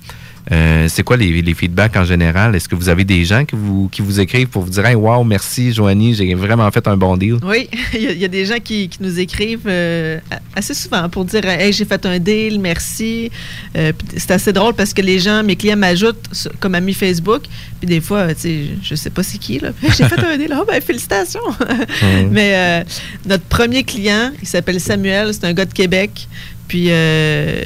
Euh, 0.51 0.85
c'est 0.89 1.01
quoi 1.01 1.17
les, 1.17 1.41
les 1.41 1.53
feedbacks 1.55 1.95
en 1.95 2.05
général? 2.05 2.55
Est-ce 2.55 2.69
que 2.69 2.75
vous 2.75 2.87
avez 2.89 3.03
des 3.03 3.25
gens 3.25 3.45
qui 3.45 3.55
vous, 3.55 3.89
qui 3.91 4.01
vous 4.03 4.19
écrivent 4.19 4.47
pour 4.47 4.61
vous 4.61 4.69
dire 4.69 4.85
Hey, 4.85 4.93
wow, 4.95 5.23
merci 5.23 5.73
Joanie, 5.73 6.13
j'ai 6.13 6.33
vraiment 6.35 6.69
fait 6.69 6.87
un 6.87 6.95
bon 6.95 7.17
deal? 7.17 7.37
Oui, 7.43 7.67
il 7.95 8.01
y, 8.01 8.07
a- 8.07 8.11
il 8.11 8.19
y 8.19 8.25
a 8.25 8.27
des 8.27 8.45
gens 8.45 8.59
qui, 8.63 8.87
qui 8.87 8.99
nous 9.01 9.19
écrivent 9.19 9.65
euh, 9.67 10.19
assez 10.55 10.75
souvent 10.75 11.09
pour 11.09 11.25
dire 11.25 11.43
Hey, 11.45 11.73
j'ai 11.73 11.85
fait 11.85 12.05
un 12.05 12.19
deal, 12.19 12.59
merci. 12.59 13.31
Euh, 13.75 13.91
c'est 14.15 14.31
assez 14.31 14.53
drôle 14.53 14.75
parce 14.75 14.93
que 14.93 15.01
les 15.01 15.17
gens, 15.17 15.41
mes 15.43 15.55
clients 15.55 15.77
m'ajoutent 15.77 16.29
comme 16.59 16.75
ami 16.75 16.93
Facebook. 16.93 17.43
Puis 17.79 17.87
des 17.89 17.99
fois, 18.01 18.33
tu 18.35 18.41
sais, 18.41 18.59
je 18.83 18.93
sais 18.93 19.09
pas 19.09 19.23
c'est 19.23 19.39
qui, 19.39 19.57
là. 19.59 19.69
J'ai 19.81 20.05
fait 20.07 20.19
un 20.23 20.37
deal. 20.37 20.53
Oh, 20.55 20.63
ben, 20.67 20.79
félicitations. 20.81 21.39
Mais 22.31 22.51
euh, 22.55 22.83
notre 23.25 23.45
premier 23.45 23.83
client, 23.83 24.31
il 24.41 24.47
s'appelle 24.47 24.79
Samuel, 24.79 25.33
c'est 25.33 25.45
un 25.45 25.53
gars 25.53 25.65
de 25.65 25.73
Québec. 25.73 26.27
Puis. 26.67 26.85
euh, 26.89 27.63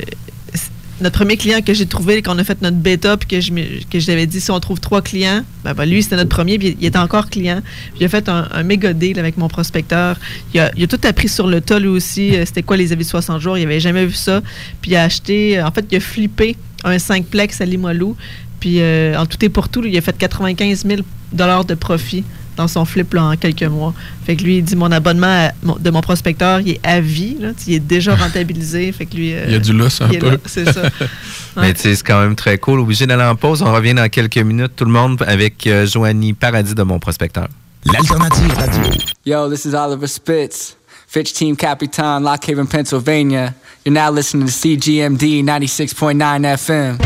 notre 1.01 1.17
premier 1.17 1.37
client 1.37 1.61
que 1.61 1.73
j'ai 1.73 1.85
trouvé, 1.85 2.21
quand 2.21 2.35
on 2.35 2.39
a 2.39 2.43
fait 2.43 2.61
notre 2.61 2.77
bêta, 2.77 3.17
puis 3.17 3.27
que 3.27 3.41
je, 3.41 3.51
que 3.89 3.99
j'avais 3.99 4.25
dit 4.25 4.41
si 4.41 4.51
on 4.51 4.59
trouve 4.59 4.79
trois 4.79 5.01
clients, 5.01 5.43
ben, 5.63 5.73
ben, 5.73 5.85
lui, 5.85 6.03
c'était 6.03 6.15
notre 6.15 6.29
premier, 6.29 6.57
puis 6.57 6.77
il 6.79 6.85
était 6.85 6.97
encore 6.97 7.29
client. 7.29 7.61
J'ai 7.99 8.07
fait 8.07 8.29
un, 8.29 8.63
méga 8.63 8.93
deal 8.93 9.19
avec 9.19 9.37
mon 9.37 9.47
prospecteur. 9.47 10.17
Il 10.53 10.59
a, 10.59 10.71
tout 10.87 10.99
appris 11.03 11.29
sur 11.29 11.47
le 11.47 11.61
lui 11.79 11.87
aussi. 11.87 12.35
euh, 12.35 12.45
C'était 12.45 12.63
quoi 12.63 12.77
les 12.77 12.91
avis 12.91 13.03
de 13.03 13.09
60 13.09 13.41
jours? 13.41 13.57
Il 13.57 13.63
avait 13.63 13.79
jamais 13.79 14.05
vu 14.05 14.13
ça. 14.13 14.41
Puis 14.81 14.91
il 14.91 14.95
a 14.95 15.03
acheté, 15.03 15.59
euh, 15.59 15.67
en 15.67 15.71
fait, 15.71 15.85
il 15.91 15.97
a 15.97 15.99
flippé 15.99 16.55
un 16.83 16.97
5plex 16.97 17.61
à 17.61 17.65
Limoilou. 17.65 18.15
Puis 18.59 18.81
euh, 18.81 19.17
en 19.17 19.25
tout 19.25 19.43
et 19.43 19.49
pour 19.49 19.69
tout, 19.69 19.83
il 19.85 19.97
a 19.97 20.01
fait 20.01 20.17
95 20.17 20.85
000 20.85 21.01
de 21.31 21.73
profit 21.75 22.23
dans 22.59 22.67
son 22.67 22.83
flip 22.83 23.13
là, 23.13 23.23
en 23.23 23.35
quelques 23.37 23.63
mois. 23.63 23.93
Fait 24.25 24.35
que 24.35 24.43
lui, 24.43 24.57
il 24.57 24.63
dit 24.63 24.75
mon 24.75 24.91
abonnement 24.91 25.47
à- 25.47 25.51
mon- 25.63 25.77
de 25.77 25.89
mon 25.89 26.01
prospecteur, 26.01 26.59
il 26.59 26.71
est 26.71 26.79
à 26.85 26.99
vie. 26.99 27.37
Là, 27.39 27.51
il 27.65 27.75
est 27.75 27.79
déjà 27.79 28.13
rentabilisé. 28.23 28.91
Fait 28.91 29.05
que 29.05 29.15
lui, 29.15 29.33
euh, 29.33 29.45
Il 29.47 29.53
y 29.53 29.55
a 29.55 29.59
du 29.59 29.71
lousse 29.71 30.01
un 30.01 30.09
peu. 30.09 30.37
C'est 30.45 30.65
ça. 30.71 30.81
Mais 31.55 31.73
tu 31.73 31.79
sais, 31.81 31.95
c'est 31.95 32.03
quand 32.05 32.19
même 32.21 32.35
très 32.35 32.57
cool. 32.57 32.79
Obligé 32.81 33.07
d'aller 33.07 33.23
en 33.23 33.35
pause. 33.37 33.61
On 33.61 33.71
revient 33.73 33.93
dans 33.93 34.09
quelques 34.09 34.37
minutes, 34.37 34.73
tout 34.75 34.83
le 34.85 34.91
monde, 34.91 35.23
avec 35.25 35.65
euh, 35.67 35.87
Joanie 35.87 36.33
Paradis 36.33 36.75
de 36.75 36.83
mon 36.83 36.99
prospecteur. 36.99 37.47
L'alternative 37.85 38.53
radio. 38.57 38.91
Yo, 39.25 39.49
this 39.49 39.63
is 39.63 39.73
Oliver 39.73 40.07
Spitz, 40.07 40.75
Fitch 41.07 41.31
Team 41.31 41.55
Capitan, 41.55 42.19
Lock 42.19 42.43
Haven, 42.49 42.67
Pennsylvania. 42.67 43.53
You're 43.85 43.93
now 43.95 44.13
listening 44.13 44.47
to 44.47 44.51
CGMD 44.51 45.43
96.9 45.45 46.43
FM. 46.57 46.97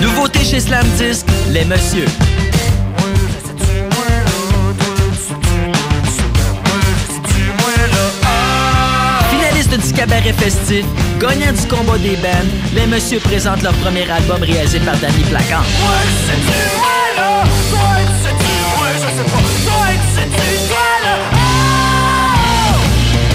Nouveauté 0.00 0.42
chez 0.42 0.60
Slam 0.60 0.86
Disc, 0.98 1.26
les 1.52 1.66
messieurs. 1.66 2.06
Cabaret 10.00 10.32
festif, 10.32 10.86
gagnant 11.18 11.52
du 11.52 11.68
combat 11.68 11.98
des 11.98 12.16
bands, 12.16 12.48
les 12.74 12.86
messieurs 12.86 13.20
présentent 13.20 13.60
leur 13.62 13.74
premier 13.84 14.10
album 14.10 14.42
réalisé 14.42 14.80
par 14.80 14.96
Danny 14.96 15.22
Placard. 15.28 15.64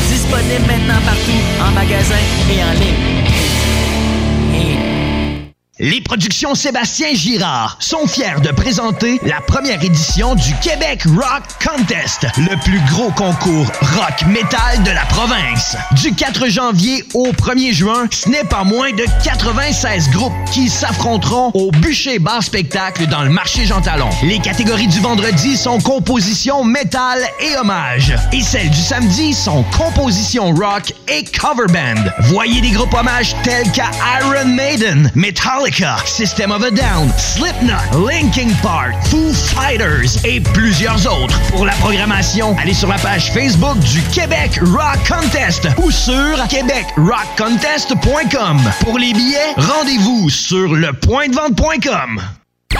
Disponible 0.09 0.66
maintenant 0.66 1.01
partout, 1.05 1.41
en 1.61 1.72
magasin 1.72 2.16
et 2.49 2.63
en 2.63 2.74
ligne. 2.80 3.35
Les 5.78 6.00
Productions 6.00 6.56
Sébastien 6.56 7.14
Girard 7.14 7.76
sont 7.82 8.08
fiers 8.08 8.40
de 8.42 8.48
présenter 8.52 9.20
la 9.26 9.42
première 9.42 9.84
édition 9.84 10.34
du 10.34 10.56
Québec 10.62 11.04
Rock 11.04 11.44
Contest, 11.62 12.26
le 12.38 12.56
plus 12.64 12.80
gros 12.94 13.12
concours 13.12 13.70
rock 13.98 14.26
metal 14.26 14.82
de 14.86 14.92
la 14.92 15.04
province. 15.08 15.76
Du 16.02 16.16
4 16.16 16.48
janvier 16.48 17.04
au 17.14 17.28
1er 17.34 17.74
juin, 17.74 18.08
ce 18.10 18.30
n'est 18.30 18.46
pas 18.46 18.64
moins 18.64 18.94
de 18.94 19.04
96 19.26 20.12
groupes 20.12 20.32
qui 20.50 20.70
s'affronteront 20.70 21.52
au 21.54 21.72
bûcher 21.72 22.20
bar 22.20 22.42
spectacle 22.42 23.08
dans 23.08 23.24
le 23.24 23.30
marché 23.30 23.66
Jean 23.66 23.82
Talon. 23.82 24.10
Les 24.24 24.40
catégories 24.40 24.88
du 24.88 25.02
vendredi 25.02 25.58
sont 25.58 25.82
composition 25.82 26.64
métal 26.64 27.20
et 27.42 27.58
hommage. 27.58 28.16
Et 28.32 28.42
celles 28.42 28.70
du 28.70 28.80
samedi 28.80 29.34
sont 29.34 29.66
composition 29.78 30.54
rock 30.54 30.94
et 31.10 31.26
cover 31.26 31.68
band. 31.68 32.10
Voyez 32.30 32.62
des 32.62 32.72
groupes 32.72 32.94
hommages 32.94 33.36
tels 33.44 33.70
qu'à 33.74 33.92
Iron 34.22 34.46
Maiden, 34.46 35.12
System 36.05 36.51
of 36.51 36.61
a 36.61 36.70
Down, 36.70 37.09
Slipknot, 37.18 37.95
Linkin 38.07 38.49
Park, 38.61 38.93
Foo 39.09 39.34
Fighters 39.34 40.24
et 40.24 40.39
plusieurs 40.39 41.07
autres. 41.07 41.41
Pour 41.49 41.66
la 41.66 41.74
programmation, 41.74 42.55
allez 42.59 42.76
sur 42.76 42.88
la 42.88 42.99
page 42.99 43.34
Facebook 43.34 43.80
du 43.80 44.03
Québec 44.13 44.59
Rock 44.61 44.99
Contest 45.07 45.68
ou 45.84 45.89
sur 45.89 46.38
québecrockcontest.com. 46.49 48.59
Pour 48.82 48.99
les 48.99 49.13
billets, 49.13 49.55
rendez-vous 49.57 50.30
sur 50.30 50.76
lepointdevente.com. 50.76 52.22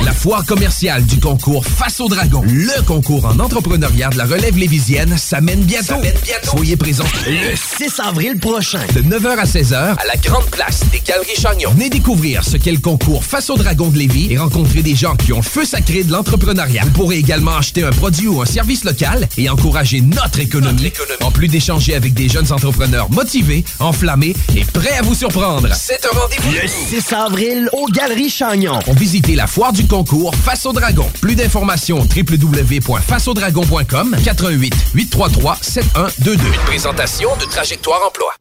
La 0.04 0.14
foire 0.14 0.46
commerciale 0.46 1.06
du 1.06 1.20
concours 1.20 1.66
Face 1.66 2.00
au 2.00 2.08
Dragon, 2.08 2.41
le 2.46 2.82
concours 2.84 3.26
en 3.26 3.39
entrepreneuriat 3.39 4.10
de 4.10 4.18
la 4.18 4.26
relève 4.26 4.58
lévisienne, 4.58 5.18
s'amène 5.18 5.62
bientôt. 5.62 5.96
Soyez 6.43 6.76
présents 6.76 7.06
le 7.26 7.56
6 7.56 8.00
avril 8.00 8.38
prochain, 8.39 8.82
de 8.93 9.02
9h 9.02 9.38
à 9.38 9.46
16h, 9.46 9.76
à 9.76 10.06
la 10.06 10.16
Grande 10.18 10.46
Place 10.46 10.82
des 10.91 11.00
Galeries 11.00 11.36
Chagnon. 11.38 11.72
Venez 11.72 11.89
découvrir 11.89 12.43
ce 12.43 12.58
qu'est 12.58 12.72
le 12.72 12.80
concours 12.80 13.24
Face 13.24 13.50
au 13.50 13.58
Dragon 13.58 13.88
de 13.88 13.98
Lévis 13.98 14.34
et 14.34 14.38
rencontrer 14.38 14.82
des 14.82 14.96
gens 14.96 15.16
qui 15.16 15.32
ont 15.34 15.38
le 15.38 15.43
feu 15.43 15.66
sacré 15.66 16.04
de 16.04 16.12
l'entrepreneuriat. 16.12 16.84
Vous 16.84 16.91
pourrez 16.91 17.18
également 17.18 17.56
acheter 17.56 17.84
un 17.84 17.91
produit 17.91 18.28
ou 18.28 18.41
un 18.41 18.46
service 18.46 18.84
local 18.84 19.28
et 19.38 19.50
encourager 19.50 20.02
notre 20.02 20.39
économie. 20.39 20.91
En 21.22 21.32
plus 21.32 21.48
d'échanger 21.48 21.96
avec 21.96 22.14
des 22.14 22.28
jeunes 22.28 22.52
entrepreneurs 22.52 23.10
motivés, 23.12 23.64
enflammés 23.80 24.36
et 24.56 24.66
prêts 24.66 24.98
à 24.98 25.02
vous 25.02 25.16
surprendre. 25.16 25.70
C'est 25.74 26.06
un 26.06 26.20
rendez-vous 26.20 26.52
le 26.52 26.68
6 26.68 27.14
avril 27.14 27.70
aux 27.74 27.88
Galeries 27.88 28.30
Chagnon. 28.30 28.80
On 28.88 28.93
visiter 28.93 29.36
la 29.36 29.48
foire 29.48 29.72
du 29.72 29.84
concours 29.88 30.33
Face 30.36 30.65
au 30.65 30.73
Dragon. 30.73 31.07
Plus 31.21 31.36
d'informations 31.36 32.05
www.faceaudragon.com 32.15 34.15
88 34.23 34.73
833 34.93 35.57
7122. 35.61 36.33
Une 36.33 36.39
présentation 36.65 37.29
de 37.38 37.45
Trajectoire 37.45 38.01
Emploi. 38.07 38.33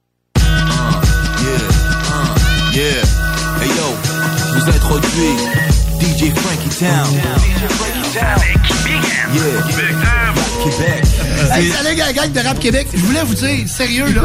Yeah, 1.42 1.58
yeah. 2.72 3.02
Hey 3.62 3.68
yo, 3.68 3.94
vous 4.54 4.68
introduis 4.68 5.36
DJ 6.00 6.32
Frankie 6.34 6.70
Town. 6.78 7.12
Yeah. 7.12 7.22
Québec. 10.62 11.02
Hey, 11.52 11.70
salut 11.70 11.96
la 11.96 12.12
gang 12.12 12.32
de 12.32 12.40
Rap 12.40 12.58
Québec. 12.58 12.86
Je 12.94 13.00
voulais 13.00 13.22
vous 13.24 13.34
dire, 13.34 13.68
sérieux, 13.68 14.06
là. 14.14 14.22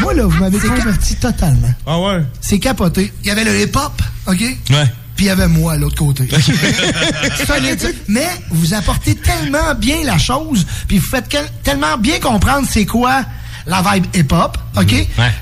Moi, 0.00 0.14
là, 0.14 0.24
vous 0.24 0.38
m'avez 0.38 0.58
converti 0.58 1.16
totalement. 1.16 1.72
Ah 1.86 2.00
ouais? 2.00 2.22
C'est 2.40 2.58
capoté. 2.58 3.12
Il 3.22 3.28
y 3.28 3.30
avait 3.30 3.44
le 3.44 3.60
hip-hop, 3.60 3.92
OK? 4.26 4.40
Ouais. 4.40 4.56
Puis 5.18 5.26
il 5.26 5.30
y 5.30 5.30
avait 5.30 5.48
moi, 5.48 5.72
à 5.72 5.76
l'autre 5.76 5.96
côté. 5.96 6.28
Solide, 7.46 7.80
ça. 7.80 7.88
Mais 8.06 8.28
vous 8.50 8.72
apportez 8.72 9.16
tellement 9.16 9.74
bien 9.74 9.96
la 10.04 10.16
chose, 10.16 10.64
puis 10.86 10.98
vous 10.98 11.06
faites 11.08 11.36
tellement 11.64 11.98
bien 11.98 12.20
comprendre 12.20 12.68
c'est 12.70 12.86
quoi 12.86 13.24
la 13.66 13.82
vibe 13.82 14.06
hip-hop, 14.14 14.56
OK? 14.76 14.94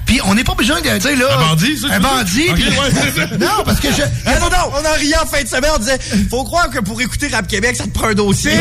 Puis 0.06 0.20
on 0.24 0.34
n'est 0.34 0.44
pas 0.44 0.54
besoin 0.54 0.80
de 0.80 0.98
dire, 0.98 1.18
là... 1.18 1.26
Un 1.36 1.48
bandit, 1.48 1.76
ça, 1.76 1.88
Un 1.90 2.00
bandit, 2.00 2.48
ouais, 2.48 2.90
ça. 2.90 3.26
Non, 3.38 3.64
parce 3.66 3.78
que 3.78 3.88
je... 3.92 4.00
Eh, 4.26 4.40
non, 4.40 4.48
non, 4.48 4.72
on 4.72 4.78
en 4.78 4.98
riait 4.98 5.18
en 5.18 5.26
fin 5.26 5.42
de 5.42 5.48
semaine, 5.48 5.70
on 5.74 5.78
disait 5.78 5.98
faut 6.30 6.44
croire 6.44 6.70
que 6.70 6.78
pour 6.78 6.98
écouter 7.02 7.28
Rap 7.28 7.46
Québec, 7.46 7.76
ça 7.76 7.84
te 7.84 7.90
prend 7.90 8.06
un 8.08 8.14
dossier. 8.14 8.52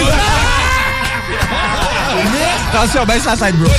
Attention, 2.74 3.06
baisse 3.06 3.24
la 3.24 3.38
side, 3.38 3.56
bro. 3.56 3.72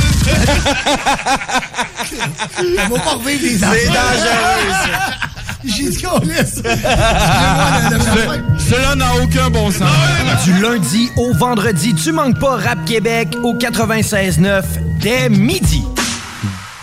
On 2.87 2.95
va 2.95 3.01
pas 3.01 3.11
revivre 3.11 3.43
les 3.43 3.59
C'est 3.59 3.59
dangereux, 3.59 4.73
ça. 4.73 5.26
J'ai 5.67 5.91
dit 5.91 6.03
qu'on 6.03 6.19
laisse. 6.21 6.57
Cela 8.59 8.95
n'a 8.95 9.15
aucun 9.23 9.51
bon 9.51 9.71
sens. 9.71 9.89
Du 10.45 10.53
lundi 10.61 11.11
au 11.17 11.33
vendredi, 11.35 11.95
tu 11.95 12.13
manques 12.13 12.39
pas 12.39 12.57
Rap 12.57 12.85
Québec 12.85 13.29
au 13.43 13.55
96.9 13.55 14.63
dès 15.01 15.29
midi. 15.29 15.83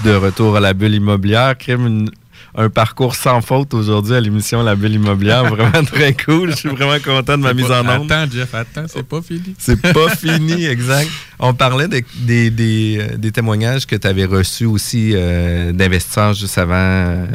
de 0.03 0.13
retour 0.15 0.57
à 0.57 0.59
la 0.59 0.73
bulle 0.73 0.95
immobilière. 0.95 1.57
Crime 1.57 1.87
une- 1.87 2.09
un 2.55 2.69
parcours 2.69 3.15
sans 3.15 3.41
faute 3.41 3.73
aujourd'hui 3.73 4.15
à 4.15 4.21
l'émission 4.21 4.61
La 4.63 4.75
bulle 4.75 4.93
immobilière. 4.93 5.43
Vraiment 5.55 5.83
très 5.83 6.13
cool. 6.13 6.51
Je 6.51 6.55
suis 6.57 6.69
vraiment 6.69 6.99
content 7.03 7.37
de 7.37 7.43
ma 7.43 7.53
mise 7.53 7.71
en 7.71 7.81
onde. 7.81 8.11
Attends, 8.11 8.31
Jeff, 8.31 8.53
attends, 8.53 8.85
c'est 8.87 9.03
pas 9.07 9.21
fini. 9.21 9.55
C'est 9.57 9.81
pas 9.81 10.09
fini, 10.15 10.65
exact. 10.65 11.09
On 11.39 11.53
parlait 11.53 11.87
de- 11.87 12.03
des, 12.19 12.49
des, 12.49 12.99
euh, 13.01 13.17
des 13.17 13.31
témoignages 13.31 13.85
que 13.85 13.95
tu 13.95 14.07
avais 14.07 14.25
reçus 14.25 14.65
aussi 14.65 15.11
euh, 15.13 15.71
d'investisseurs 15.71 16.33
juste 16.33 16.57
avant, 16.57 16.73
euh, 16.75 17.25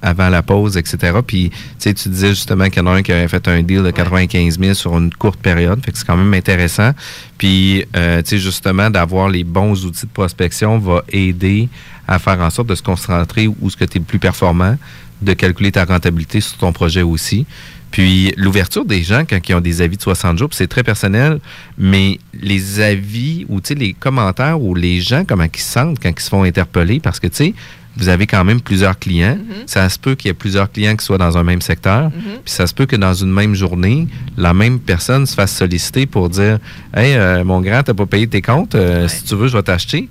avant 0.00 0.28
la 0.30 0.42
pause, 0.42 0.76
etc. 0.76 1.18
Puis, 1.26 1.50
tu 1.50 1.56
sais, 1.78 1.94
tu 1.94 2.08
disais 2.08 2.30
justement 2.30 2.68
qu'il 2.70 2.82
y 2.82 2.86
en 2.86 2.86
a 2.88 2.94
un 2.96 3.02
qui 3.02 3.12
avait 3.12 3.28
fait 3.28 3.46
un 3.48 3.62
deal 3.62 3.82
de 3.82 3.90
95 3.90 4.58
000 4.58 4.74
sur 4.74 4.96
une 4.96 5.12
courte 5.14 5.38
période. 5.40 5.84
Fait 5.84 5.92
que 5.92 5.98
c'est 5.98 6.06
quand 6.06 6.16
même 6.16 6.32
intéressant. 6.34 6.92
Puis, 7.38 7.84
euh, 7.96 8.22
tu 8.22 8.30
sais, 8.30 8.38
justement, 8.38 8.88
d'avoir 8.90 9.28
les 9.28 9.44
bons 9.44 9.84
outils 9.84 10.06
de 10.06 10.12
prospection 10.12 10.78
va 10.78 11.02
aider 11.10 11.68
à 12.12 12.18
faire 12.18 12.40
en 12.40 12.50
sorte 12.50 12.68
de 12.68 12.74
se 12.74 12.82
concentrer 12.82 13.48
où 13.48 13.70
ce 13.70 13.76
que 13.76 13.84
tu 13.84 13.96
es 13.96 14.00
le 14.00 14.04
plus 14.04 14.18
performant, 14.18 14.76
de 15.20 15.32
calculer 15.34 15.72
ta 15.72 15.84
rentabilité 15.84 16.40
sur 16.40 16.56
ton 16.58 16.72
projet 16.72 17.02
aussi. 17.02 17.46
Puis 17.90 18.32
l'ouverture 18.36 18.84
des 18.84 19.02
gens 19.02 19.24
quand 19.28 19.38
ils 19.46 19.54
ont 19.54 19.60
des 19.60 19.82
avis 19.82 19.96
de 19.96 20.02
60 20.02 20.38
jours, 20.38 20.48
c'est 20.52 20.66
très 20.66 20.82
personnel, 20.82 21.38
mais 21.78 22.18
les 22.34 22.80
avis 22.80 23.46
ou 23.48 23.60
les 23.76 23.92
commentaires 23.92 24.60
ou 24.60 24.74
les 24.74 25.00
gens, 25.00 25.24
comment 25.26 25.44
ils 25.44 25.60
se 25.60 25.72
sentent 25.72 26.00
quand 26.00 26.08
ils 26.08 26.22
se 26.22 26.30
font 26.30 26.42
interpeller, 26.42 27.00
parce 27.00 27.20
que 27.20 27.26
tu 27.26 27.36
sais, 27.36 27.54
vous 27.96 28.08
avez 28.08 28.26
quand 28.26 28.42
même 28.44 28.62
plusieurs 28.62 28.98
clients. 28.98 29.36
Ça 29.66 29.86
se 29.90 29.98
peut 29.98 30.14
qu'il 30.14 30.28
y 30.28 30.30
ait 30.30 30.34
plusieurs 30.34 30.72
clients 30.72 30.96
qui 30.96 31.04
soient 31.04 31.18
dans 31.18 31.36
un 31.36 31.42
même 31.42 31.60
secteur. 31.60 32.10
Puis 32.10 32.52
ça 32.54 32.66
se 32.66 32.72
peut 32.72 32.86
que 32.86 32.96
dans 32.96 33.12
une 33.12 33.30
même 33.30 33.54
journée, 33.54 34.08
la 34.38 34.54
même 34.54 34.80
personne 34.80 35.26
se 35.26 35.34
fasse 35.34 35.54
solliciter 35.54 36.06
pour 36.06 36.30
dire 36.30 36.58
Hey, 36.94 37.14
euh, 37.14 37.44
mon 37.44 37.60
grand, 37.60 37.82
t'as 37.82 37.92
pas 37.92 38.06
payé 38.06 38.26
tes 38.26 38.40
comptes, 38.40 38.74
euh, 38.74 39.08
si 39.08 39.24
tu 39.24 39.34
veux, 39.34 39.48
je 39.48 39.56
vais 39.56 39.62
t'acheter. 39.62 40.08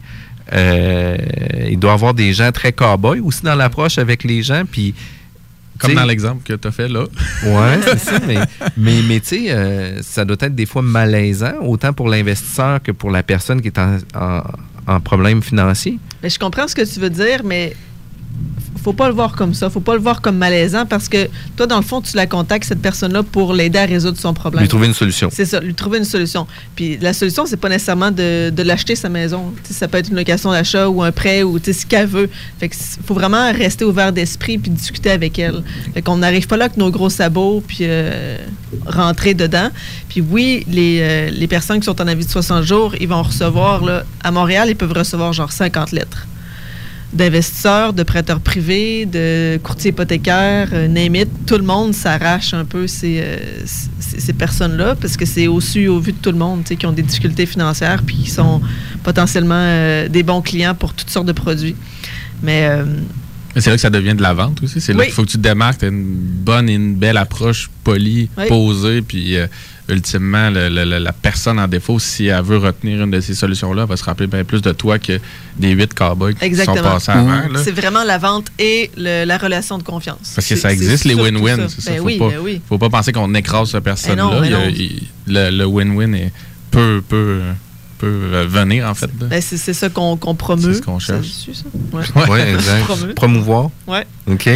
Euh, 0.53 1.17
il 1.69 1.79
doit 1.79 1.91
y 1.91 1.93
avoir 1.93 2.13
des 2.13 2.33
gens 2.33 2.51
très 2.51 2.71
cow-boy 2.71 3.19
aussi 3.21 3.43
dans 3.43 3.55
l'approche 3.55 3.97
avec 3.97 4.23
les 4.23 4.41
gens. 4.43 4.63
Puis 4.69 4.93
Comme 5.79 5.93
dans 5.95 6.03
l'exemple 6.05 6.43
que 6.43 6.53
tu 6.53 6.67
as 6.67 6.71
fait 6.71 6.87
là. 6.87 7.05
Ouais, 7.45 7.79
c'est 7.85 7.99
ça. 7.99 8.19
Mais, 8.27 8.37
mais, 8.77 9.01
mais 9.07 9.19
tu 9.19 9.27
sais, 9.27 9.51
euh, 9.51 10.01
ça 10.01 10.25
doit 10.25 10.37
être 10.41 10.55
des 10.55 10.65
fois 10.65 10.81
malaisant, 10.81 11.53
autant 11.61 11.93
pour 11.93 12.07
l'investisseur 12.09 12.81
que 12.83 12.91
pour 12.91 13.11
la 13.11 13.23
personne 13.23 13.61
qui 13.61 13.67
est 13.67 13.79
en, 13.79 13.97
en- 14.15 14.41
en 14.87 14.99
problème 14.99 15.41
financier. 15.43 15.99
Mais 16.23 16.29
je 16.29 16.39
comprends 16.39 16.67
ce 16.67 16.75
que 16.75 16.81
tu 16.91 16.99
veux 16.99 17.09
dire, 17.11 17.41
mais 17.45 17.75
faut 18.81 18.93
pas 18.93 19.07
le 19.07 19.13
voir 19.13 19.35
comme 19.35 19.53
ça. 19.53 19.69
Faut 19.69 19.79
pas 19.79 19.93
le 19.93 20.01
voir 20.01 20.21
comme 20.21 20.37
malaisant 20.37 20.85
parce 20.85 21.07
que 21.07 21.29
toi, 21.55 21.67
dans 21.67 21.77
le 21.77 21.83
fond, 21.83 22.01
tu 22.01 22.15
la 22.15 22.25
contactes, 22.25 22.65
cette 22.65 22.81
personne-là, 22.81 23.23
pour 23.23 23.53
l'aider 23.53 23.79
à 23.79 23.85
résoudre 23.85 24.17
son 24.17 24.33
problème. 24.33 24.63
Lui 24.63 24.69
trouver 24.69 24.87
une 24.87 24.93
solution. 24.93 25.29
C'est 25.31 25.45
ça, 25.45 25.59
lui 25.59 25.73
trouver 25.73 25.99
une 25.99 26.05
solution. 26.05 26.47
Puis 26.75 26.97
la 26.97 27.13
solution, 27.13 27.45
c'est 27.45 27.57
pas 27.57 27.69
nécessairement 27.69 28.11
de, 28.11 28.49
de 28.49 28.63
l'acheter 28.63 28.95
sa 28.95 29.09
maison. 29.09 29.53
Ça 29.69 29.87
peut 29.87 29.99
être 29.99 30.09
une 30.09 30.15
location 30.15 30.51
d'achat 30.51 30.89
ou 30.89 31.03
un 31.03 31.11
prêt 31.11 31.43
ou 31.43 31.59
ce 31.59 31.85
qu'elle 31.85 32.07
veut. 32.07 32.29
Fait 32.59 32.69
que 32.69 32.75
faut 33.05 33.13
vraiment 33.13 33.51
rester 33.51 33.85
ouvert 33.85 34.11
d'esprit 34.11 34.57
puis 34.57 34.71
discuter 34.71 35.11
avec 35.11 35.37
elle. 35.37 35.63
Fait 35.93 36.01
qu'on 36.01 36.17
n'arrive 36.17 36.47
pas 36.47 36.57
là 36.57 36.65
avec 36.65 36.77
nos 36.77 36.89
gros 36.89 37.09
sabots 37.09 37.63
puis 37.65 37.79
euh, 37.81 38.37
rentrer 38.85 39.33
dedans. 39.33 39.69
Puis 40.09 40.21
oui, 40.21 40.65
les, 40.67 40.99
euh, 41.01 41.29
les 41.29 41.47
personnes 41.47 41.79
qui 41.79 41.85
sont 41.85 42.01
en 42.01 42.07
avis 42.07 42.25
de 42.25 42.31
60 42.31 42.63
jours, 42.63 42.95
ils 42.99 43.07
vont 43.07 43.21
recevoir, 43.21 43.83
là, 43.83 44.03
à 44.23 44.31
Montréal, 44.31 44.69
ils 44.69 44.75
peuvent 44.75 44.93
recevoir 44.93 45.33
genre 45.33 45.51
50 45.51 45.91
lettres 45.91 46.27
d'investisseurs, 47.13 47.93
de 47.93 48.03
prêteurs 48.03 48.39
privés, 48.39 49.05
de 49.05 49.59
courtiers 49.63 49.91
hypothécaires, 49.91 50.69
euh, 50.73 50.87
name 50.87 51.15
it. 51.15 51.29
Tout 51.45 51.57
le 51.57 51.63
monde 51.63 51.93
s'arrache 51.93 52.53
un 52.53 52.63
peu 52.65 52.87
ces, 52.87 53.19
euh, 53.21 53.37
ces, 53.99 54.19
ces 54.19 54.33
personnes-là 54.33 54.95
parce 54.95 55.17
que 55.17 55.25
c'est 55.25 55.47
au-dessus, 55.47 55.87
au 55.87 55.99
vu 55.99 56.13
de 56.13 56.17
tout 56.17 56.31
le 56.31 56.37
monde, 56.37 56.61
tu 56.63 56.69
sais, 56.69 56.75
qui 56.77 56.85
ont 56.85 56.91
des 56.93 57.01
difficultés 57.01 57.45
financières 57.45 58.01
puis 58.05 58.15
qui 58.15 58.29
sont 58.29 58.61
potentiellement 59.03 59.55
euh, 59.57 60.07
des 60.07 60.23
bons 60.23 60.41
clients 60.41 60.75
pour 60.75 60.93
toutes 60.93 61.09
sortes 61.09 61.27
de 61.27 61.31
produits. 61.33 61.75
Mais 62.41 62.67
euh, 62.69 62.85
Mais 63.55 63.61
c'est 63.61 63.69
là 63.69 63.75
que 63.75 63.81
ça 63.81 63.89
devient 63.89 64.15
de 64.15 64.21
la 64.21 64.33
vente 64.33 64.63
aussi. 64.63 64.79
C'est 64.79 64.93
là 64.93 64.99
Oui. 64.99 65.05
qu'il 65.05 65.13
faut 65.13 65.23
que 65.23 65.29
tu 65.31 65.37
te 65.37 65.41
démarques, 65.43 65.79
tu 65.79 65.85
as 65.85 65.89
une 65.89 66.05
bonne 66.05 66.69
et 66.69 66.75
une 66.75 66.95
belle 66.95 67.17
approche 67.17 67.69
polie, 67.83 68.29
Oui. 68.37 68.45
posée, 68.47 69.01
puis 69.01 69.35
euh, 69.35 69.47
ultimement, 69.89 70.49
le- 70.49 70.69
le- 70.69 70.85
le- 70.85 70.99
la 70.99 71.11
personne 71.13 71.59
en 71.59 71.67
défaut, 71.67 71.99
si 71.99 72.27
elle 72.27 72.43
veut 72.43 72.57
retenir 72.57 73.01
une 73.03 73.11
de 73.11 73.19
ces 73.19 73.35
solutions-là, 73.35 73.83
elle 73.83 73.89
va 73.89 73.97
se 73.97 74.03
rappeler 74.03 74.27
bien 74.27 74.43
plus 74.43 74.61
de 74.61 74.71
toi 74.71 74.99
que 74.99 75.19
des 75.57 75.71
huit 75.71 75.93
cowboys 75.93 76.33
qui 76.33 76.39
sont 76.39 76.45
exactement. 76.45 76.81
passés 76.81 77.11
avant. 77.11 77.47
là. 77.49 77.59
C'est 77.63 77.71
vraiment 77.71 78.03
la 78.03 78.17
vente 78.17 78.47
et 78.59 78.89
le- 78.97 79.25
la 79.25 79.37
relation 79.37 79.77
de 79.77 79.83
confiance. 79.83 80.31
Parce 80.35 80.47
que 80.47 80.55
ça 80.55 80.71
existe, 80.71 81.03
les 81.05 81.15
win-win. 81.15 81.67
ça. 81.67 81.91
Ben 81.91 81.97
faut, 81.99 82.03
oui, 82.05 82.17
pas, 82.17 82.29
ben 82.29 82.39
oui. 82.41 82.61
faut 82.69 82.77
pas 82.77 82.89
penser 82.89 83.11
qu'on 83.11 83.33
écrase 83.35 83.71
cette 83.71 83.83
personne-là. 83.83 84.41
Il 84.43 84.51
non. 84.51 84.59
il- 84.69 85.07
le 85.27 85.49
le 85.49 85.65
win-win 85.65 86.13
est 86.15 86.31
peu, 86.71 87.01
peu, 87.07 87.41
peut 88.01 88.29
euh, 88.33 88.45
venir, 88.47 88.87
en 88.87 88.95
fait. 88.95 89.09
Ben, 89.13 89.41
c'est 89.41 89.57
c'est 89.57 89.73
ça 89.73 89.89
qu'on 89.89 90.17
qu'on 90.17 90.33
promeut. 90.33 90.73
C'est 90.73 90.79
ce 90.79 90.81
qu'on 90.81 90.99
cherche. 90.99 91.27
Ouais. 91.93 92.03
Oui, 92.29 92.39
exact. 92.53 93.15
Promouvoir. 93.15 93.69
Ouais. 93.87 94.05
OK. 94.27 94.49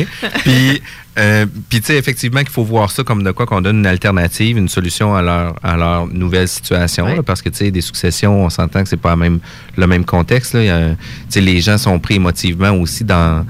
Puis, 0.43 0.81
euh, 1.19 1.45
puis 1.69 1.79
tu 1.79 1.87
sais, 1.87 1.97
effectivement, 1.97 2.39
qu'il 2.39 2.49
faut 2.49 2.63
voir 2.63 2.91
ça 2.91 3.03
comme 3.03 3.23
de 3.23 3.31
quoi 3.31 3.45
qu'on 3.45 3.61
donne 3.61 3.77
une 3.79 3.85
alternative, 3.85 4.57
une 4.57 4.67
solution 4.67 5.15
à 5.15 5.21
leur, 5.21 5.55
à 5.63 5.77
leur 5.77 6.07
nouvelle 6.07 6.47
situation. 6.47 7.05
là, 7.05 7.21
parce 7.21 7.41
que, 7.41 7.49
tu 7.49 7.57
sais, 7.57 7.71
des 7.71 7.81
successions, 7.81 8.45
on 8.45 8.49
s'entend 8.49 8.81
que 8.81 8.89
c'est 8.89 8.97
pas 8.97 9.15
même, 9.15 9.39
le 9.77 9.87
même 9.87 10.05
contexte. 10.05 10.55
Là. 10.55 10.89
Tu 10.89 10.95
sais, 11.29 11.41
les 11.41 11.61
gens 11.61 11.77
sont 11.77 11.99
pris 11.99 12.15
émotivement 12.15 12.71
aussi 12.71 13.03
dans 13.03 13.45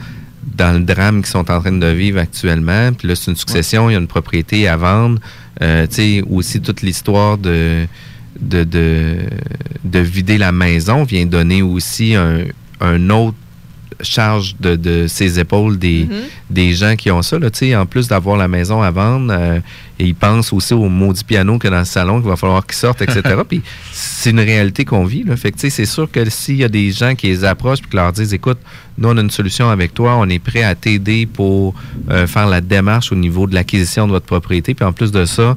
dans 0.56 0.72
le 0.72 0.86
drame 0.86 1.18
qu'ils 1.18 1.32
sont 1.32 1.52
en 1.52 1.60
train 1.60 1.72
de 1.72 1.88
vivre 1.88 2.20
actuellement. 2.20 2.94
Puis 2.94 3.08
là, 3.08 3.16
c'est 3.16 3.30
une 3.32 3.36
succession, 3.36 3.90
il 3.90 3.94
y 3.94 3.96
a 3.96 4.00
une 4.00 4.08
propriété 4.08 4.68
à 4.68 4.78
vendre. 4.78 5.20
Euh, 5.62 5.88
tu 5.88 5.96
sais, 5.96 6.24
aussi 6.30 6.62
toute 6.62 6.82
l'histoire 6.82 7.38
de, 7.38 7.88
de, 8.40 8.64
de, 8.64 9.18
de 9.84 10.00
vider 10.00 10.38
la 10.38 10.52
maison 10.52 11.04
vient 11.04 11.26
donner 11.26 11.62
aussi 11.62 12.16
un, 12.16 12.40
un 12.82 13.10
autre 13.10 13.38
charge 14.02 14.56
de, 14.60 14.76
de 14.76 15.08
ses 15.08 15.40
épaules 15.40 15.78
des, 15.78 16.08
des 16.50 16.74
gens 16.74 16.96
qui 16.96 17.12
ont 17.12 17.22
ça. 17.22 17.40
Là, 17.40 17.50
en 17.80 17.86
plus 17.86 18.08
d'avoir 18.08 18.38
la 18.38 18.48
maison 18.48 18.82
à 18.82 18.92
vendre, 18.92 19.34
euh, 19.36 19.60
et 20.00 20.06
ils 20.06 20.16
pensent 20.16 20.52
aussi 20.52 20.74
au 20.74 20.90
maudit 20.90 21.24
piano 21.24 21.58
que 21.58 21.68
dans 21.68 21.80
le 21.80 21.86
salon 21.86 22.20
qu'il 22.20 22.30
va 22.30 22.36
falloir 22.36 22.66
qu'ils 22.66 22.76
sortent, 22.76 23.02
etc. 23.02 23.22
puis 23.48 23.62
c'est 23.92 24.32
une 24.32 24.40
réalité 24.40 24.86
qu'on 24.86 25.06
vit. 25.06 25.24
Là. 25.24 25.36
Fait 25.38 25.52
que, 25.52 25.56
tu 25.56 25.62
sais, 25.62 25.70
c'est 25.70 25.86
sûr 25.86 26.10
que 26.12 26.30
s'il 26.30 26.58
y 26.58 26.64
a 26.64 26.70
des 26.70 26.92
gens 26.92 27.16
qui 27.16 27.28
les 27.28 27.46
approchent 27.46 27.80
et 27.80 27.90
qui 27.90 27.96
leur 27.96 28.12
disent 28.12 28.34
écoute, 28.34 28.58
nous 28.98 29.10
on 29.10 29.18
a 29.18 29.22
une 29.22 29.32
solution 29.32 29.70
avec 29.70 29.94
toi, 29.94 30.16
on 30.18 30.30
est 30.30 30.40
prêt 30.40 30.64
à 30.64 30.76
t'aider 30.76 31.26
pour 31.26 31.74
euh, 32.10 32.28
faire 32.28 32.48
la 32.48 32.62
démarche 32.62 33.12
au 33.12 33.16
niveau 33.16 33.48
de 33.48 33.56
l'acquisition 33.56 34.08
de 34.08 34.12
votre 34.12 34.26
propriété. 34.26 34.74
Puis 34.74 34.86
en 34.86 34.94
plus 34.94 35.12
de 35.12 35.26
ça, 35.26 35.56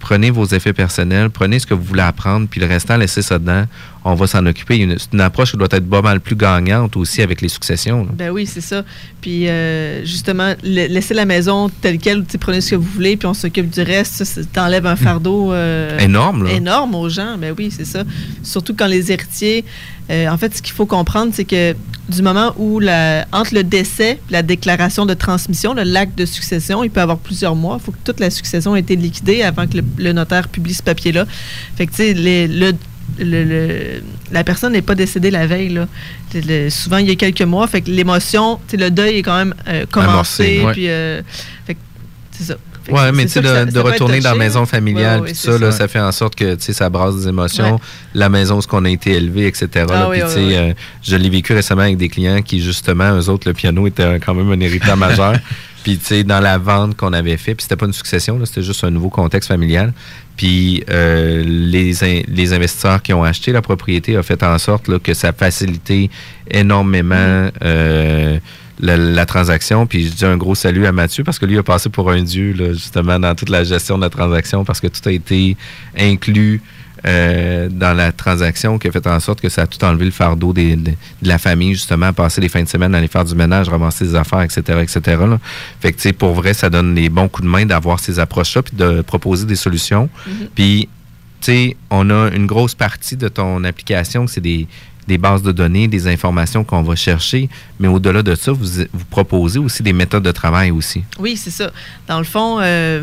prenez 0.00 0.30
vos 0.30 0.46
effets 0.46 0.72
personnels, 0.72 1.30
prenez 1.30 1.60
ce 1.60 1.66
que 1.66 1.74
vous 1.74 1.84
voulez 1.84 2.02
apprendre, 2.02 2.48
puis 2.50 2.60
le 2.60 2.66
restant, 2.66 2.96
laissez 2.96 3.22
ça 3.22 3.38
dedans. 3.38 3.66
On 4.04 4.14
va 4.14 4.26
s'en 4.26 4.44
occuper. 4.46 4.76
Une- 4.78 4.98
C'est 4.98 5.12
une 5.12 5.20
approche 5.20 5.50
qui 5.52 5.56
doit 5.58 5.68
être 5.70 5.88
pas 5.88 6.00
mal 6.00 6.20
plus 6.20 6.36
gagnante 6.36 6.96
aussi 6.96 7.20
avec 7.22 7.40
les 7.42 7.48
successions. 7.48 8.04
là. 8.04 8.08
Ben 8.14 8.30
oui, 8.30 8.46
c'est 8.46 8.60
ça. 8.62 8.82
Puis 9.20 9.46
euh, 9.48 10.04
justement, 10.06 10.54
la- 10.62 10.88
laissez 10.88 11.12
la 11.14 11.26
maison 11.26 11.68
telle 11.82 11.98
quelle, 11.98 12.24
prenez 12.40 12.60
ce 12.62 12.70
que 12.70 12.76
vous 12.76 12.88
voulez, 12.94 13.16
puis 13.16 13.26
on 13.26 13.34
s'occupe 13.34 13.68
du 13.68 13.82
reste. 13.82 14.24
T'enlèves 14.52 14.86
un 14.86 14.96
fardeau 14.96 15.52
euh, 15.52 15.98
Énorme, 15.98 16.44
là. 16.44 16.52
énorme 16.52 16.94
aux 16.94 17.08
gens. 17.10 17.36
Ben 17.38 17.54
oui, 17.56 17.70
c'est 17.70 17.84
ça. 17.84 18.04
Surtout 18.42 18.74
quand 18.74 18.86
les 18.86 19.12
héritiers. 19.12 19.64
euh, 20.10 20.28
en 20.28 20.38
fait, 20.38 20.56
ce 20.56 20.62
qu'il 20.62 20.72
faut 20.74 20.86
comprendre, 20.86 21.32
c'est 21.34 21.44
que 21.44 21.74
du 22.08 22.22
moment 22.22 22.52
où 22.56 22.80
la, 22.80 23.26
entre 23.32 23.54
le 23.54 23.62
décès, 23.62 24.12
et 24.28 24.32
la 24.32 24.42
déclaration 24.42 25.06
de 25.06 25.14
transmission, 25.14 25.74
le 25.74 25.82
l'acte 25.84 26.18
de 26.18 26.24
succession, 26.26 26.82
il 26.82 26.90
peut 26.90 27.00
avoir 27.00 27.18
plusieurs 27.18 27.54
mois. 27.54 27.76
Il 27.80 27.84
faut 27.84 27.92
que 27.92 27.98
toute 28.02 28.18
la 28.18 28.30
succession 28.30 28.74
ait 28.74 28.80
été 28.80 28.96
liquidée 28.96 29.42
avant 29.42 29.66
que 29.68 29.76
le, 29.76 29.84
le 29.98 30.12
notaire 30.12 30.48
publie 30.48 30.74
ce 30.74 30.82
papier-là. 30.82 31.26
Fait 31.76 31.86
que 31.86 31.90
tu 31.92 31.96
sais, 31.98 32.14
les- 32.14 32.48
le 32.48 32.72
le- 33.18 33.44
le- 33.44 34.02
la 34.32 34.44
personne 34.44 34.72
n'est 34.72 34.82
pas 34.82 34.94
décédée 34.94 35.30
la 35.30 35.46
veille. 35.46 35.70
Là. 35.70 35.86
Le- 36.34 36.70
souvent, 36.70 36.98
il 36.98 37.08
y 37.08 37.10
a 37.10 37.14
quelques 37.16 37.42
mois. 37.42 37.66
Fait 37.66 37.80
que 37.82 37.90
l'émotion, 37.90 38.58
le 38.72 38.90
deuil 38.90 39.18
est 39.18 39.22
quand 39.22 39.36
même 39.36 39.54
euh, 39.68 39.84
commencé. 39.90 40.62
Ouais. 40.64 40.72
Puis, 40.72 40.88
euh, 40.88 41.22
c'est 41.66 42.44
ça. 42.44 42.54
Fait 42.84 42.92
Ouais, 42.94 43.12
mais 43.12 43.24
tu 43.26 43.32
sais, 43.32 43.40
de, 43.42 43.46
ça- 43.46 43.64
de 43.66 43.70
ça 43.72 43.82
peut 43.82 43.88
être 43.88 43.92
retourner 43.92 44.20
dans 44.20 44.30
la 44.30 44.36
maison 44.38 44.64
familiale, 44.64 45.16
Ouais, 45.16 45.20
ouais, 45.20 45.26
puis 45.32 45.34
c'est 45.36 45.48
tout 45.48 45.58
ça, 45.58 45.64
là, 45.66 45.70
ça 45.70 45.86
fait 45.86 46.00
en 46.00 46.12
sorte 46.12 46.34
que 46.34 46.54
tu 46.54 46.62
sais, 46.62 46.72
ça 46.72 46.88
brasse 46.88 47.14
des 47.16 47.28
émotions. 47.28 47.78
La 48.14 48.30
maison 48.30 48.58
où 48.58 48.62
on 48.72 48.84
a 48.86 48.88
été 48.90 49.12
élevé, 49.12 49.46
etc. 49.46 49.68
là, 49.74 49.84
Ah 49.90 50.08
oui, 50.08 50.20
puis, 50.20 50.28
oui, 50.36 50.44
oui. 50.46 50.54
euh, 50.54 50.72
je 51.02 51.16
l'ai 51.16 51.28
vécu 51.28 51.52
récemment 51.52 51.82
avec 51.82 51.98
des 51.98 52.08
clients 52.08 52.40
qui, 52.40 52.60
justement, 52.62 53.14
eux 53.18 53.28
autres, 53.28 53.46
le 53.46 53.52
piano 53.52 53.86
était 53.86 54.18
quand 54.24 54.32
même 54.34 54.50
un 54.50 54.60
héritage 54.60 54.96
majeur. 54.96 55.34
Puis, 55.82 55.98
tu 55.98 56.04
sais, 56.04 56.24
dans 56.24 56.40
la 56.40 56.58
vente 56.58 56.96
qu'on 56.96 57.12
avait 57.12 57.36
fait, 57.36 57.54
puis 57.54 57.62
c'était 57.62 57.76
pas 57.76 57.86
une 57.86 57.92
succession, 57.92 58.38
c'était 58.44 58.62
juste 58.62 58.84
un 58.84 58.90
nouveau 58.90 59.08
contexte 59.08 59.48
familial. 59.48 59.92
Puis, 60.36 60.84
euh, 60.90 61.42
les, 61.46 62.24
les 62.28 62.52
investisseurs 62.52 63.02
qui 63.02 63.12
ont 63.12 63.24
acheté 63.24 63.52
la 63.52 63.62
propriété 63.62 64.16
ont 64.18 64.22
fait 64.22 64.42
en 64.42 64.58
sorte 64.58 64.88
là, 64.88 64.98
que 64.98 65.14
ça 65.14 65.32
facilitait 65.32 66.10
énormément 66.50 67.48
euh, 67.62 68.38
la, 68.78 68.96
la 68.96 69.26
transaction. 69.26 69.86
Puis, 69.86 70.08
je 70.08 70.12
dis 70.12 70.24
un 70.24 70.36
gros 70.36 70.54
salut 70.54 70.86
à 70.86 70.92
Mathieu 70.92 71.24
parce 71.24 71.38
que 71.38 71.46
lui 71.46 71.58
a 71.58 71.62
passé 71.62 71.88
pour 71.88 72.10
un 72.10 72.22
dieu, 72.22 72.52
là, 72.52 72.72
justement, 72.72 73.18
dans 73.18 73.34
toute 73.34 73.50
la 73.50 73.64
gestion 73.64 73.96
de 73.96 74.02
la 74.02 74.10
transaction 74.10 74.64
parce 74.64 74.80
que 74.80 74.88
tout 74.88 75.08
a 75.08 75.12
été 75.12 75.56
inclus. 75.98 76.60
Euh, 77.06 77.68
dans 77.70 77.94
la 77.96 78.12
transaction 78.12 78.78
qui 78.78 78.88
a 78.88 78.92
fait 78.92 79.06
en 79.06 79.18
sorte 79.20 79.40
que 79.40 79.48
ça 79.48 79.62
a 79.62 79.66
tout 79.66 79.82
enlevé 79.84 80.04
le 80.04 80.10
fardeau 80.10 80.52
des- 80.52 80.76
de, 80.76 80.90
de 80.90 81.28
la 81.28 81.38
famille, 81.38 81.74
justement, 81.74 82.12
passer 82.12 82.40
les 82.40 82.48
fins 82.48 82.62
de 82.62 82.68
semaine, 82.68 82.94
aller 82.94 83.08
faire 83.08 83.24
du 83.24 83.34
ménage, 83.34 83.68
ramasser 83.68 84.04
des 84.06 84.14
affaires, 84.14 84.42
etc., 84.42 84.60
etc. 84.82 85.00
là. 85.28 85.38
Fait 85.80 85.92
que, 85.92 85.96
tu 85.96 86.02
sais, 86.02 86.12
pour 86.12 86.34
vrai, 86.34 86.52
ça 86.54 86.68
donne 86.70 86.94
les 86.94 87.08
bons 87.08 87.28
coups 87.28 87.46
de 87.46 87.50
main 87.50 87.64
d'avoir 87.66 88.00
ces 88.00 88.18
approches-là, 88.18 88.62
puis 88.62 88.76
de 88.76 89.00
proposer 89.02 89.46
des 89.46 89.56
solutions. 89.56 90.08
Puis, 90.54 90.88
tu 91.40 91.46
sais, 91.52 91.76
on 91.90 92.10
a 92.10 92.30
une 92.34 92.46
grosse 92.46 92.74
partie 92.74 93.16
de 93.16 93.28
ton 93.28 93.64
application, 93.64 94.26
c'est 94.26 94.42
des, 94.42 94.66
des 95.08 95.16
bases 95.16 95.42
de 95.42 95.52
données, 95.52 95.88
des 95.88 96.06
informations 96.06 96.64
qu'on 96.64 96.82
va 96.82 96.94
chercher, 96.96 97.48
mais 97.78 97.88
au-delà 97.88 98.22
de 98.22 98.34
ça, 98.34 98.52
vous, 98.52 98.66
vous 98.92 99.04
proposez 99.08 99.58
aussi 99.58 99.82
des 99.82 99.94
méthodes 99.94 100.22
de 100.22 100.32
travail 100.32 100.70
aussi. 100.70 101.02
Oui, 101.18 101.36
c'est 101.38 101.50
ça. 101.50 101.70
Dans 102.06 102.18
le 102.18 102.24
fond, 102.24 102.58
euh, 102.60 103.02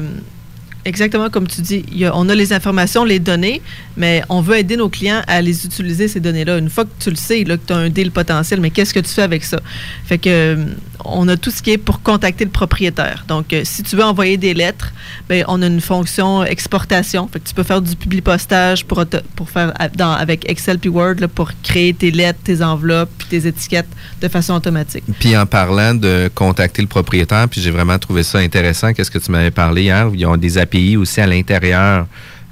exactement 0.88 1.30
comme 1.30 1.48
tu 1.48 1.62
dis, 1.62 1.86
on 2.14 2.30
a 2.30 2.36
les 2.36 2.54
informations, 2.54 3.04
les 3.04 3.20
données, 3.20 3.62
mais 3.96 4.24
on 4.30 4.42
veut 4.42 4.58
aider 4.58 4.78
nos 4.78 4.90
clients 4.90 5.22
à 5.28 5.42
les 5.42 5.66
utiliser, 5.66 6.08
ces 6.08 6.20
données-là. 6.20 6.58
Une 6.58 6.70
fois 6.70 6.86
que 6.86 6.92
tu 7.00 7.10
le 7.10 7.16
sais, 7.16 7.44
là, 7.44 7.58
que 7.58 7.68
tu 7.68 7.74
as 7.74 7.78
un 7.78 7.90
deal 7.90 8.12
potentiel, 8.12 8.62
mais 8.62 8.70
qu'est-ce 8.72 8.94
que 8.94 9.00
tu 9.00 9.10
fais 9.10 9.24
avec 9.24 9.44
ça? 9.44 9.60
Fait 10.06 10.18
que 10.18 10.30
euh, 10.30 10.66
on 11.06 11.28
a 11.28 11.38
tout 11.38 11.52
ce 11.52 11.62
qui 11.62 11.72
est 11.72 11.78
pour 11.78 12.02
contacter 12.02 12.46
le 12.46 12.52
propriétaire. 12.52 13.26
Donc, 13.28 13.54
euh, 13.54 13.62
si 13.64 13.84
tu 13.84 13.96
veux 13.96 14.04
envoyer 14.04 14.38
des 14.38 14.54
lettres, 14.54 14.94
ben, 15.30 15.44
on 15.48 15.62
a 15.62 15.68
une 15.68 15.82
fonction 15.82 16.44
exportation. 16.44 17.28
Fait 17.32 17.40
que 17.40 17.48
tu 17.48 17.54
peux 17.54 17.64
faire 17.64 17.82
du 17.82 17.96
publipostage 17.96 18.86
pour, 18.86 19.04
pour 19.36 19.50
faire 19.50 19.74
avec 20.00 20.50
Excel 20.50 20.80
puis 20.80 20.90
Word 20.90 21.16
pour 21.34 21.52
créer 21.64 21.94
tes 21.94 22.12
lettres, 22.12 22.40
tes 22.44 22.62
enveloppes 22.62 23.10
puis 23.18 23.28
tes 23.28 23.48
étiquettes 23.48 23.88
de 24.22 24.28
façon 24.28 24.54
automatique. 24.54 25.04
Puis 25.20 25.36
en 25.36 25.46
parlant 25.46 25.94
de 25.94 26.30
contacter 26.34 26.82
le 26.82 26.88
propriétaire, 26.88 27.48
puis 27.50 27.62
j'ai 27.62 27.72
vraiment 27.72 27.98
trouvé 28.00 28.24
ça 28.24 28.40
intéressant, 28.40 28.94
qu'est-ce 28.94 29.12
que 29.12 29.20
tu 29.20 29.32
m'avais 29.32 29.52
parlé 29.52 29.84
hier, 29.84 30.10
ils 30.14 30.26
ont 30.26 30.38
des 30.38 30.58
aussi 30.98 31.22
à 31.22 31.28
l'intérieur 31.28 32.06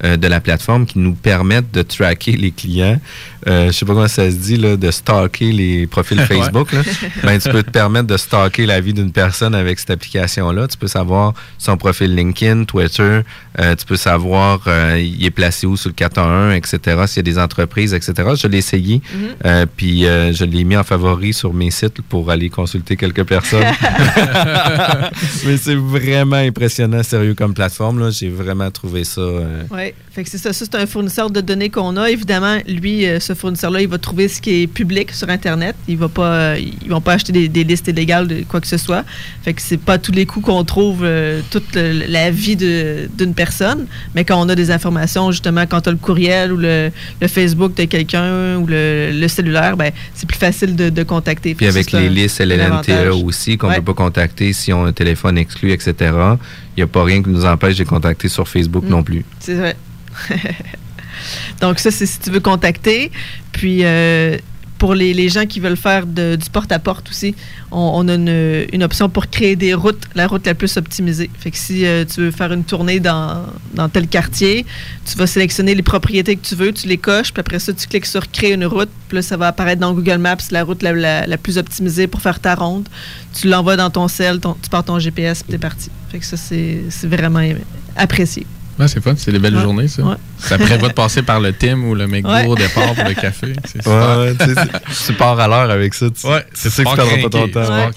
euh, 0.03 0.17
de 0.17 0.27
la 0.27 0.39
plateforme 0.41 0.85
qui 0.85 0.99
nous 0.99 1.13
permettent 1.13 1.71
de 1.73 1.81
tracker 1.81 2.33
les 2.33 2.51
clients. 2.51 2.99
Euh, 3.47 3.67
je 3.67 3.71
sais 3.71 3.85
pas 3.85 3.93
comment 3.93 4.07
ça 4.07 4.29
se 4.31 4.35
dit, 4.35 4.57
là, 4.57 4.75
de 4.75 4.89
stalker 4.91 5.51
les 5.51 5.87
profils 5.87 6.17
Ouais. 6.19 6.25
Facebook. 6.25 6.71
là. 6.73 6.81
Ben, 7.23 7.39
tu 7.39 7.49
peux 7.49 7.61
te 7.63 7.69
permettre 7.69 8.07
de 8.07 8.17
stalker 8.17 8.65
la 8.65 8.81
vie 8.81 8.93
d'une 8.93 9.11
personne 9.11 9.53
avec 9.55 9.79
cette 9.79 9.91
application-là. 9.91 10.67
Tu 10.67 10.77
peux 10.77 10.87
savoir 10.87 11.33
son 11.57 11.77
profil 11.77 12.15
LinkedIn, 12.15 12.63
Twitter. 12.65 13.21
Euh, 13.59 13.75
tu 13.75 13.85
peux 13.85 13.95
savoir 13.95 14.61
euh, 14.67 14.99
il 14.99 15.23
est 15.25 15.31
placé 15.31 15.67
où 15.67 15.77
sur 15.77 15.89
le 15.89 15.93
411, 15.93 16.55
etc. 16.55 17.03
S'il 17.07 17.17
y 17.17 17.19
a 17.19 17.23
des 17.23 17.37
entreprises, 17.39 17.93
etc. 17.93 18.13
Je 18.41 18.47
l'ai 18.47 18.57
essayé. 18.57 19.01
Mhm. 19.13 19.27
Euh, 19.45 19.65
puis 19.77 20.01
je 20.01 20.43
l'ai 20.43 20.63
mis 20.63 20.75
en 20.77 20.83
favori 20.83 21.33
sur 21.33 21.53
mes 21.53 21.71
sites 21.71 22.01
pour 22.01 22.29
aller 22.31 22.49
consulter 22.49 22.95
quelques 22.97 23.23
personnes. 23.23 23.63
Mais 25.45 25.57
c'est 25.57 25.75
vraiment 25.75 26.35
impressionnant, 26.37 27.03
sérieux, 27.03 27.33
comme 27.35 27.53
plateforme. 27.53 28.11
J'ai 28.11 28.29
vraiment 28.29 28.69
trouvé 28.71 29.03
ça. 29.03 29.21
euh, 29.21 29.63
Oui, 29.85 29.93
fait 30.11 30.23
que 30.23 30.29
c'est 30.29 30.37
ça. 30.37 30.51
Ça, 30.53 30.65
c'est 30.65 30.75
un 30.75 30.85
fournisseur 30.85 31.29
de 31.29 31.41
données 31.41 31.69
qu'on 31.69 31.95
a. 31.97 32.09
Évidemment, 32.09 32.57
lui, 32.67 33.05
euh, 33.05 33.19
ce 33.19 33.33
fournisseur-là, 33.33 33.81
il 33.81 33.87
va 33.87 33.97
trouver 33.97 34.27
ce 34.27 34.41
qui 34.41 34.63
est 34.63 34.67
public 34.67 35.11
sur 35.11 35.29
Internet. 35.29 35.75
Il 35.87 35.97
va 35.97 36.07
pas, 36.09 36.33
euh, 36.33 36.59
ils 36.83 36.89
vont 36.89 37.01
pas 37.01 37.13
acheter 37.13 37.31
des, 37.33 37.47
des 37.47 37.63
listes 37.63 37.87
illégales 37.87 38.27
de 38.27 38.43
quoi 38.47 38.61
que 38.61 38.67
ce 38.67 38.77
soit. 38.77 39.03
Fait 39.43 39.53
que 39.53 39.61
c'est 39.61 39.77
pas 39.77 39.93
à 39.93 39.97
tous 39.97 40.11
les 40.11 40.25
coups 40.25 40.45
qu'on 40.45 40.63
trouve 40.63 41.01
euh, 41.03 41.41
toute 41.51 41.75
le- 41.75 42.05
la 42.07 42.31
vie 42.31 42.55
d'une 42.55 43.33
personne. 43.35 43.85
Mais 44.15 44.23
quand 44.25 44.41
on 44.43 44.49
a 44.49 44.55
des 44.55 44.71
informations, 44.71 45.31
justement, 45.31 45.65
quand 45.67 45.81
tu 45.81 45.89
as 45.89 45.91
le 45.91 45.97
courriel 45.97 46.51
ou 46.51 46.57
le, 46.57 46.89
le 47.21 47.27
Facebook 47.27 47.75
de 47.75 47.83
quelqu'un 47.85 48.57
ou 48.57 48.65
le, 48.67 49.11
le 49.13 49.27
cellulaire, 49.27 49.77
ben, 49.77 49.91
c'est 50.13 50.27
plus 50.27 50.37
facile 50.39 50.75
de, 50.75 50.89
de 50.89 51.03
contacter. 51.03 51.53
Puis 51.55 51.67
avec 51.67 51.89
ça, 51.89 51.99
les 51.99 52.09
listes 52.09 52.41
avantage. 52.41 53.07
E 53.07 53.13
aussi, 53.13 53.57
qu'on 53.57 53.67
ne 53.67 53.71
Ouais. 53.73 53.77
peut 53.79 53.93
pas 53.93 54.03
contacter 54.03 54.53
si 54.53 54.71
on 54.71 54.85
a 54.85 54.89
un 54.89 54.93
téléphone 54.93 55.37
exclu, 55.37 55.71
etc. 55.71 56.11
Il 56.75 56.79
n'y 56.79 56.83
a 56.83 56.87
pas 56.87 57.03
rien 57.03 57.21
qui 57.23 57.29
nous 57.29 57.45
empêche 57.45 57.77
de 57.77 57.83
contacter 57.85 58.27
sur 58.29 58.47
Facebook 58.47 58.83
Mm. 58.83 58.89
non 58.89 59.03
plus. 59.03 59.23
C'est 59.39 59.55
vrai. 59.55 59.75
Donc, 61.61 61.79
ça, 61.79 61.91
c'est 61.91 62.05
si 62.05 62.19
tu 62.19 62.29
veux 62.31 62.39
contacter. 62.41 63.11
Puis, 63.51 63.79
euh, 63.83 64.37
pour 64.77 64.93
les, 64.93 65.13
les 65.13 65.29
gens 65.29 65.45
qui 65.45 65.59
veulent 65.59 65.77
faire 65.77 66.05
du 66.05 66.49
porte-à-porte 66.51 67.09
aussi, 67.09 67.33
on, 67.71 68.07
a 68.07 68.13
une, 68.15 68.65
une 68.73 68.83
option 68.83 69.09
pour 69.09 69.27
créer 69.29 69.55
des 69.55 69.73
routes, 69.73 70.03
la 70.15 70.27
route 70.27 70.45
la 70.45 70.53
plus 70.53 70.75
optimisée. 70.77 71.29
Fait 71.39 71.51
que 71.51 71.57
si 71.57 71.85
euh, 71.85 72.03
tu 72.05 72.21
veux 72.21 72.31
faire 72.31 72.51
une 72.51 72.63
tournée 72.63 72.99
dans, 72.99 73.45
dans 73.73 73.89
tel 73.89 74.07
quartier, 74.07 74.65
tu 75.05 75.17
vas 75.17 75.27
sélectionner 75.27 75.75
les 75.75 75.83
propriétés 75.83 76.35
que 76.35 76.45
tu 76.45 76.55
veux, 76.55 76.71
tu 76.73 76.87
les 76.87 76.97
coches, 76.97 77.31
puis 77.33 77.39
après 77.39 77.59
ça, 77.59 77.73
tu 77.73 77.87
cliques 77.87 78.05
sur 78.05 78.29
Créer 78.31 78.53
une 78.53 78.65
route. 78.65 78.89
Puis 79.07 79.17
là, 79.17 79.21
ça 79.21 79.37
va 79.37 79.47
apparaître 79.47 79.79
dans 79.81 79.93
Google 79.93 80.17
Maps, 80.17 80.37
la 80.51 80.63
route 80.63 80.83
la, 80.83 81.25
la- 81.25 81.37
plus 81.37 81.57
optimisée 81.57 82.07
pour 82.07 82.21
faire 82.21 82.39
ta 82.39 82.55
ronde. 82.55 82.87
Tu 83.33 83.47
l'envoies 83.47 83.77
dans 83.77 83.89
ton 83.89 84.07
cell, 84.07 84.39
tu 84.41 84.69
pars 84.69 84.83
ton 84.83 84.99
GPS, 84.99 85.43
puis 85.43 85.51
t'es 85.51 85.57
parti. 85.57 85.89
Fait 86.11 86.19
que 86.19 86.25
ça, 86.25 86.37
c'est 86.37 86.83
vraiment 87.03 87.41
apprécié. 87.95 88.45
Ouais, 88.77 88.87
c'est 88.89 89.01
fun, 89.01 89.13
c'est 89.17 89.31
des 89.31 89.39
belles 89.39 89.55
Ouais. 89.55 89.61
journées, 89.61 89.87
ça. 89.87 90.03
Ouais. 90.03 90.15
Ça 90.37 90.57
prévoit 90.57 90.89
de 90.89 90.93
passer 90.93 91.21
par 91.21 91.39
le 91.39 91.53
Tim 91.53 91.79
ou 91.83 91.95
le 91.95 92.07
McDo 92.07 92.29
Ouais. 92.29 92.45
au 92.45 92.55
départ 92.55 92.93
pour 92.93 93.05
le 93.05 93.13
café. 93.13 93.53
Tu 95.05 95.13
pars 95.13 95.39
à 95.39 95.47
l'heure 95.47 95.69
avec 95.69 95.93
ça. 95.93 96.07
Tu, 96.09 96.27
Ouais, 96.27 96.45
c'est 96.53 96.69
sûr 96.69 96.83
que 96.83 96.89
tu 96.89 96.95
perdras 96.95 97.17
pas 97.23 97.29
ton 97.29 97.47
temps. 97.47 97.91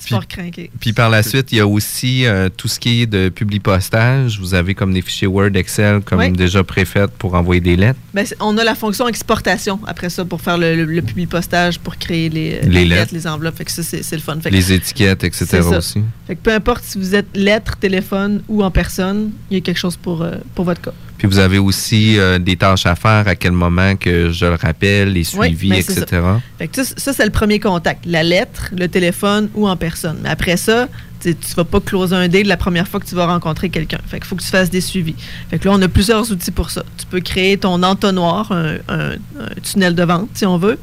sport 0.00 0.26
craqué. 0.28 0.70
Puis 0.80 0.92
par 0.92 1.10
la 1.10 1.22
suite, 1.22 1.52
il 1.52 1.58
y 1.58 1.60
a 1.60 1.66
aussi 1.66 2.26
euh, 2.26 2.48
tout 2.54 2.68
ce 2.68 2.78
qui 2.78 3.02
est 3.02 3.06
de 3.06 3.28
publi-postage. 3.28 4.38
Vous 4.40 4.54
avez 4.54 4.74
comme 4.74 4.92
des 4.92 5.02
fichiers 5.02 5.26
Word, 5.26 5.50
Excel, 5.54 6.00
comme 6.00 6.36
déjà 6.36 6.62
préfaites 6.64 7.10
pour 7.12 7.34
envoyer 7.34 7.60
des 7.60 7.76
lettres. 7.76 7.98
Ben, 8.14 8.26
on 8.40 8.56
a 8.58 8.64
la 8.64 8.74
fonction 8.74 9.08
exportation 9.08 9.80
après 9.86 10.10
ça 10.10 10.24
pour 10.24 10.40
faire 10.40 10.58
le, 10.58 10.76
le, 10.76 10.84
le 10.84 11.02
publi-postage, 11.02 11.78
pour 11.78 11.96
créer 11.98 12.28
les, 12.28 12.60
Les 12.62 12.84
lettres. 12.84 13.12
les 13.14 13.26
enveloppes. 13.26 13.56
Fait 13.58 13.64
que 13.64 13.72
ça, 13.72 13.82
c'est 13.82 14.12
le 14.12 14.18
fun. 14.22 14.38
Fait 14.40 14.50
que- 14.50 14.54
Les 14.54 14.72
étiquettes, 14.72 15.24
etc. 15.24 15.46
Ça. 15.46 15.78
aussi. 15.78 16.00
Fait 16.26 16.36
que 16.36 16.40
peu 16.40 16.52
importe 16.52 16.84
si 16.84 16.98
vous 16.98 17.14
êtes 17.14 17.26
lettre, 17.34 17.76
téléphone 17.76 18.42
ou 18.48 18.62
en 18.62 18.70
personne, 18.70 19.30
il 19.50 19.54
y 19.54 19.58
a 19.58 19.60
quelque 19.62 19.78
chose 19.78 19.96
pour, 19.96 20.19
euh, 20.22 20.36
pour 20.54 20.64
votre 20.64 20.80
cas. 20.80 20.92
Puis 21.18 21.28
vous 21.28 21.38
avez 21.38 21.58
aussi 21.58 22.18
euh, 22.18 22.38
des 22.38 22.56
tâches 22.56 22.86
à 22.86 22.94
faire, 22.96 23.28
à 23.28 23.34
quel 23.36 23.52
moment 23.52 23.94
que 23.96 24.30
je 24.30 24.46
le 24.46 24.54
rappelle, 24.54 25.12
les 25.12 25.26
Oui, 25.36 25.46
suivis, 25.48 25.68
ben, 25.70 25.78
etc. 25.78 26.04
ça. 26.10 26.40
Fait 26.58 26.68
que 26.68 26.82
ça, 26.84 26.94
ça, 26.96 27.12
c'est 27.12 27.24
le 27.24 27.30
premier 27.30 27.60
contact. 27.60 28.06
La 28.06 28.22
lettre, 28.22 28.70
le 28.76 28.88
téléphone 28.88 29.48
ou 29.54 29.68
en 29.68 29.76
personne. 29.76 30.16
Mais 30.22 30.30
après 30.30 30.56
ça, 30.56 30.88
tu 31.20 31.34
tu 31.36 31.54
vas 31.54 31.64
pas 31.64 31.80
closer 31.80 32.14
un 32.16 32.28
dé 32.28 32.42
la 32.44 32.56
première 32.56 32.88
fois 32.88 32.98
que 33.00 33.06
tu 33.06 33.14
vas 33.14 33.26
rencontrer 33.26 33.68
quelqu'un. 33.68 33.98
Fait 34.06 34.18
qu'il 34.18 34.26
faut 34.26 34.36
que 34.36 34.42
tu 34.42 34.48
fasses 34.48 34.70
des 34.70 34.80
suivis. 34.80 35.14
Fait 35.50 35.58
que 35.58 35.68
là, 35.68 35.74
on 35.74 35.82
a 35.82 35.88
plusieurs 35.88 36.30
outils 36.32 36.50
pour 36.50 36.70
ça. 36.70 36.82
Tu 36.96 37.04
peux 37.06 37.20
créer 37.20 37.58
ton 37.58 37.82
entonnoir, 37.82 38.50
un, 38.52 38.76
un- 38.88 39.12
un 39.12 39.60
tunnel 39.62 39.94
de 39.94 40.02
vente, 40.04 40.30
si 40.34 40.46
on 40.46 40.56
veut. 40.56 40.78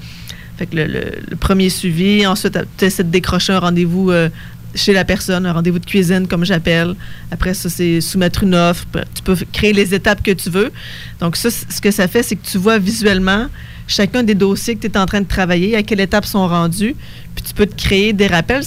Fait 0.58 0.68
que 0.68 0.76
le, 0.76 0.86
le- 0.86 1.12
le 1.30 1.36
premier 1.36 1.70
suivi, 1.70 2.26
ensuite, 2.28 2.58
tu 2.78 2.86
essaies 2.86 3.04
de 3.04 3.10
décrocher 3.12 3.54
un 3.54 3.60
rendez-vous 3.60 4.12
euh, 4.12 4.30
chez 4.76 4.94
la 4.94 5.06
personne, 5.06 5.46
un 5.46 5.54
rendez-vous 5.54 5.80
de 5.80 5.86
cuisine, 5.86 6.28
comme 6.28 6.46
j'appelle. 6.46 6.96
Après 7.32 7.54
ça, 7.54 7.70
c'est 7.70 8.02
soumettre 8.02 8.44
une 8.44 8.56
offre. 8.56 8.86
Tu 9.16 9.24
peux 9.24 9.36
créer 9.52 9.74
les 9.74 9.94
étapes 9.94 10.22
que 10.24 10.32
tu 10.32 10.50
veux. 10.50 10.72
Donc, 11.20 11.36
ça, 11.36 11.50
ce 11.50 11.82
que 11.82 11.92
ça 11.92 12.08
fait, 12.08 12.24
c'est 12.24 12.36
que 12.36 12.46
tu 12.46 12.58
vois 12.58 12.78
visuellement 12.78 13.48
chacun 13.88 14.24
des 14.24 14.36
dossiers 14.36 14.76
que 14.76 14.82
tu 14.82 14.88
es 14.88 14.98
en 14.98 15.06
train 15.06 15.22
de 15.22 15.28
travailler, 15.28 15.76
à 15.76 15.84
quelle 15.84 16.02
étape 16.02 16.26
sont 16.26 16.48
rendus, 16.48 16.96
puis 17.36 17.44
tu 17.44 17.54
peux 17.54 17.66
te 17.66 17.76
créer 17.76 18.14
des 18.14 18.28
rappels. 18.28 18.64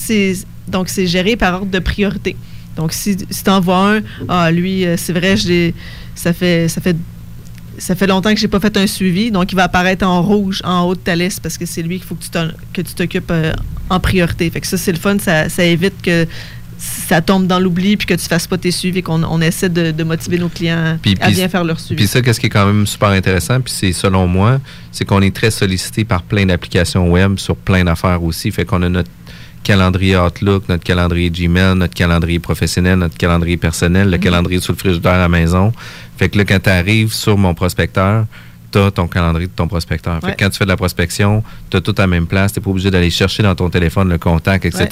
Donc, 0.68 0.88
c'est 0.88 1.06
géré 1.06 1.36
par 1.36 1.54
ordre 1.54 1.70
de 1.70 1.78
priorité. 1.78 2.36
Donc, 2.76 2.92
si, 2.92 3.16
si 3.30 3.44
tu 3.44 3.50
envoies 3.50 3.96
un, 3.96 4.00
ah, 4.28 4.50
lui, 4.50 4.86
euh, 4.86 4.96
c'est 4.96 5.12
vrai, 5.12 5.36
ça 6.14 6.32
fait, 6.32 6.68
ça 6.68 6.80
fait 6.80 6.96
ça 7.80 7.94
fait 7.96 8.06
longtemps 8.06 8.32
que 8.32 8.38
j'ai 8.38 8.48
pas 8.48 8.60
fait 8.60 8.76
un 8.76 8.86
suivi, 8.86 9.30
donc 9.30 9.50
il 9.52 9.56
va 9.56 9.64
apparaître 9.64 10.06
en 10.06 10.22
rouge 10.22 10.60
en 10.64 10.82
haut 10.82 10.94
de 10.94 11.00
ta 11.00 11.16
liste 11.16 11.40
parce 11.42 11.58
que 11.58 11.66
c'est 11.66 11.82
lui 11.82 11.98
qu'il 11.98 12.06
faut 12.06 12.14
que 12.14 12.82
tu 12.82 12.94
t'occupes 12.94 13.30
euh, 13.30 13.52
en 13.88 13.98
priorité. 14.00 14.48
Fait 14.50 14.60
que 14.60 14.66
ça, 14.66 14.76
c'est 14.76 14.92
le 14.92 14.98
fun, 14.98 15.18
ça, 15.18 15.48
ça 15.48 15.64
évite 15.64 16.00
que 16.02 16.26
ça 16.78 17.20
tombe 17.20 17.46
dans 17.46 17.58
l'oubli 17.58 17.96
puis 17.96 18.06
que 18.06 18.14
tu 18.14 18.26
fasses 18.26 18.46
pas 18.46 18.56
tes 18.56 18.70
suivis, 18.70 19.02
qu'on 19.02 19.22
on 19.24 19.40
essaie 19.40 19.68
de, 19.68 19.90
de 19.90 20.02
motiver 20.04 20.38
nos 20.38 20.48
clients 20.48 20.96
à 21.20 21.30
bien 21.30 21.48
faire 21.48 21.64
leur 21.64 21.78
suivi. 21.80 21.96
Puis 21.96 22.06
ça, 22.06 22.22
qu'est-ce 22.22 22.40
qui 22.40 22.46
est 22.46 22.50
quand 22.50 22.66
même 22.66 22.86
super 22.86 23.08
intéressant, 23.10 23.60
puis 23.60 23.72
c'est 23.76 23.92
selon 23.92 24.26
moi, 24.26 24.60
c'est 24.92 25.04
qu'on 25.04 25.20
est 25.22 25.34
très 25.34 25.50
sollicité 25.50 26.04
par 26.04 26.22
plein 26.22 26.46
d'applications 26.46 27.10
web 27.10 27.38
sur 27.38 27.56
plein 27.56 27.84
d'affaires 27.84 28.22
aussi. 28.22 28.50
Fait 28.50 28.64
qu'on 28.64 28.82
a 28.82 28.88
notre 28.88 29.10
calendrier 29.62 30.16
Outlook, 30.16 30.70
notre 30.70 30.84
calendrier 30.84 31.28
Gmail, 31.30 31.74
notre 31.76 31.92
calendrier 31.92 32.38
professionnel, 32.38 32.98
notre 32.98 33.18
calendrier 33.18 33.58
personnel, 33.58 34.08
le 34.08 34.16
Mhm. 34.16 34.22
calendrier 34.22 34.60
sous 34.60 34.72
le 34.72 34.78
frigidaire 34.78 35.12
à 35.12 35.18
la 35.18 35.28
maison. 35.28 35.72
Fait 36.20 36.28
que 36.28 36.36
là, 36.36 36.44
quand 36.44 36.60
tu 36.62 36.68
arrives 36.68 37.14
sur 37.14 37.38
mon 37.38 37.54
prospecteur, 37.54 38.26
tu 38.70 38.78
as 38.78 38.90
ton 38.90 39.08
calendrier 39.08 39.46
de 39.48 39.52
ton 39.52 39.66
prospecteur. 39.66 40.20
Fait 40.20 40.26
Ouais. 40.26 40.32
que 40.36 40.44
quand 40.44 40.50
tu 40.50 40.58
fais 40.58 40.64
de 40.64 40.68
la 40.68 40.76
prospection, 40.76 41.42
tu 41.70 41.78
as 41.78 41.80
tout 41.80 41.94
à 41.96 42.02
la 42.02 42.06
même 42.08 42.26
place. 42.26 42.52
Tu 42.52 42.60
pas 42.60 42.68
obligé 42.68 42.90
d'aller 42.90 43.08
chercher 43.08 43.42
dans 43.42 43.54
ton 43.54 43.70
téléphone 43.70 44.10
le 44.10 44.18
contact, 44.18 44.66
etc. 44.66 44.86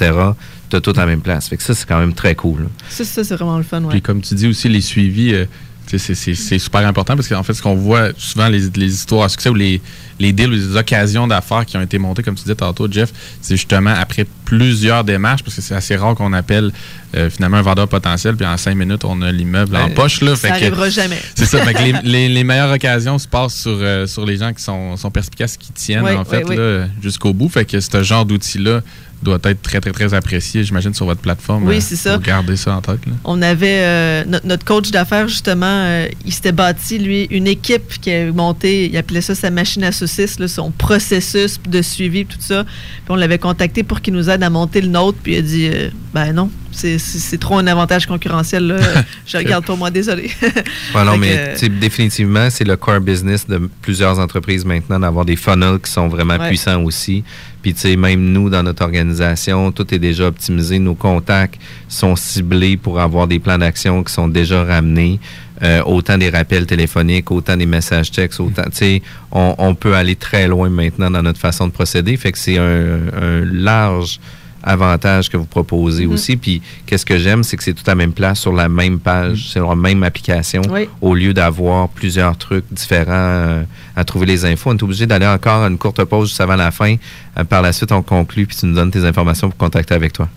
Tu 0.70 0.76
as 0.76 0.80
tout 0.80 0.92
à 0.96 1.00
la 1.00 1.06
même 1.06 1.20
place. 1.20 1.48
Fait 1.50 1.58
que 1.58 1.62
ça, 1.62 1.74
c'est 1.74 1.86
quand 1.86 1.98
même 2.00 2.14
très 2.14 2.34
cool. 2.34 2.62
là. 2.62 2.68
Ça, 2.88 3.04
ça, 3.04 3.22
c'est 3.24 3.34
vraiment 3.36 3.58
le 3.58 3.62
fun, 3.62 3.82
ouais. 3.82 3.90
Puis 3.90 4.00
comme 4.00 4.22
tu 4.22 4.34
dis 4.34 4.46
aussi, 4.48 4.70
les 4.70 4.80
suivis, 4.80 5.34
euh, 5.34 5.44
tu 5.86 5.98
sais, 5.98 6.14
c'est- 6.14 6.14
c'est 6.14 6.34
c'est 6.34 6.58
super 6.58 6.86
important 6.86 7.14
parce 7.14 7.28
qu'en 7.28 7.42
fait, 7.42 7.52
ce 7.54 7.60
qu'on 7.62 7.74
voit 7.76 8.08
souvent, 8.16 8.48
les, 8.48 8.68
les 8.74 8.94
histoires 8.94 9.24
à 9.24 9.28
succès 9.28 9.48
ou 9.50 9.54
les, 9.54 9.80
les 10.18 10.32
deals 10.32 10.48
ou 10.48 10.52
les 10.52 10.76
occasions 10.76 11.26
d'affaires 11.28 11.64
qui 11.64 11.76
ont 11.76 11.82
été 11.82 11.98
montées, 11.98 12.22
comme 12.22 12.34
tu 12.36 12.42
disais 12.42 12.54
tantôt, 12.56 12.90
Jeff, 12.90 13.12
c'est 13.40 13.56
justement 13.56 13.94
après 13.98 14.26
plusieurs 14.44 15.04
démarches, 15.04 15.42
parce 15.44 15.54
que 15.56 15.62
c'est 15.62 15.74
assez 15.74 15.94
rare 15.96 16.14
qu'on 16.14 16.32
appelle 16.32 16.72
euh, 17.16 17.30
finalement 17.30 17.56
un 17.58 17.62
vendeur 17.62 17.88
potentiel, 17.88 18.36
puis 18.36 18.46
en 18.46 18.56
cinq 18.56 18.74
minutes, 18.76 19.04
on 19.04 19.22
a 19.22 19.32
l'immeuble 19.32 19.76
en 19.76 19.88
poche. 19.90 20.20
Là, 20.20 20.36
ça 20.36 20.48
fait 20.48 20.60
que- 20.60 20.64
arrivera 20.66 20.90
jamais. 20.90 21.18
C'est 21.34 21.46
ça. 21.46 21.58
fait 21.64 21.74
que 21.74 21.82
les, 21.82 21.94
les- 22.04 22.28
les 22.28 22.44
meilleures 22.44 22.72
occasions 22.72 23.18
se 23.18 23.26
passent 23.28 23.56
sur, 23.60 23.78
euh, 23.80 24.06
sur 24.06 24.26
les 24.26 24.36
gens 24.36 24.52
qui 24.52 24.62
sont, 24.62 24.96
sont 24.96 25.10
perspicaces, 25.10 25.56
qui 25.56 25.72
tiennent 25.72 26.04
Oui, 26.04 26.12
en 26.12 26.24
fait 26.24 26.44
oui, 26.44 26.50
oui. 26.50 26.56
là, 26.56 26.86
jusqu'au 27.02 27.32
bout. 27.32 27.48
Fait 27.48 27.64
que 27.64 27.80
ce 27.80 28.02
genre 28.02 28.24
d'outil-là 28.26 28.82
doit 29.20 29.38
être 29.44 29.60
très, 29.62 29.80
très, 29.80 29.90
très 29.90 30.14
apprécié, 30.14 30.62
j'imagine, 30.62 30.94
sur 30.94 31.04
votre 31.06 31.20
plateforme. 31.20 31.66
Oui, 31.66 31.78
euh, 31.78 31.80
c'est 31.80 31.96
ça. 31.96 32.14
Pour 32.14 32.22
garder 32.22 32.54
ça 32.56 32.76
en 32.76 32.80
tête. 32.80 33.04
là. 33.04 33.12
On 33.24 33.42
avait 33.42 33.80
euh, 33.80 34.24
notre, 34.26 34.46
notre 34.46 34.64
coach 34.64 34.92
d'affaires, 34.92 35.26
justement, 35.26 35.66
euh, 35.66 36.06
il 36.24 36.32
s'était 36.32 36.52
bâti, 36.52 36.98
lui, 37.00 37.24
une 37.30 37.48
équipe 37.48 37.98
qui 38.00 38.12
a 38.12 38.30
monté, 38.30 38.86
il 38.88 38.96
appelait 38.96 39.20
ça 39.20 39.34
sa 39.34 39.50
machine 39.50 39.82
à 39.82 39.90
saucisses, 39.90 40.38
là, 40.38 40.46
son 40.46 40.70
processus 40.70 41.58
de 41.68 41.82
suivi, 41.82 42.26
tout 42.26 42.36
ça. 42.38 42.62
Puis 42.64 42.72
on 43.08 43.16
l'avait 43.16 43.38
contacté 43.38 43.82
pour 43.82 44.00
qu'il 44.02 44.14
nous 44.14 44.30
aide 44.30 44.42
à 44.44 44.50
monter 44.50 44.80
le 44.80 44.88
nôtre, 44.88 45.18
puis 45.20 45.32
il 45.34 45.38
a 45.38 45.42
dit 45.42 45.66
euh, 45.72 45.90
Ben 46.14 46.32
non, 46.32 46.48
c'est- 46.72 47.38
trop 47.38 47.58
un 47.58 47.66
avantage 47.66 48.06
concurrentiel, 48.06 48.66
là. 48.66 48.76
Je 49.26 49.36
regarde 49.36 49.64
pour 49.64 49.76
moi, 49.76 49.90
désolé. 49.90 50.30
Ouais, 50.94 51.04
non, 51.04 51.16
mais 51.18 51.54
définitivement, 51.80 52.48
c'est 52.50 52.64
le 52.64 52.76
core 52.76 53.00
business 53.00 53.46
de 53.46 53.68
plusieurs 53.82 54.18
entreprises 54.18 54.64
maintenant 54.64 54.98
d'avoir 55.00 55.24
des 55.24 55.36
funnels 55.36 55.78
qui 55.82 55.90
sont 55.90 56.08
vraiment 56.08 56.36
Ouais. 56.38 56.48
puissants 56.48 56.82
aussi. 56.82 57.24
Puis, 57.62 57.74
tu 57.74 57.80
sais, 57.80 57.96
même 57.96 58.20
nous, 58.32 58.48
dans 58.50 58.62
notre 58.62 58.82
organisation, 58.84 59.72
tout 59.72 59.92
est 59.92 59.98
déjà 59.98 60.26
optimisé. 60.28 60.78
Nos 60.78 60.94
contacts 60.94 61.60
sont 61.88 62.14
ciblés 62.16 62.76
pour 62.76 63.00
avoir 63.00 63.26
des 63.26 63.38
plans 63.38 63.58
d'action 63.58 64.02
qui 64.04 64.12
sont 64.12 64.28
déjà 64.28 64.62
ramenés. 64.64 65.18
Euh, 65.62 65.82
autant 65.84 66.16
des 66.16 66.30
rappels 66.30 66.66
téléphoniques, 66.66 67.32
autant 67.32 67.56
des 67.56 67.66
messages 67.66 68.12
textes, 68.12 68.38
autant, 68.38 68.62
tu 68.70 68.76
sais, 68.76 69.02
on, 69.32 69.56
on 69.58 69.74
peut 69.74 69.96
aller 69.96 70.14
très 70.14 70.46
loin 70.46 70.68
maintenant 70.68 71.10
dans 71.10 71.22
notre 71.22 71.40
façon 71.40 71.66
de 71.66 71.72
procéder. 71.72 72.16
Fait 72.16 72.30
que 72.30 72.38
c'est 72.38 72.58
un, 72.58 72.98
un 73.20 73.44
large 73.44 74.20
avantage 74.62 75.28
que 75.30 75.36
vous 75.36 75.44
proposez 75.46 76.06
Mhm. 76.06 76.12
aussi. 76.12 76.36
Puis, 76.36 76.62
qu'est-ce 76.86 77.06
que 77.06 77.18
j'aime, 77.18 77.42
c'est 77.44 77.56
que 77.56 77.62
c'est 77.64 77.74
tout 77.74 77.84
à 77.86 77.90
la 77.92 77.94
même 77.96 78.12
place, 78.12 78.38
sur 78.40 78.52
la 78.52 78.68
même 78.68 78.98
page, 78.98 79.38
sur 79.48 79.68
la 79.68 79.74
même 79.76 80.02
application, 80.02 80.62
Oui. 80.70 80.88
au 81.00 81.14
lieu 81.14 81.32
d'avoir 81.34 81.88
plusieurs 81.88 82.36
trucs 82.36 82.64
différents 82.72 83.06
euh, 83.08 83.62
à 83.96 84.04
trouver 84.04 84.26
les 84.26 84.44
infos. 84.44 84.70
On 84.70 84.76
est 84.76 84.82
obligé 84.82 85.06
d'aller 85.06 85.26
encore 85.26 85.62
à 85.64 85.68
une 85.68 85.78
courte 85.78 86.02
pause 86.04 86.28
juste 86.28 86.40
avant 86.40 86.56
la 86.56 86.70
fin. 86.70 86.96
Euh, 87.38 87.44
par 87.44 87.62
la 87.62 87.72
suite, 87.72 87.92
on 87.92 88.02
conclut, 88.02 88.46
puis 88.46 88.56
tu 88.56 88.66
nous 88.66 88.74
donnes 88.74 88.90
tes 88.90 89.04
informations 89.04 89.48
pour 89.48 89.58
contacter 89.58 89.94
avec 89.94 90.12
toi. 90.12 90.28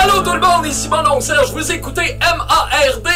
Allô 0.00 0.20
tout 0.24 0.32
le 0.34 0.40
monde, 0.40 0.66
ici 0.66 0.88
mon 0.88 0.98
oncle 1.12 1.22
Serge, 1.22 1.52
vous 1.52 1.70
écoutez 1.72 2.02
M-A-R-D, 2.20 3.10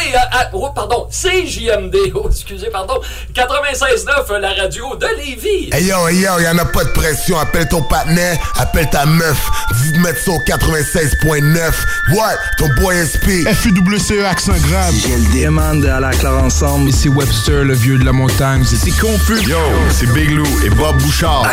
euh, 0.45 0.49
oh, 0.53 0.69
pardon, 0.73 1.07
C-J-M-D, 1.09 1.97
oh, 2.15 2.27
excusez, 2.29 2.69
pardon, 2.69 2.99
96.9, 3.33 4.31
euh, 4.31 4.39
la 4.39 4.49
radio 4.49 4.95
de 4.95 5.07
Lévis. 5.17 5.69
Hey 5.73 5.85
yo, 5.85 6.07
hey 6.07 6.19
yo, 6.19 6.39
y'en 6.39 6.57
a 6.57 6.65
pas 6.65 6.83
de 6.83 6.89
pression. 6.91 7.37
Appelle 7.39 7.67
ton 7.67 7.81
partenaire, 7.83 8.37
appelle 8.59 8.89
ta 8.89 9.05
meuf. 9.05 9.37
Vous 9.71 9.99
mettez 9.99 10.19
ça 10.19 10.31
au 10.31 10.39
96.9. 10.39 11.71
What? 12.15 12.37
Ton 12.57 12.69
boy 12.81 12.95
SP. 13.05 13.47
FUWCE 13.53 14.23
accent 14.25 14.53
grave. 14.67 14.93
Demande 15.35 15.85
à 15.85 15.99
la 15.99 16.11
clare 16.11 16.43
ensemble. 16.43 16.89
Ici 16.89 17.09
Webster, 17.09 17.63
le 17.63 17.73
vieux 17.73 17.97
de 17.97 18.05
la 18.05 18.13
montagne. 18.13 18.63
C'est 18.65 18.91
confus. 18.91 19.41
Yo, 19.47 19.57
c'est 19.91 20.11
Big 20.13 20.31
Lou 20.31 20.45
et 20.65 20.69
Bob 20.69 21.01
Bouchard. 21.01 21.45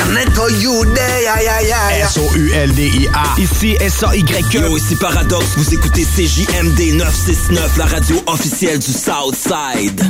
S-O-U-L-D-I-A. 2.04 3.40
Ici 3.40 3.76
S-A-Y-E. 3.80 4.60
Yo, 4.60 4.76
ici 4.76 4.96
Paradox, 4.96 5.44
vous 5.56 5.74
écoutez 5.74 6.04
CJMD 6.04 6.94
969, 6.94 7.76
la 7.76 7.86
radio 7.86 8.22
officielle 8.26 8.73
du 8.78 8.92
Southside. 8.92 10.02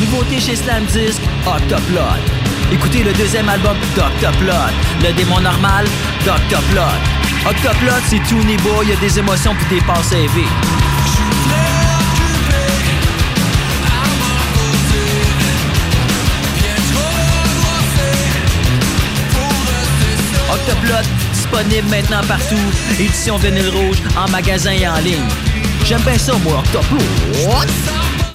Nouveauté 0.00 0.40
chez 0.40 0.56
Slam 0.56 0.84
Disc, 0.86 1.20
Octoplot. 1.46 2.00
Écoutez 2.72 3.02
le 3.02 3.12
deuxième 3.12 3.48
album 3.48 3.76
d'Octoplot. 3.94 4.72
Le 5.02 5.12
démon 5.12 5.40
normal, 5.40 5.84
d'Octoplot. 6.24 6.80
Octoplot, 7.48 8.00
c'est 8.08 8.22
tout 8.28 8.42
niveau, 8.44 8.82
il 8.82 8.90
y 8.90 8.92
a 8.92 8.96
des 8.96 9.18
émotions 9.18 9.54
puis 9.54 9.76
des 9.78 9.84
passes 9.84 10.12
élevées. 10.12 10.48
Octoplot, 20.50 21.08
disponible 21.34 21.88
maintenant 21.90 22.22
partout. 22.26 22.54
Édition 22.98 23.36
vinyle 23.36 23.68
rouge, 23.68 23.98
en 24.16 24.30
magasin 24.30 24.70
et 24.70 24.88
en 24.88 24.98
ligne. 24.98 25.28
J'aime 25.88 26.00
bien 26.00 26.18
ça, 26.18 26.32
moi, 26.38 26.58
Octoplot. 26.58 26.98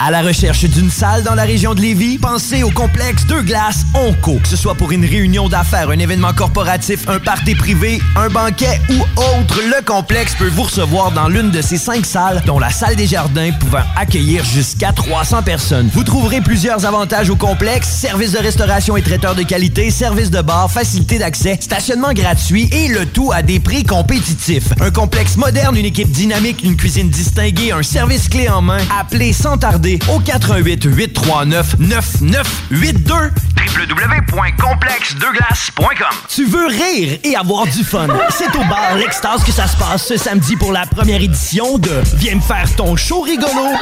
À 0.03 0.09
la 0.09 0.23
recherche 0.23 0.65
d'une 0.65 0.89
salle 0.89 1.21
dans 1.21 1.35
la 1.35 1.43
région 1.43 1.75
de 1.75 1.81
Lévis, 1.81 2.17
pensez 2.17 2.63
au 2.63 2.71
complexe 2.71 3.23
Deux 3.27 3.43
Glaces 3.43 3.85
Onco. 3.93 4.39
Que 4.41 4.47
ce 4.47 4.57
soit 4.57 4.73
pour 4.73 4.91
une 4.91 5.05
réunion 5.05 5.47
d'affaires, 5.47 5.91
un 5.91 5.99
événement 5.99 6.33
corporatif, 6.33 7.07
un 7.07 7.19
party 7.19 7.53
privé, 7.53 8.01
un 8.15 8.29
banquet 8.29 8.81
ou 8.89 8.95
autre, 9.15 9.61
le 9.61 9.85
complexe 9.85 10.33
peut 10.33 10.47
vous 10.47 10.63
recevoir 10.63 11.11
dans 11.11 11.27
l'une 11.27 11.51
de 11.51 11.61
ses 11.61 11.77
cinq 11.77 12.07
salles, 12.07 12.41
dont 12.47 12.57
la 12.57 12.71
salle 12.71 12.95
des 12.95 13.05
jardins 13.05 13.51
pouvant 13.51 13.83
accueillir 13.95 14.43
jusqu'à 14.43 14.91
300 14.91 15.43
personnes. 15.43 15.91
Vous 15.93 16.03
trouverez 16.03 16.41
plusieurs 16.41 16.83
avantages 16.83 17.29
au 17.29 17.35
complexe, 17.35 17.87
services 17.87 18.31
de 18.31 18.39
restauration 18.39 18.97
et 18.97 19.03
traiteurs 19.03 19.35
de 19.35 19.43
qualité, 19.43 19.91
services 19.91 20.31
de 20.31 20.41
bar, 20.41 20.71
facilité 20.71 21.19
d'accès, 21.19 21.59
stationnement 21.61 22.13
gratuit 22.13 22.67
et 22.71 22.87
le 22.87 23.05
tout 23.05 23.31
à 23.31 23.43
des 23.43 23.59
prix 23.59 23.83
compétitifs. 23.83 24.69
Un 24.81 24.89
complexe 24.89 25.37
moderne, 25.37 25.77
une 25.77 25.85
équipe 25.85 26.09
dynamique, 26.09 26.63
une 26.63 26.75
cuisine 26.75 27.09
distinguée, 27.11 27.71
un 27.71 27.83
service 27.83 28.29
clé 28.29 28.49
en 28.49 28.63
main. 28.63 28.79
Appelez 28.99 29.31
sans 29.31 29.59
tarder 29.59 29.90
au 30.09 30.19
88 30.19 30.83
839 30.85 31.75
9982 31.79 33.31
www.complexdeglace.com 33.77 36.15
Tu 36.29 36.45
veux 36.45 36.67
rire 36.67 37.19
et 37.23 37.35
avoir 37.35 37.65
du 37.65 37.83
fun. 37.83 38.07
C'est 38.29 38.55
au 38.55 38.63
bar 38.65 38.95
L'Extase 38.97 39.43
que 39.43 39.51
ça 39.51 39.67
se 39.67 39.75
passe 39.77 40.07
ce 40.07 40.17
samedi 40.17 40.55
pour 40.55 40.71
la 40.71 40.85
première 40.85 41.21
édition 41.21 41.77
de 41.77 41.91
Viens 42.15 42.35
me 42.35 42.41
faire 42.41 42.73
ton 42.75 42.95
show 42.95 43.21
rigolo 43.21 43.75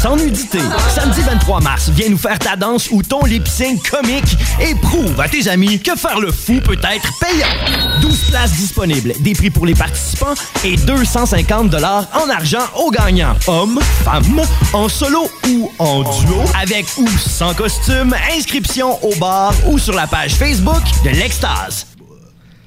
sans 0.00 0.16
nudité. 0.16 0.58
Samedi 0.94 1.20
23 1.20 1.60
mars, 1.60 1.90
viens 1.90 2.08
nous 2.08 2.18
faire 2.18 2.38
ta 2.38 2.56
danse 2.56 2.88
ou 2.90 3.02
ton 3.02 3.24
lip 3.24 3.46
sync 3.46 3.90
comique 3.90 4.36
et 4.60 4.74
prouve 4.74 5.20
à 5.20 5.28
tes 5.28 5.48
amis 5.48 5.80
que 5.80 5.94
faire 5.96 6.20
le 6.20 6.32
fou 6.32 6.60
peut 6.64 6.78
être 6.82 7.08
payant. 7.18 8.00
12 8.00 8.30
places 8.30 8.52
disponibles, 8.52 9.12
des 9.20 9.34
prix 9.34 9.50
pour 9.50 9.66
les 9.66 9.74
participants 9.74 10.34
et 10.64 10.76
250 10.76 11.70
dollars 11.70 12.06
en 12.14 12.30
argent 12.30 12.62
aux 12.76 12.90
gagnants. 12.90 13.36
Hommes, 13.46 13.80
femmes, 14.04 14.40
en 14.72 14.88
solo 14.88 15.30
ou 15.50 15.70
en 15.78 16.02
duo, 16.02 16.42
avec 16.60 16.86
ou 16.96 17.08
sans 17.08 17.54
costume, 17.54 18.14
inscription 18.36 19.02
au 19.04 19.14
bar 19.16 19.52
ou 19.66 19.78
sur 19.78 19.94
la 19.94 20.06
page 20.06 20.34
Facebook 20.34 20.82
de 21.04 21.10
l'Extase. 21.10 21.86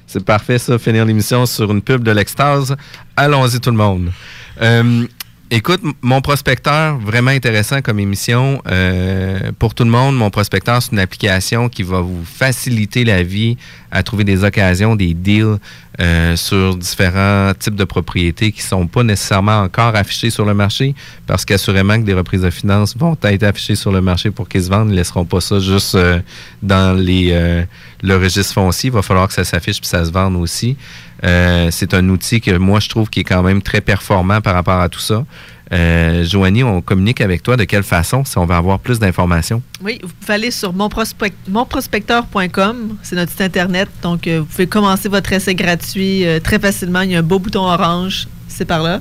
C'est 0.06 0.24
parfait, 0.24 0.58
ça, 0.58 0.78
finir 0.78 1.04
l'émission 1.04 1.46
sur 1.46 1.70
une 1.70 1.82
pub 1.82 2.02
de 2.02 2.10
l'Extase. 2.10 2.76
Allons-y, 3.16 3.60
tout 3.60 3.70
le 3.70 3.76
monde. 3.76 4.12
Euh, 4.60 5.06
écoute, 5.50 5.80
mon 6.02 6.20
prospecteur, 6.20 6.98
vraiment 6.98 7.30
intéressant 7.30 7.82
comme 7.82 7.98
émission. 7.98 8.62
Euh, 8.68 9.52
pour 9.58 9.74
tout 9.74 9.84
le 9.84 9.90
monde, 9.90 10.16
mon 10.16 10.30
prospecteur, 10.30 10.82
c'est 10.82 10.92
une 10.92 10.98
application 10.98 11.68
qui 11.68 11.82
va 11.82 12.00
vous 12.00 12.24
faciliter 12.24 13.04
la 13.04 13.22
vie 13.22 13.56
à 13.90 14.02
trouver 14.02 14.24
des 14.24 14.42
occasions, 14.42 14.96
des 14.96 15.14
deals 15.14 15.58
euh, 16.00 16.34
sur 16.34 16.76
différents 16.76 17.52
types 17.56 17.76
de 17.76 17.84
propriétés 17.84 18.50
qui 18.50 18.60
ne 18.62 18.66
sont 18.66 18.86
pas 18.88 19.04
nécessairement 19.04 19.62
encore 19.62 19.94
affichés 19.94 20.30
sur 20.30 20.44
le 20.44 20.52
marché 20.52 20.96
parce 21.28 21.44
qu'assurément 21.44 21.96
que 21.98 22.02
des 22.02 22.14
reprises 22.14 22.42
de 22.42 22.50
finances 22.50 22.96
vont 22.96 23.16
être 23.22 23.44
affichées 23.44 23.76
sur 23.76 23.92
le 23.92 24.00
marché 24.00 24.32
pour 24.32 24.48
qu'ils 24.48 24.64
se 24.64 24.70
vendent. 24.70 24.88
Ils 24.88 24.92
ne 24.92 24.96
laisseront 24.96 25.24
pas 25.24 25.40
ça 25.40 25.60
juste 25.60 25.94
euh, 25.94 26.18
dans 26.60 26.98
les, 26.98 27.28
euh, 27.30 27.62
le 28.02 28.16
registre 28.16 28.54
foncier. 28.54 28.88
Il 28.88 28.92
va 28.92 29.02
falloir 29.02 29.28
que 29.28 29.34
ça 29.34 29.44
s'affiche 29.44 29.80
puis 29.80 29.88
ça 29.88 30.04
se 30.04 30.10
vende 30.10 30.34
aussi. 30.34 30.76
Euh, 31.24 31.68
c'est 31.70 31.94
un 31.94 32.06
outil 32.10 32.40
que 32.40 32.56
moi, 32.56 32.80
je 32.80 32.88
trouve 32.88 33.08
qui 33.08 33.20
est 33.20 33.24
quand 33.24 33.42
même 33.42 33.62
très 33.62 33.80
performant 33.80 34.40
par 34.40 34.54
rapport 34.54 34.80
à 34.80 34.88
tout 34.88 35.00
ça. 35.00 35.24
Euh, 35.72 36.22
Joanie, 36.24 36.62
on 36.62 36.82
communique 36.82 37.22
avec 37.22 37.42
toi 37.42 37.56
de 37.56 37.64
quelle 37.64 37.82
façon 37.82 38.24
si 38.24 38.36
on 38.36 38.44
veut 38.44 38.54
avoir 38.54 38.78
plus 38.78 38.98
d'informations? 38.98 39.62
Oui, 39.82 39.98
vous 40.02 40.10
pouvez 40.20 40.34
aller 40.34 40.50
sur 40.50 40.74
monprospect- 40.74 41.32
monprospecteur.com, 41.48 42.96
c'est 43.02 43.16
notre 43.16 43.30
site 43.30 43.40
internet. 43.40 43.88
Donc, 44.02 44.26
euh, 44.26 44.40
vous 44.40 44.44
pouvez 44.44 44.66
commencer 44.66 45.08
votre 45.08 45.32
essai 45.32 45.54
gratuit 45.54 46.26
euh, 46.26 46.40
très 46.40 46.58
facilement. 46.58 47.00
Il 47.00 47.12
y 47.12 47.16
a 47.16 47.20
un 47.20 47.22
beau 47.22 47.38
bouton 47.38 47.62
orange, 47.64 48.28
c'est 48.48 48.66
par 48.66 48.82
là. 48.82 49.00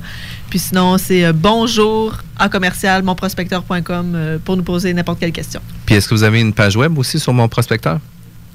Puis 0.50 0.60
sinon, 0.60 0.98
c'est 0.98 1.34
bonjour 1.34 2.18
à 2.38 2.48
commercial 2.48 3.04
monprospecteur.com 3.04 4.40
pour 4.46 4.56
nous 4.56 4.64
poser 4.64 4.94
n'importe 4.94 5.20
quelle 5.20 5.32
question. 5.32 5.60
Puis 5.86 5.96
est-ce 5.96 6.08
que 6.08 6.14
vous 6.14 6.24
avez 6.24 6.40
une 6.40 6.54
page 6.54 6.76
web 6.78 6.98
aussi 6.98 7.20
sur 7.20 7.34
mon 7.34 7.48
prospecteur? 7.48 8.00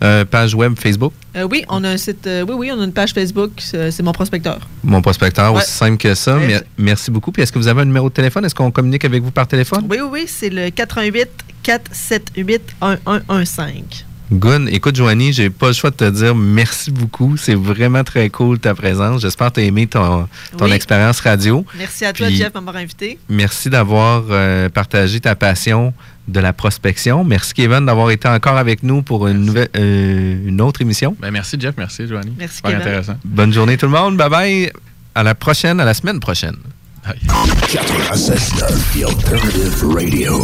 Euh, 0.03 0.25
page 0.25 0.55
web 0.55 0.75
Facebook? 0.79 1.13
Euh, 1.37 1.47
oui, 1.51 1.65
on 1.69 1.83
a 1.83 1.89
un 1.91 1.97
site. 1.97 2.27
euh, 2.29 2.45
oui, 2.49 2.55
oui, 2.57 2.71
on 2.73 2.81
a 2.81 2.85
une 2.85 2.93
page 2.93 3.13
Facebook. 3.13 3.51
C'est 3.59 4.01
mon 4.03 4.13
prospecteur. 4.13 4.61
Mon 4.85 5.03
prospecteur, 5.03 5.53
Ouais. 5.53 5.61
aussi 5.63 5.73
simple 5.73 5.97
que 5.97 6.15
ça. 6.15 6.37
Ouais. 6.37 6.47
Mer- 6.47 6.63
merci 6.79 7.11
beaucoup. 7.11 7.33
Puis 7.33 7.43
est-ce 7.43 7.51
que 7.51 7.59
vous 7.59 7.67
avez 7.69 7.83
un 7.83 7.87
numéro 7.87 8.09
de 8.09 8.15
téléphone? 8.15 8.45
Est-ce 8.45 8.55
qu'on 8.55 8.71
communique 8.71 9.05
avec 9.05 9.23
vous 9.23 9.33
par 9.33 9.49
téléphone? 9.49 9.87
Oui, 9.91 9.97
oui, 10.01 10.09
oui, 10.13 10.25
c'est 10.29 10.51
le 10.51 10.71
88 10.71 11.29
478 11.65 12.63
1115. 12.81 14.05
Good. 14.31 14.69
Écoute, 14.71 14.95
Joanie, 14.95 15.33
j'ai 15.33 15.49
pas 15.49 15.69
le 15.69 15.73
choix 15.73 15.89
de 15.91 15.97
te 15.97 16.11
dire 16.11 16.35
merci 16.35 16.91
beaucoup. 16.91 17.39
C'est 17.39 17.55
vraiment 17.55 18.05
très 18.05 18.29
cool 18.29 18.59
ta 18.59 18.75
présence. 18.75 19.23
J'espère 19.23 19.49
que 19.49 19.55
tu 19.55 19.61
as 19.61 19.65
aimé 19.65 19.87
ton, 19.87 20.29
ton 20.59 20.67
Oui. 20.67 20.73
expérience 20.73 21.19
radio. 21.21 21.65
Merci 21.79 22.05
à 22.05 22.13
toi, 22.13 22.27
Puis- 22.27 22.37
Jeff, 22.37 22.53
de 22.53 22.59
m'avoir 22.59 22.77
invité. 22.77 23.19
Merci 23.31 23.71
d'avoir 23.71 24.25
partagé 24.71 25.19
ta 25.21 25.35
passion 25.35 25.95
de 26.29 26.41
la 26.41 26.53
prospection. 26.53 27.25
Merci, 27.25 27.55
Kevin, 27.55 27.87
d'avoir 27.87 28.11
été 28.11 28.29
encore 28.29 28.57
avec 28.57 28.83
nous 28.83 29.03
pour 29.03 29.27
une, 29.27 29.47
nouvelle, 29.47 29.69
euh, 29.77 30.47
une 30.47 30.61
autre 30.61 30.83
émission. 30.83 31.17
Ben, 31.19 31.31
merci, 31.31 31.57
Jeff. 31.59 31.75
Merci, 31.77 32.07
Joanie. 32.07 32.35
Merci, 32.39 32.63
Kevin. 32.63 32.79
intéressant. 32.79 33.17
Bonne 33.25 33.53
journée, 33.53 33.77
tout 33.77 33.87
le 33.87 33.93
monde. 33.93 34.17
Bye 34.17 34.31
bye. 34.31 34.73
À 35.15 35.23
la 35.23 35.35
prochaine, 35.35 35.81
à 35.81 35.85
la 35.85 35.95
semaine 35.95 36.21
prochaine. 36.21 36.57
96.9, 37.05 38.69
The 38.93 39.05
Alternative 39.05 39.85
Radio. 39.93 40.35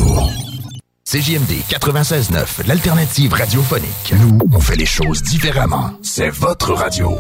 CJMD 1.05 1.53
96.9, 1.69 2.67
l'alternative 2.67 3.35
radiophonique. 3.35 4.15
Nous, 4.19 4.39
on 4.51 4.61
fait 4.61 4.77
les 4.77 4.87
choses 4.87 5.23
différemment. 5.23 5.91
C'est 6.03 6.31
votre 6.31 6.73
radio. 6.73 7.19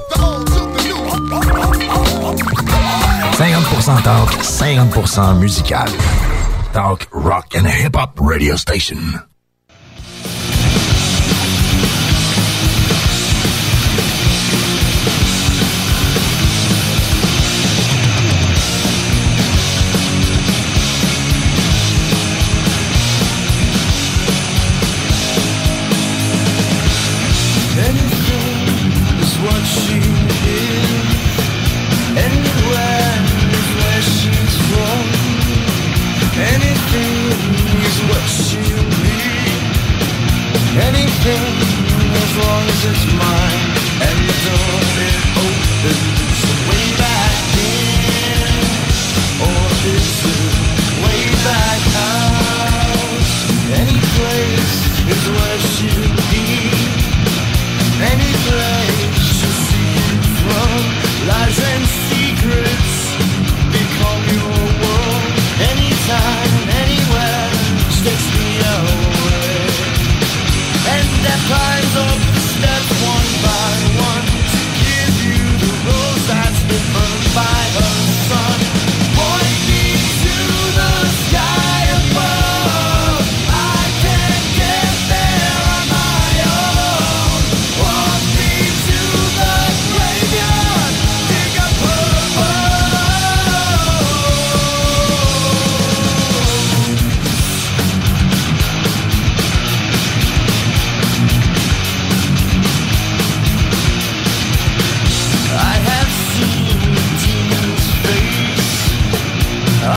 50% 3.36 4.02
talk, 4.02 4.30
50% 4.42 5.38
musical. 5.38 5.88
Talk, 6.74 7.06
rock 7.12 7.54
and 7.54 7.68
hip-hop 7.68 8.18
radio 8.18 8.56
station. 8.56 8.98